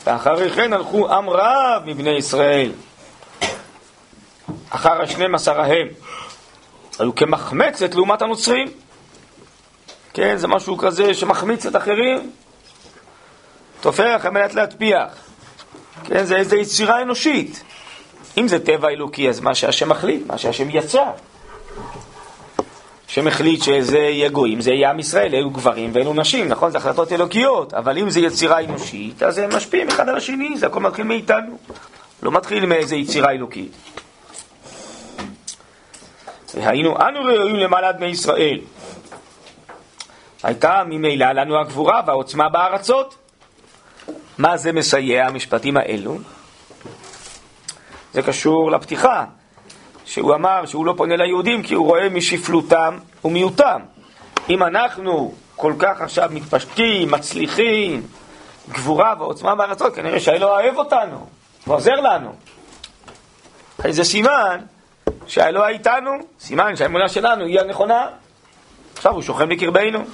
ואחרי 0.07 0.51
כן 0.51 0.73
הלכו 0.73 1.13
עם 1.13 1.31
רב 1.31 1.83
מבני 1.87 2.19
ישראל, 2.19 2.73
אחר 4.75 5.03
השנים 5.03 5.35
עשר 5.35 5.61
ההם, 5.61 5.89
היו 6.99 7.15
כמחמצת 7.15 7.95
לעומת 7.95 8.23
הנוצרים. 8.23 8.69
כן, 10.13 10.37
זה 10.37 10.49
משהו 10.49 10.79
כזה 10.79 11.15
שמחמיץ 11.15 11.67
את 11.67 11.77
אחרים, 11.77 12.31
טופח 13.81 14.21
על 14.25 14.31
מנת 14.31 14.55
להטפיח. 14.55 15.09
כן, 16.05 16.25
זה 16.25 16.37
איזו 16.37 16.57
יצירה 16.57 17.03
אנושית. 17.03 17.63
אם 18.39 18.49
זה 18.49 18.65
טבע 18.65 18.89
אלוקי, 18.89 19.29
אז 19.29 19.41
מה 19.41 19.55
שהשם 19.55 19.89
מחליט, 19.89 20.27
מה 20.27 20.39
שהשם 20.39 20.71
יצר. 20.71 21.11
השם 23.09 23.27
החליט 23.27 23.63
שזה 23.63 23.99
יהיה 23.99 24.29
גויים, 24.29 24.61
זה 24.61 24.71
יהיה 24.71 24.91
עם 24.91 24.99
ישראל, 24.99 25.35
אלו 25.35 25.51
גברים 25.51 25.91
ואלו 25.95 26.15
נשים, 26.15 26.49
נכון? 26.49 26.71
זה 26.71 26.79
החלטות 26.79 27.13
אלוקיות, 27.13 27.75
אבל 27.75 27.99
אם 27.99 28.11
זה 28.11 28.21
יצירה 28.21 28.61
אנושית, 28.61 29.23
אז 29.23 29.39
הם 29.39 29.57
משפיעים 29.57 29.89
אחד 29.89 30.09
על 30.09 30.17
השני, 30.17 30.59
זה 30.59 30.67
הכל 30.67 30.81
מתחיל 30.81 31.05
מאיתנו. 31.05 31.59
לא 32.23 32.33
מתחיל 32.33 32.67
מאיזה 32.67 32.97
יצירה 32.97 33.31
אלוקית. 33.31 33.73
והיינו 36.55 36.97
אנו 36.97 37.21
ראויים 37.25 37.57
למעלת 37.57 37.97
בני 37.97 38.07
ישראל. 38.07 38.61
הייתה 40.43 40.83
ממילא 40.87 41.33
לנו 41.33 41.61
הגבורה 41.61 42.01
והעוצמה 42.07 42.49
בארצות. 42.49 43.17
מה 44.39 44.57
זה 44.57 44.73
מסייע, 44.73 45.27
המשפטים 45.27 45.77
האלו? 45.77 46.19
זה 48.13 48.23
קשור 48.23 48.71
לפתיחה, 48.71 49.25
שהוא 50.05 50.35
אמר 50.35 50.67
שהוא 50.67 50.87
לא 50.87 50.95
פונה 50.97 51.17
ליהודים 51.17 51.63
כי 51.63 51.75
הוא 51.75 51.87
רואה 51.87 52.09
משפלותם 52.09 52.99
ומיעוטם. 53.25 53.81
אם 54.49 54.63
אנחנו 54.63 55.35
כל 55.57 55.73
כך 55.79 56.01
עכשיו 56.01 56.29
מתפשטים, 56.33 57.11
מצליחים, 57.11 58.03
גבורה 58.69 59.15
ועוצמה 59.19 59.55
בארצות, 59.55 59.95
כנראה 59.95 60.21
שהאלוה 60.21 60.61
אוהב 60.61 60.77
אותנו, 60.79 61.27
ועוזר 61.67 61.95
לנו. 61.95 62.35
איזה 63.85 64.05
סימן 64.05 64.61
שהאלוה 65.27 65.69
איתנו, 65.69 66.11
סימן 66.41 66.77
שהאמונה 66.77 67.09
שלנו 67.09 67.45
היא 67.45 67.61
הנכונה. 67.61 68.07
עכשיו 68.97 69.13
הוא 69.13 69.23
שוכן 69.23 69.49
בקרבנו. 69.49 70.05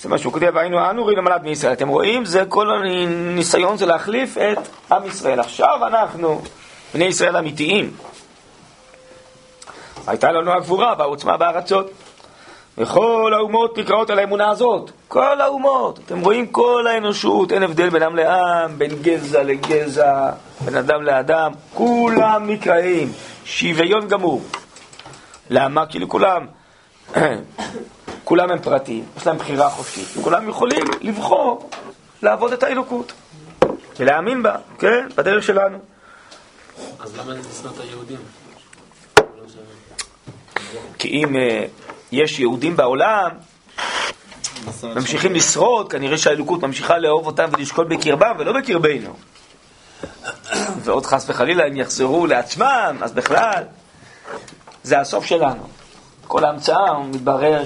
זה 0.00 0.08
מה 0.08 0.18
שהוא 0.18 0.32
כותב, 0.32 0.56
היינו 0.56 0.90
אנו 0.90 1.06
ראינו 1.06 1.22
למלד 1.22 1.42
מישראל. 1.42 1.72
אתם 1.72 1.88
רואים? 1.88 2.24
זה 2.24 2.44
כל 2.48 2.70
הניסיון 2.70 3.76
זה 3.76 3.86
להחליף 3.86 4.38
את 4.38 4.58
עם 4.92 5.06
ישראל. 5.06 5.40
עכשיו 5.40 5.86
אנחנו 5.86 6.42
בני 6.94 7.04
ישראל 7.04 7.36
אמיתיים. 7.36 7.96
הייתה 10.06 10.32
לנו 10.32 10.52
הגבורה 10.52 10.94
והעוצמה 10.98 11.36
בארצות. 11.36 11.90
וכל 12.78 13.32
האומות 13.34 13.78
נקראות 13.78 14.10
על 14.10 14.18
האמונה 14.18 14.50
הזאת. 14.50 14.90
כל 15.08 15.40
האומות. 15.40 15.98
אתם 16.06 16.20
רואים 16.20 16.46
כל 16.46 16.86
האנושות, 16.86 17.52
אין 17.52 17.62
הבדל 17.62 17.90
בין 17.90 18.02
עם 18.02 18.16
לעם, 18.16 18.78
בין 18.78 18.90
גזע 19.02 19.42
לגזע, 19.42 20.30
בין 20.60 20.76
אדם 20.76 21.02
לאדם. 21.02 21.52
כולם 21.74 22.50
נקראים. 22.50 23.12
שוויון 23.44 24.08
גמור. 24.08 24.42
למה? 25.50 25.86
כאילו 25.86 26.08
כולם, 26.08 26.46
כולם 28.24 28.50
הם 28.50 28.58
פרטיים, 28.58 29.04
יש 29.16 29.26
להם 29.26 29.36
בחירה 29.36 29.70
חופשית. 29.70 30.24
כולם 30.24 30.48
יכולים 30.48 30.84
לבחור 31.00 31.70
לעבוד 32.22 32.52
את 32.52 32.62
האלוקות. 32.62 33.12
ולהאמין 33.98 34.42
בה, 34.42 34.56
כן? 34.78 35.08
בדרך 35.16 35.42
שלנו. 35.44 35.78
אז 37.00 37.18
למה 37.18 37.32
לשנוא 37.32 37.72
את 37.74 37.80
היהודים? 37.80 38.18
כי 40.98 41.08
אם 41.08 41.36
אה, 41.36 41.64
יש 42.12 42.40
יהודים 42.40 42.76
בעולם, 42.76 43.30
ממשיכים 44.82 45.34
לשרוד, 45.34 45.92
כנראה 45.92 46.18
שהאלוקות 46.18 46.62
ממשיכה 46.62 46.98
לאהוב 46.98 47.26
אותם 47.26 47.48
ולשקול 47.52 47.84
בקרבם 47.84 48.36
ולא 48.38 48.52
בקרבנו. 48.52 49.14
ועוד 50.84 51.06
חס 51.06 51.30
וחלילה 51.30 51.66
הם 51.66 51.76
יחזרו 51.76 52.26
לעצמם, 52.26 52.98
אז 53.00 53.12
בכלל, 53.12 53.64
זה 54.82 55.00
הסוף 55.00 55.24
שלנו. 55.24 55.68
כל 56.26 56.44
ההמצאה 56.44 56.98
מתברר 56.98 57.64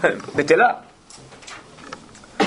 כבטלה. 0.00 0.72
אה, 2.40 2.46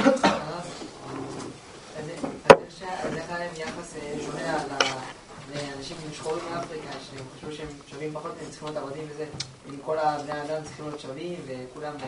שחורים 6.20 6.44
מאפריקה, 6.54 6.88
שהם 6.92 7.26
חשבו 7.38 7.52
שהם 7.52 7.68
שווים 7.92 8.14
פחות, 8.14 8.32
הם 8.42 8.50
צריכים 8.50 8.68
להיות 8.68 8.84
עבדים 8.84 9.04
וזה, 9.10 9.26
כל 9.86 9.98
הבני 10.00 10.32
אדם 10.32 10.64
צריכים 10.64 10.86
להיות 10.86 11.00
שווים, 11.00 11.36
וכולם 11.48 11.94
אה, 12.04 12.08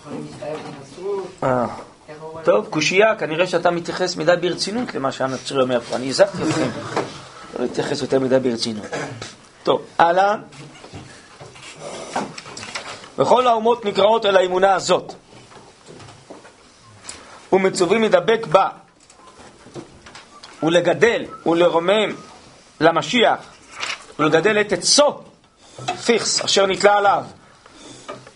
יכולים 0.00 0.26
להתחייב 0.30 0.58
בנצרות, 0.58 1.26
אה. 1.42 1.66
טוב, 2.44 2.66
קושייה, 2.70 3.16
כנראה 3.16 3.46
שאתה 3.46 3.70
מתייחס 3.70 4.16
מדי 4.16 4.32
ברצינות 4.40 4.94
למה 4.94 5.12
שהנצרי 5.12 5.62
אומר 5.62 5.80
פה. 5.80 5.96
אני 5.96 6.08
הזכתי 6.08 6.38
אתכם. 6.42 6.68
לא 7.58 7.64
להתייחס 7.64 8.02
יותר 8.02 8.20
מדי 8.20 8.38
ברצינות. 8.38 8.86
טוב, 9.62 9.82
הלאה. 9.98 10.36
וכל 13.18 13.46
האומות 13.46 13.84
נקראות 13.84 14.26
אל 14.26 14.36
האמונה 14.36 14.74
הזאת. 14.74 15.14
ומצווים 17.52 18.02
לדבק 18.02 18.46
בה, 18.46 18.68
ולגדל 20.62 21.24
ולרומם 21.46 22.14
למשיח, 22.80 23.38
ולגדל 24.18 24.60
את 24.60 24.72
עצו, 24.72 25.20
פיכס, 26.04 26.40
אשר 26.44 26.66
נתלה 26.66 26.96
עליו, 26.96 27.24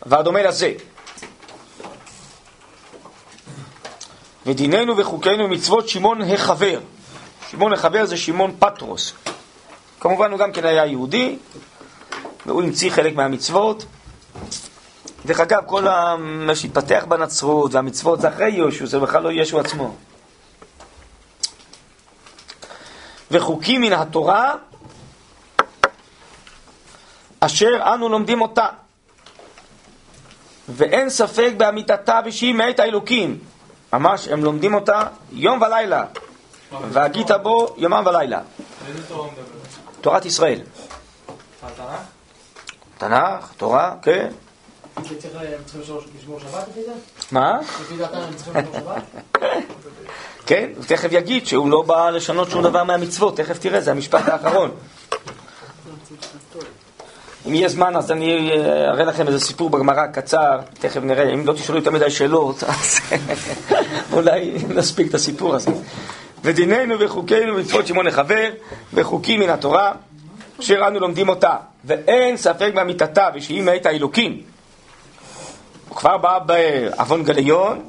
והדומה 0.06 0.42
לזה. 0.42 0.72
ודיננו 4.46 4.96
וחוקינו 4.96 5.48
מצוות 5.48 5.88
שמעון 5.88 6.22
החבר. 6.22 6.80
שמעון 7.50 7.72
החבר 7.72 8.06
זה 8.06 8.16
שמעון 8.16 8.56
פטרוס. 8.58 9.12
כמובן 10.00 10.30
הוא 10.30 10.38
גם 10.38 10.52
כן 10.52 10.64
היה 10.64 10.86
יהודי, 10.86 11.38
והוא 12.46 12.62
המציא 12.62 12.90
חלק 12.90 13.14
מהמצוות. 13.14 13.84
דרך 15.26 15.40
אגב, 15.40 15.62
כל 15.66 15.82
מה 16.18 16.54
שהתפתח 16.54 17.04
בנצרות 17.08 17.74
והמצוות 17.74 18.20
זה 18.20 18.28
אחרי 18.28 18.50
יהושע, 18.50 18.86
זה 18.86 18.98
בכלל 18.98 19.22
לא 19.22 19.32
ישו 19.32 19.60
עצמו. 19.60 19.94
וחוקים 23.30 23.80
מן 23.80 23.92
התורה 23.92 24.54
אשר 27.40 27.94
אנו 27.94 28.08
לומדים 28.08 28.40
אותה. 28.40 28.66
ואין 30.68 31.10
ספק 31.10 31.52
באמיתתה 31.56 32.20
ושהיא 32.24 32.54
מאת 32.54 32.80
האלוקים. 32.80 33.38
ממש, 33.92 34.28
הם 34.28 34.44
לומדים 34.44 34.74
אותה 34.74 35.02
יום 35.32 35.62
ולילה. 35.62 36.04
והגית 36.90 37.30
בו 37.42 37.74
יומם 37.76 38.02
ולילה. 38.06 38.40
תורת 40.00 40.24
ישראל. 40.24 40.60
התנ"ך? 41.62 42.00
תנ"ך, 42.98 43.52
תורה, 43.56 43.94
כן. 44.02 44.28
צריך- 44.94 45.12
הם 45.34 45.64
צריכים 45.64 45.82
לשמור 46.18 46.40
שבת 46.40 46.68
לפי 46.70 46.80
זה? 46.86 46.92
מה? 47.32 47.58
לפי 47.80 47.96
דעתם 47.96 48.16
הם 48.18 48.34
צריכים 48.34 48.54
לשמור 48.56 48.74
שבת? 48.80 49.02
כן, 50.46 50.70
הוא 50.76 50.84
תכף 50.84 51.08
יגיד 51.12 51.46
שהוא 51.46 51.70
לא 51.70 51.82
בא 51.82 52.10
לשנות 52.10 52.50
שום 52.50 52.62
דבר 52.62 52.84
מהמצוות, 52.84 53.36
תכף 53.36 53.58
תראה, 53.58 53.80
זה 53.80 53.90
המשפט 53.90 54.28
האחרון. 54.28 54.70
אם 57.46 57.54
יהיה 57.54 57.68
זמן 57.68 57.96
אז 57.96 58.10
אני 58.12 58.50
אה, 58.50 58.90
אראה 58.90 59.04
לכם 59.04 59.26
איזה 59.26 59.40
סיפור 59.40 59.70
בגמרא 59.70 60.06
קצר, 60.06 60.58
תכף 60.74 61.00
נראה, 61.02 61.34
אם 61.34 61.46
לא 61.46 61.52
תשאלו 61.52 61.78
יותר 61.78 61.90
מדי 61.90 62.10
שאלות, 62.10 62.62
אז 62.68 63.00
אולי 64.12 64.54
נספיק 64.68 65.08
את 65.08 65.14
הסיפור 65.14 65.54
הזה. 65.54 65.70
ודיננו 66.44 67.00
וחוקינו 67.00 67.54
ומצוות 67.54 67.86
שמעון 67.86 68.06
לחבר, 68.06 68.50
וחוקים 68.94 69.40
מן 69.40 69.50
התורה, 69.50 69.92
אשר 70.60 70.88
אנו 70.88 71.00
לומדים 71.00 71.28
אותה, 71.28 71.56
ואין 71.84 72.36
ספק 72.36 72.70
באמיתתה 72.74 73.28
ושהיא 73.34 73.62
מאת 73.62 73.86
האלוקים. 73.86 74.42
כבר 75.90 76.18
בא 76.18 76.38
בעוון 76.38 77.24
גליון, 77.24 77.82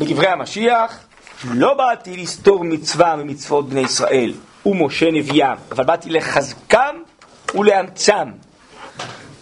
בדברי 0.00 0.26
המשיח, 0.26 0.98
לא 1.44 1.74
באתי 1.74 2.16
לסתור 2.16 2.64
מצווה 2.64 3.16
ממצוות 3.16 3.68
בני 3.68 3.80
ישראל 3.80 4.32
ומשה 4.66 5.10
נביאם, 5.10 5.56
אבל 5.72 5.84
באתי 5.84 6.10
לחזקם 6.10 6.96
ולאמצם. 7.54 8.28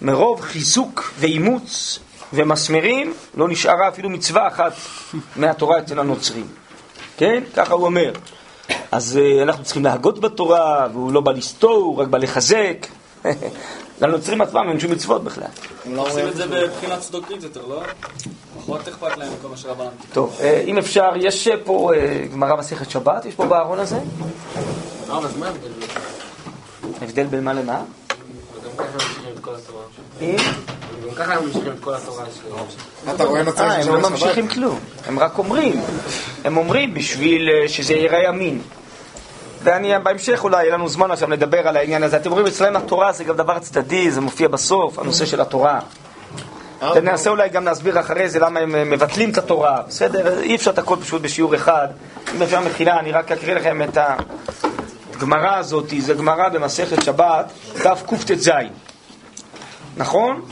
מרוב 0.07 0.41
חיזוק 0.41 1.13
ואימוץ 1.19 1.99
ומסמרים 2.33 3.15
לא 3.35 3.49
נשארה 3.49 3.89
אפילו 3.89 4.11
מצווה 4.11 4.49
אחת 4.49 4.73
מהתורה 5.37 5.79
אצל 5.79 6.01
הנוצרים. 6.01 6.47
כן? 7.17 7.43
ככה 7.57 7.75
הוא 7.75 7.85
אומר. 7.85 8.13
אז 8.93 9.19
uh, 9.19 9.43
אנחנו 9.43 9.65
צריכים 9.65 9.85
להגות 9.85 10.21
בתורה, 10.21 10.89
והוא 10.93 11.13
לא 11.13 11.21
בא 11.21 11.33
לסתור, 11.33 11.77
הוא 11.77 11.97
רק 11.97 12.09
בא 12.09 12.19
לחזק. 12.19 12.87
לנוצרים 14.01 14.41
עצמם 14.41 14.67
אין 14.69 14.81
שום 14.81 14.93
מצוות 14.93 15.25
בכלל. 15.25 15.45
הם 15.87 15.95
לא 15.95 16.07
עושים 16.07 16.29
את 16.29 16.37
זה 16.37 16.47
בבחינת 16.47 17.01
צדוקית 17.01 17.43
יותר, 17.43 17.67
לא? 17.67 17.83
פחות 18.59 18.89
אכפת 18.89 19.17
להם 19.17 19.33
מכל 19.39 19.49
מה 19.49 19.57
שרבנן. 19.57 19.89
טוב, 20.13 20.37
אה, 20.41 20.63
אם 20.67 20.79
אפשר, 20.79 21.11
יש 21.17 21.49
אה, 21.49 21.55
פה 21.65 21.93
אה, 21.95 22.27
גמרא 22.33 22.57
מסכת 22.57 22.91
שבת, 22.91 23.25
יש 23.25 23.35
פה 23.35 23.47
בארון 23.47 23.79
הזה? 23.79 23.99
ההבדל? 25.47 25.71
הבדל 27.03 27.27
בין 27.27 27.45
מה 27.45 27.53
למה? 27.53 27.83
ככה 31.17 31.35
הם 31.35 31.45
ממשיכים 31.45 31.73
את 31.73 31.81
כל 31.81 31.95
התורה. 31.95 32.25
אתה 33.15 33.25
רואה 33.25 33.43
נוצר 33.43 33.65
אה, 33.65 33.83
הם 33.83 33.89
לא 33.89 34.11
ממשיכים 34.11 34.49
כלום, 34.49 34.79
הם 35.07 35.19
רק 35.19 35.39
אומרים. 35.39 35.81
הם 36.45 36.57
אומרים 36.57 36.95
בשביל 36.95 37.51
אה, 37.51 37.69
שזה 37.69 37.95
ייראה 37.95 38.29
אמין. 38.29 38.61
ואני 39.63 39.93
בהמשך 40.03 40.45
אולי, 40.45 40.63
יהיה 40.63 40.75
לנו 40.75 40.89
זמן 40.89 41.11
עכשיו 41.11 41.31
לדבר 41.31 41.69
על 41.69 41.77
העניין 41.77 42.03
הזה. 42.03 42.17
אתם 42.17 42.31
רואים, 42.31 42.47
אצלם 42.47 42.77
התורה 42.77 43.13
זה 43.13 43.25
גם 43.25 43.37
דבר 43.37 43.59
צדדי, 43.59 44.11
זה 44.11 44.21
מופיע 44.21 44.49
בסוף, 44.49 44.99
הנושא 44.99 45.27
של 45.27 45.41
התורה. 45.41 45.81
ננסה 46.83 47.31
אולי 47.31 47.49
גם 47.49 47.65
להסביר 47.65 48.01
אחרי 48.01 48.29
זה 48.29 48.39
למה 48.39 48.61
הם 48.61 48.75
אה, 48.75 48.85
מבטלים 48.85 49.31
את 49.31 49.39
התורה, 49.39 49.83
בסדר? 49.89 50.41
אי 50.41 50.57
אפשר 50.57 50.71
את 50.71 50.79
הכל 50.79 50.97
פשוט 51.01 51.23
בשיעור 51.23 51.55
אחד. 51.55 51.89
אם 52.37 52.43
אפשר 52.43 52.61
מחילה, 52.61 52.99
אני 52.99 53.13
רק 53.13 53.33
אקריא 53.33 53.55
לכם 53.55 53.83
את 53.83 53.99
הגמרא 55.15 55.57
הזאת, 55.57 55.93
זה 55.99 56.15
גמרא 56.15 56.49
במסכת 56.49 57.03
שבת, 57.03 57.53
דף 57.83 58.03
קט"ז. 58.07 58.51
נכון? 59.97 60.43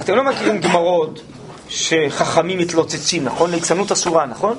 אתם 0.00 0.14
לא 0.14 0.24
מכירים 0.24 0.60
גמרות 0.60 1.20
שחכמים 1.68 2.58
מתלוצצים, 2.58 3.24
נכון? 3.24 3.50
ליצנות 3.50 3.92
אסורה, 3.92 4.26
נכון? 4.26 4.58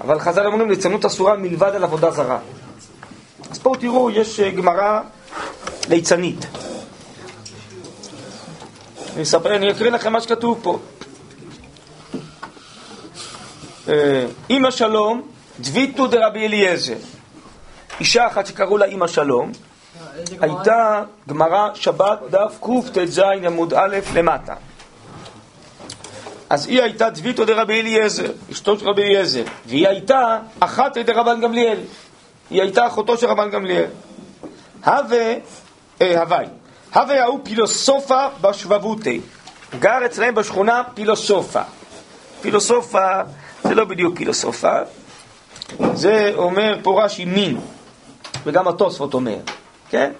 אבל 0.00 0.20
חז"ל 0.20 0.46
אומרים 0.46 0.70
ליצנות 0.70 1.04
אסורה 1.04 1.36
מלבד 1.36 1.72
על 1.74 1.84
עבודה 1.84 2.10
זרה. 2.10 2.38
אז 3.50 3.58
פה 3.58 3.72
תראו, 3.80 4.10
יש 4.10 4.40
אה, 4.40 4.50
גמרא 4.50 5.00
ליצנית. 5.88 6.46
אני 9.14 9.22
אספר, 9.22 9.56
אני 9.56 9.70
אקריא 9.70 9.90
לכם 9.90 10.12
מה 10.12 10.20
שכתוב 10.20 10.60
פה. 10.62 10.78
אה, 13.88 14.26
אמא 14.50 14.70
שלום, 14.70 15.22
דביתו 15.60 16.06
דרבי 16.06 16.46
אליעזר. 16.46 16.96
אישה 18.00 18.26
אחת 18.26 18.46
שקראו 18.46 18.78
לה 18.78 18.86
אמא 18.86 19.06
שלום? 19.06 19.52
הייתה 20.40 21.02
גמרא 21.28 21.68
שבת 21.74 22.18
דף 22.30 22.58
קט"ז 22.60 23.18
עמוד 23.18 23.74
א' 23.74 23.98
למטה. 24.14 24.54
אז 26.50 26.66
היא 26.66 26.82
הייתה 26.82 27.10
דביתו 27.10 27.44
דרבי 27.44 27.80
אליעזר, 27.80 28.32
אשתו 28.52 28.78
של 28.78 28.88
רבי 28.88 29.02
אליעזר, 29.02 29.42
והיא 29.66 29.88
הייתה 29.88 30.38
אחת 30.60 30.98
דרבן 30.98 31.40
גמליאל. 31.40 31.78
היא 32.50 32.62
הייתה 32.62 32.86
אחותו 32.86 33.16
של 33.16 33.26
רבן 33.26 33.50
גמליאל. 33.50 33.86
הווה, 34.84 35.34
אה, 36.02 36.20
הווי, 36.20 36.44
הווה 36.94 37.22
ההוא 37.22 37.40
פילוסופה 37.42 38.26
בשבבותי. 38.40 39.20
גר 39.78 40.06
אצלהם 40.06 40.34
בשכונה 40.34 40.82
פילוסופה. 40.94 41.62
פילוסופה 42.40 43.20
זה 43.64 43.74
לא 43.74 43.84
בדיוק 43.84 44.16
פילוסופה, 44.16 44.78
זה 45.94 46.32
אומר 46.34 46.78
פה 46.82 47.04
רש"י 47.04 47.24
מין, 47.24 47.60
וגם 48.44 48.68
התוספות 48.68 49.14
אומר, 49.14 49.38
כן? 49.92 50.12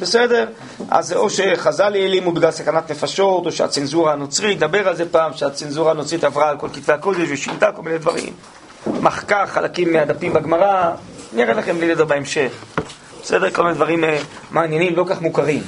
בסדר? 0.00 0.46
אז 0.90 1.06
זה 1.06 1.16
או 1.16 1.30
שחז"ל 1.30 1.94
העלימו 1.94 2.32
בגלל 2.32 2.50
סכנת 2.50 2.90
נפשות, 2.90 3.46
או 3.46 3.52
שהצנזורה 3.52 4.12
הנוצרית, 4.12 4.56
נדבר 4.56 4.88
על 4.88 4.96
זה 4.96 5.10
פעם, 5.10 5.32
שהצנזורה 5.32 5.90
הנוצרית 5.90 6.24
עברה 6.24 6.48
על 6.48 6.58
כל 6.58 6.68
כתבי 6.68 6.92
הקודש 6.92 7.28
ושינתה 7.30 7.72
כל 7.72 7.82
מיני 7.82 7.98
דברים. 7.98 8.32
מחקה 8.86 9.44
חלקים 9.46 9.92
מהדפים 9.92 10.32
בגמרא, 10.32 10.90
אני 11.34 11.42
אראה 11.42 11.54
לכם 11.54 11.76
בלי 11.76 11.94
נדר 11.94 12.04
בהמשך. 12.04 12.52
בסדר? 13.22 13.50
כל 13.50 13.62
מיני 13.62 13.74
דברים 13.74 14.04
אה, 14.04 14.18
מעניינים, 14.50 14.96
לא 14.96 15.04
כך 15.08 15.20
מוכרים. 15.20 15.62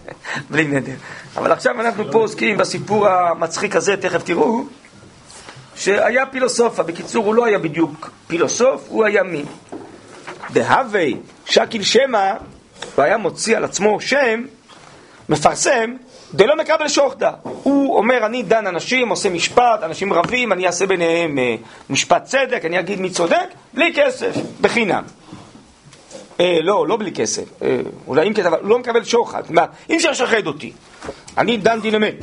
בלי 0.50 0.64
נדר. 0.64 0.94
אבל 1.36 1.52
עכשיו 1.52 1.80
אנחנו 1.80 2.12
פה 2.12 2.18
עוסקים 2.18 2.56
בסיפור 2.56 3.08
המצחיק 3.08 3.76
הזה, 3.76 3.96
תכף 3.96 4.22
תראו, 4.22 4.64
שהיה 5.76 6.26
פילוסופה. 6.26 6.82
בקיצור, 6.82 7.26
הוא 7.26 7.34
לא 7.34 7.44
היה 7.44 7.58
בדיוק 7.58 8.10
פילוסוף, 8.26 8.84
הוא 8.88 9.04
היה 9.04 9.22
מין. 9.22 9.44
דהווי 10.56 11.16
שקיל 11.46 11.82
שמא, 11.82 12.32
הוא 12.94 13.04
היה 13.04 13.16
מוציא 13.16 13.56
על 13.56 13.64
עצמו 13.64 14.00
שם, 14.00 14.44
מפרסם, 15.28 15.94
דלא 16.34 16.56
מקבל 16.56 16.88
שוחדה. 16.88 17.32
הוא 17.42 17.96
אומר, 17.96 18.26
אני 18.26 18.42
דן 18.42 18.66
אנשים, 18.66 19.08
עושה 19.08 19.28
משפט, 19.30 19.82
אנשים 19.82 20.12
רבים, 20.12 20.52
אני 20.52 20.66
אעשה 20.66 20.86
ביניהם 20.86 21.38
אה, 21.38 21.54
משפט 21.90 22.24
צדק, 22.24 22.64
אני 22.64 22.78
אגיד 22.78 23.00
מי 23.00 23.10
צודק, 23.10 23.48
בלי 23.74 23.92
כסף, 23.96 24.34
בחינם. 24.60 25.02
אה, 26.40 26.58
לא, 26.62 26.88
לא 26.88 26.96
בלי 26.96 27.12
כסף. 27.12 27.44
אה, 27.62 27.80
אולי 28.06 28.28
אם 28.28 28.32
אבל 28.46 28.58
הוא 28.60 28.68
לא 28.68 28.78
מקבל 28.78 29.04
שוחד. 29.04 29.42
מה, 29.50 29.64
אי 29.88 29.96
אפשר 29.96 30.10
לשחד 30.10 30.46
אותי. 30.46 30.72
אני 31.38 31.56
דן 31.56 31.80
דין 31.80 31.94
אמת. 31.94 32.14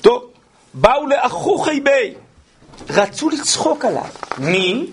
טוב, 0.00 0.30
באו 0.74 1.06
לאחוכי 1.06 1.80
בי. 1.80 2.14
רצו 2.90 3.30
לצחוק 3.30 3.84
עליו. 3.84 4.04
מי? 4.38 4.86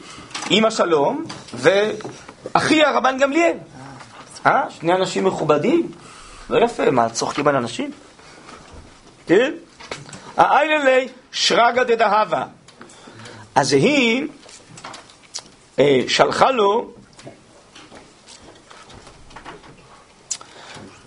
אמא 0.52 0.70
שלום 0.70 1.26
ואחי 1.54 2.84
הרבן 2.84 3.18
גמליאל. 3.18 3.58
אה? 4.46 4.64
שני 4.70 4.94
אנשים 4.94 5.24
מכובדים? 5.24 5.92
לא 6.50 6.66
יפה, 6.66 6.92
מה, 6.92 7.10
צוחקים 7.10 7.48
על 7.48 7.56
אנשים? 7.56 7.92
כן? 9.28 9.54
האייללי 10.38 11.08
שרגא 11.32 11.84
דדהבה. 11.84 12.46
אז 13.56 13.74
היא 13.74 14.28
אה, 15.80 16.00
שלחה 16.08 16.52
לו 16.52 16.92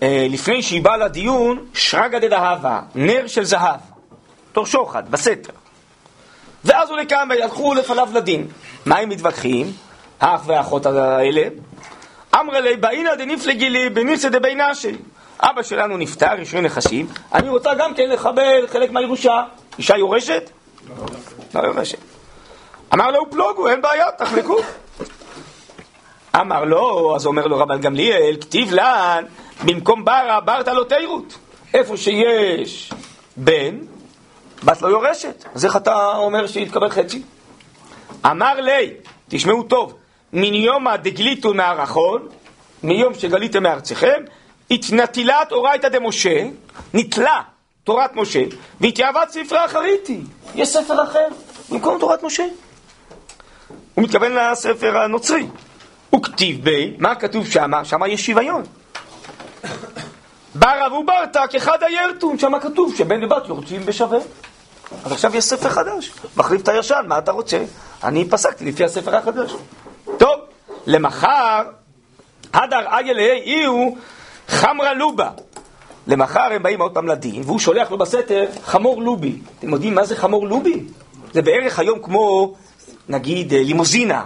אה, 0.03 0.27
לפני 0.29 0.63
שהיא 0.63 0.81
באה 0.81 0.97
לדיון, 0.97 1.65
שרגא 1.73 2.19
דדהבה, 2.19 2.81
נר 2.95 3.27
של 3.27 3.43
זהב, 3.43 3.79
תור 4.51 4.65
שוחד, 4.65 5.11
בסתר. 5.11 5.53
ואז 6.63 6.89
הוא 6.89 6.97
לקם 6.97 7.27
וילכו 7.29 7.73
לפניו 7.73 8.09
לדין. 8.13 8.47
מה 8.85 8.97
הם 8.97 9.09
מתווכחים? 9.09 9.71
האח 10.19 10.41
והאחות 10.45 10.85
האלה. 10.85 11.41
אמרה 12.35 12.59
לי, 12.59 12.77
באינא 12.77 13.15
דניפלגי 13.15 13.69
לי 13.69 13.89
בניסא 13.89 14.29
דבינשי. 14.29 14.95
אבא 15.39 15.61
שלנו 15.61 15.97
נפטר, 15.97 16.39
יש 16.41 16.53
לי 16.53 16.61
נכסים, 16.61 17.07
אני 17.33 17.49
רוצה 17.49 17.73
גם 17.73 17.93
כן 17.93 18.09
לקבל 18.09 18.67
חלק 18.67 18.91
מהירושה. 18.91 19.43
אישה 19.77 19.97
יורשת? 19.97 20.49
לא 21.55 21.59
יורשת. 21.59 21.97
אמר 22.93 23.11
לו, 23.11 23.31
פלוגו, 23.31 23.69
אין 23.69 23.81
בעיה, 23.81 24.11
תחלקו. 24.11 24.57
אמר 26.35 26.65
לו, 26.65 27.15
אז 27.15 27.25
אומר 27.25 27.47
לו 27.47 27.57
רבן 27.57 27.81
גמליאל, 27.81 28.35
כתיב 28.41 28.73
לן, 28.73 29.25
במקום 29.65 30.05
ברה, 30.05 30.39
ברת 30.41 30.67
לא 30.67 30.83
תירות. 30.83 31.37
איפה 31.73 31.97
שיש 31.97 32.91
בן, 33.37 33.77
בת 34.63 34.81
לא 34.81 34.87
יורשת. 34.87 35.45
אז 35.55 35.65
איך 35.65 35.75
אתה 35.75 36.15
אומר 36.15 36.47
שיתקבל 36.47 36.89
חצי? 36.89 37.21
אמר 38.25 38.61
לי, 38.61 38.93
תשמעו 39.29 39.63
טוב, 39.63 39.93
מן 40.33 40.53
יומא 40.53 40.95
דגליתו 40.95 41.53
מהרחון, 41.53 42.27
מיום 42.83 43.13
שגליתם 43.13 43.63
מארציכם, 43.63 44.23
התנטילת 44.71 45.51
אורייתא 45.51 45.89
דמשה, 45.89 46.43
נתלה 46.93 47.41
תורת 47.83 48.15
משה, 48.15 48.43
והתייעבת 48.81 49.29
ספרי 49.29 49.65
אחריתי. 49.65 50.21
יש 50.55 50.69
ספר 50.69 51.03
אחר 51.03 51.27
במקום 51.69 51.99
תורת 51.99 52.23
משה. 52.23 52.45
הוא 53.93 54.03
מתכוון 54.03 54.31
לספר 54.31 54.97
הנוצרי. 54.97 55.45
וכתיב 56.15 56.63
בי, 56.63 56.93
מה 56.97 57.15
כתוב 57.15 57.47
שמה? 57.47 57.85
שמה 57.85 58.07
יש 58.07 58.25
שוויון. 58.25 58.63
בר 60.55 60.87
אבו 60.87 61.03
ברתא 61.03 61.47
כחד 61.47 61.83
הירטון, 61.83 62.39
שמה 62.39 62.59
כתוב 62.59 62.95
שבן 62.95 63.23
ובת 63.23 63.47
יורצים 63.47 63.85
בשווה. 63.85 64.19
אז 65.05 65.11
עכשיו 65.11 65.35
יש 65.35 65.43
ספר 65.43 65.69
חדש, 65.69 66.11
מחליף 66.37 66.61
את 66.61 66.67
הישן, 66.67 67.01
מה 67.07 67.17
אתה 67.17 67.31
רוצה? 67.31 67.63
אני 68.03 68.29
פסקתי 68.29 68.65
לפי 68.65 68.83
הספר 68.83 69.15
החדש. 69.15 69.55
טוב, 70.17 70.39
למחר, 70.85 71.61
הדר 72.53 72.85
איה 72.97 73.13
להי 73.13 73.63
הוא 73.63 73.97
חמרה 74.47 74.93
לובה. 74.93 75.29
למחר 76.07 76.53
הם 76.53 76.63
באים 76.63 76.81
עוד 76.81 76.93
פעם 76.93 77.07
לדין, 77.07 77.41
והוא 77.45 77.59
שולח 77.59 77.91
לו 77.91 77.97
בסתר 77.97 78.45
חמור 78.65 79.01
לובי. 79.01 79.39
אתם 79.59 79.73
יודעים 79.73 79.95
מה 79.95 80.05
זה 80.05 80.15
חמור 80.15 80.47
לובי? 80.47 80.83
זה 81.33 81.41
בערך 81.41 81.79
היום 81.79 81.99
כמו, 82.01 82.53
נגיד, 83.09 83.53
אה, 83.53 83.63
לימוזינה. 83.63 84.25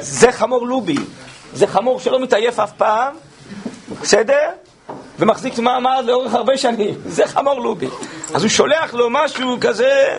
זה 0.00 0.32
חמור 0.32 0.66
לובי. 0.66 0.96
זה 1.54 1.66
חמור 1.66 2.00
שלא 2.00 2.20
מתעייף 2.20 2.60
אף 2.60 2.72
פעם, 2.72 3.14
בסדר? 4.02 4.50
ומחזיק 5.22 5.58
מעמד 5.58 6.04
לאורך 6.06 6.34
הרבה 6.34 6.56
שנים. 6.56 6.94
זה 7.16 7.26
חמור 7.26 7.60
לובי. 7.60 7.88
אז 8.34 8.42
הוא 8.42 8.50
שולח 8.50 8.94
לו 8.94 9.10
משהו 9.10 9.56
כזה... 9.60 10.16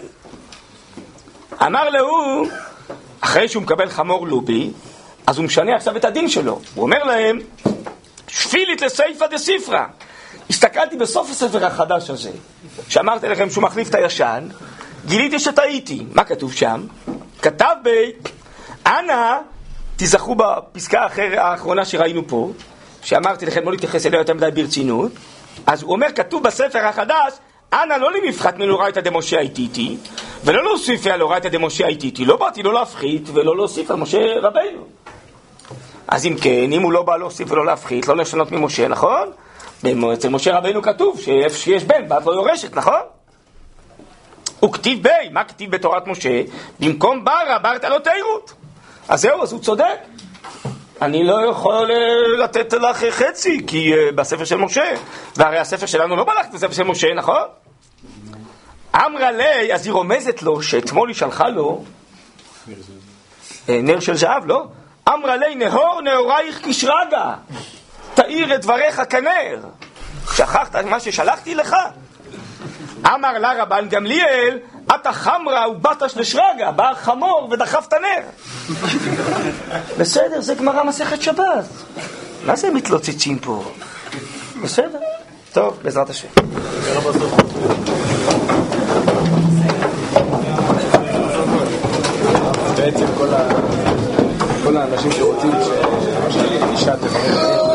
אמר 1.66 1.90
להוא, 1.90 2.48
אחרי 3.22 3.48
שהוא 3.48 3.64
מקבל 3.64 3.90
חמור 3.90 4.28
לובי, 4.28 4.72
אז 5.28 5.38
הוא 5.38 5.46
משנה 5.46 5.76
עכשיו 5.76 5.98
את 5.98 6.06
הדין 6.06 6.30
שלו. 6.30 6.60
הוא 6.76 6.84
אומר 6.84 7.04
להם, 7.04 7.40
שפילית 8.28 8.82
לסייפא 8.82 9.28
דסיפרא. 9.28 9.86
הסתכלתי 10.50 10.98
בסוף 10.98 11.30
הספר 11.30 11.66
החדש 11.66 12.10
הזה, 12.10 12.32
שאמרתי 12.88 13.28
לכם 13.28 13.50
שהוא 13.50 13.64
מחליף 13.64 13.90
את 13.90 13.96
הישן, 13.96 14.48
גיליתי 15.06 15.40
שטעיתי. 15.40 16.04
מה 16.14 16.24
כתוב 16.24 16.54
שם? 16.54 16.86
כתב 17.42 17.76
ב... 17.84 17.90
אנא, 18.88 19.38
תיזכרו 19.96 20.36
בפסקה 20.36 21.08
האחרונה 21.38 21.86
שראינו 21.86 22.28
פה, 22.28 22.52
שאמרתי 23.04 23.46
לכם 23.46 23.66
לא 23.66 23.72
להתייחס 23.72 24.06
אליה 24.06 24.20
יותר 24.20 24.34
מדי 24.34 24.50
ברצינות, 24.54 25.12
אז 25.68 25.84
הוא 25.84 25.92
אומר, 25.92 26.08
כתוב 26.16 26.44
בספר 26.44 26.80
החדש, 26.80 27.34
אנא 27.74 27.94
לא 27.94 28.12
למפחת 28.12 28.58
מלאורייתא 28.58 29.02
דמשה 29.02 29.40
הייתיתי, 29.40 29.98
ולא 30.44 30.64
להוסיף 30.64 31.08
על 31.08 31.22
אורייתא 31.22 31.50
דמשה 31.50 31.86
הייתיתי. 31.86 32.26
לא 32.26 32.38
באתי 32.38 32.64
לא 32.64 32.74
להפחית 32.74 33.30
ולא 33.34 33.56
להוסיף 33.56 33.92
על 33.92 33.98
משה 33.98 34.20
רבינו. 34.42 34.86
אז 36.08 36.26
אם 36.26 36.36
כן, 36.42 36.74
אם 36.74 36.82
הוא 36.82 36.92
לא 36.92 37.02
בא 37.02 37.18
להוסיף 37.18 37.52
ולא 37.52 37.66
להפחית, 37.66 38.08
לא 38.08 38.18
לשנות 38.18 38.52
ממשה, 38.52 38.88
נכון? 38.88 39.32
אצל 40.14 40.30
משה 40.30 40.58
רבינו 40.58 40.82
כתוב 40.82 41.20
שאיפה 41.22 41.58
שיש 41.58 41.84
בן, 41.84 42.10
בת 42.10 42.26
לא 42.26 42.32
יורשת, 42.32 42.76
נכון? 42.76 43.00
הוא 44.60 44.74
כתיב 44.74 45.04
בי, 45.04 45.30
מה 45.32 45.44
כתיב 45.44 45.72
בתורת 45.72 46.08
משה? 46.08 46.42
במקום 46.80 47.26
ברא, 47.26 47.58
ברת 47.58 47.84
לא 47.84 48.00
תירות. 48.00 48.54
אז 49.10 49.22
זהו, 49.22 49.44
אז 49.44 49.52
הוא 49.52 49.62
צודק. 49.62 50.00
אני 51.04 51.24
לא 51.24 51.50
יכול 51.50 51.92
אה, 51.92 52.44
לתת 52.44 52.74
לך 52.74 53.06
חצי, 53.10 53.64
כי 53.68 53.94
אה, 53.94 54.12
בספר 54.12 54.46
של 54.46 54.56
משה, 54.56 54.94
והרי 55.36 55.60
הספר 55.60 55.86
שלנו 55.86 56.16
לא 56.16 56.24
בלך 56.24 56.46
בספר 56.54 56.74
של 56.74 56.84
משה, 56.84 57.14
נכון? 57.14 57.42
אמרה 58.96 59.32
לי, 59.32 59.74
אז 59.74 59.86
היא 59.86 59.94
רומזת 59.94 60.42
לו 60.42 60.64
שאתמול 60.64 61.10
היא 61.10 61.16
שלחה 61.16 61.50
לו 61.50 61.84
אה, 63.70 63.80
נר 63.84 64.00
של 64.00 64.16
זהב, 64.16 64.46
לא? 64.46 64.66
אמרה 65.10 65.38
לי, 65.38 65.56
נהור 65.56 66.02
נהורייך 66.02 66.60
כשרגא, 66.68 67.34
תאיר 68.14 68.56
את 68.56 68.62
דבריך 68.62 69.02
כנר. 69.10 69.60
שכחת 70.36 70.76
מה 70.76 71.00
ששלחתי 71.00 71.56
לך? 71.56 71.76
אמר 73.06 73.38
לה 73.40 73.64
רבן 73.64 73.90
גמליאל, 73.90 74.60
אתה 74.96 75.14
חמרה 75.14 75.70
ובאת 75.70 76.02
לשרגא, 76.16 76.72
בא 76.72 76.94
חמור 76.94 77.50
ודחף 77.52 77.86
את 77.88 77.94
הנר. 77.94 78.22
בסדר, 79.98 80.42
זה 80.42 80.56
גמרא 80.56 80.84
מסכת 80.84 81.22
שבת. 81.22 81.66
מה 82.46 82.56
זה 82.56 82.72
מתלוצצים 82.72 83.40
פה? 83.40 83.64
בסדר. 84.64 85.00
טוב, 85.54 85.80
בעזרת 85.84 86.10
השם. 86.10 86.28
בעצם 92.78 93.06
כל 94.64 94.78
האנשים 94.78 95.12
שרוצים 95.12 95.52
שאישה 96.30 96.96
תברך 96.98 97.74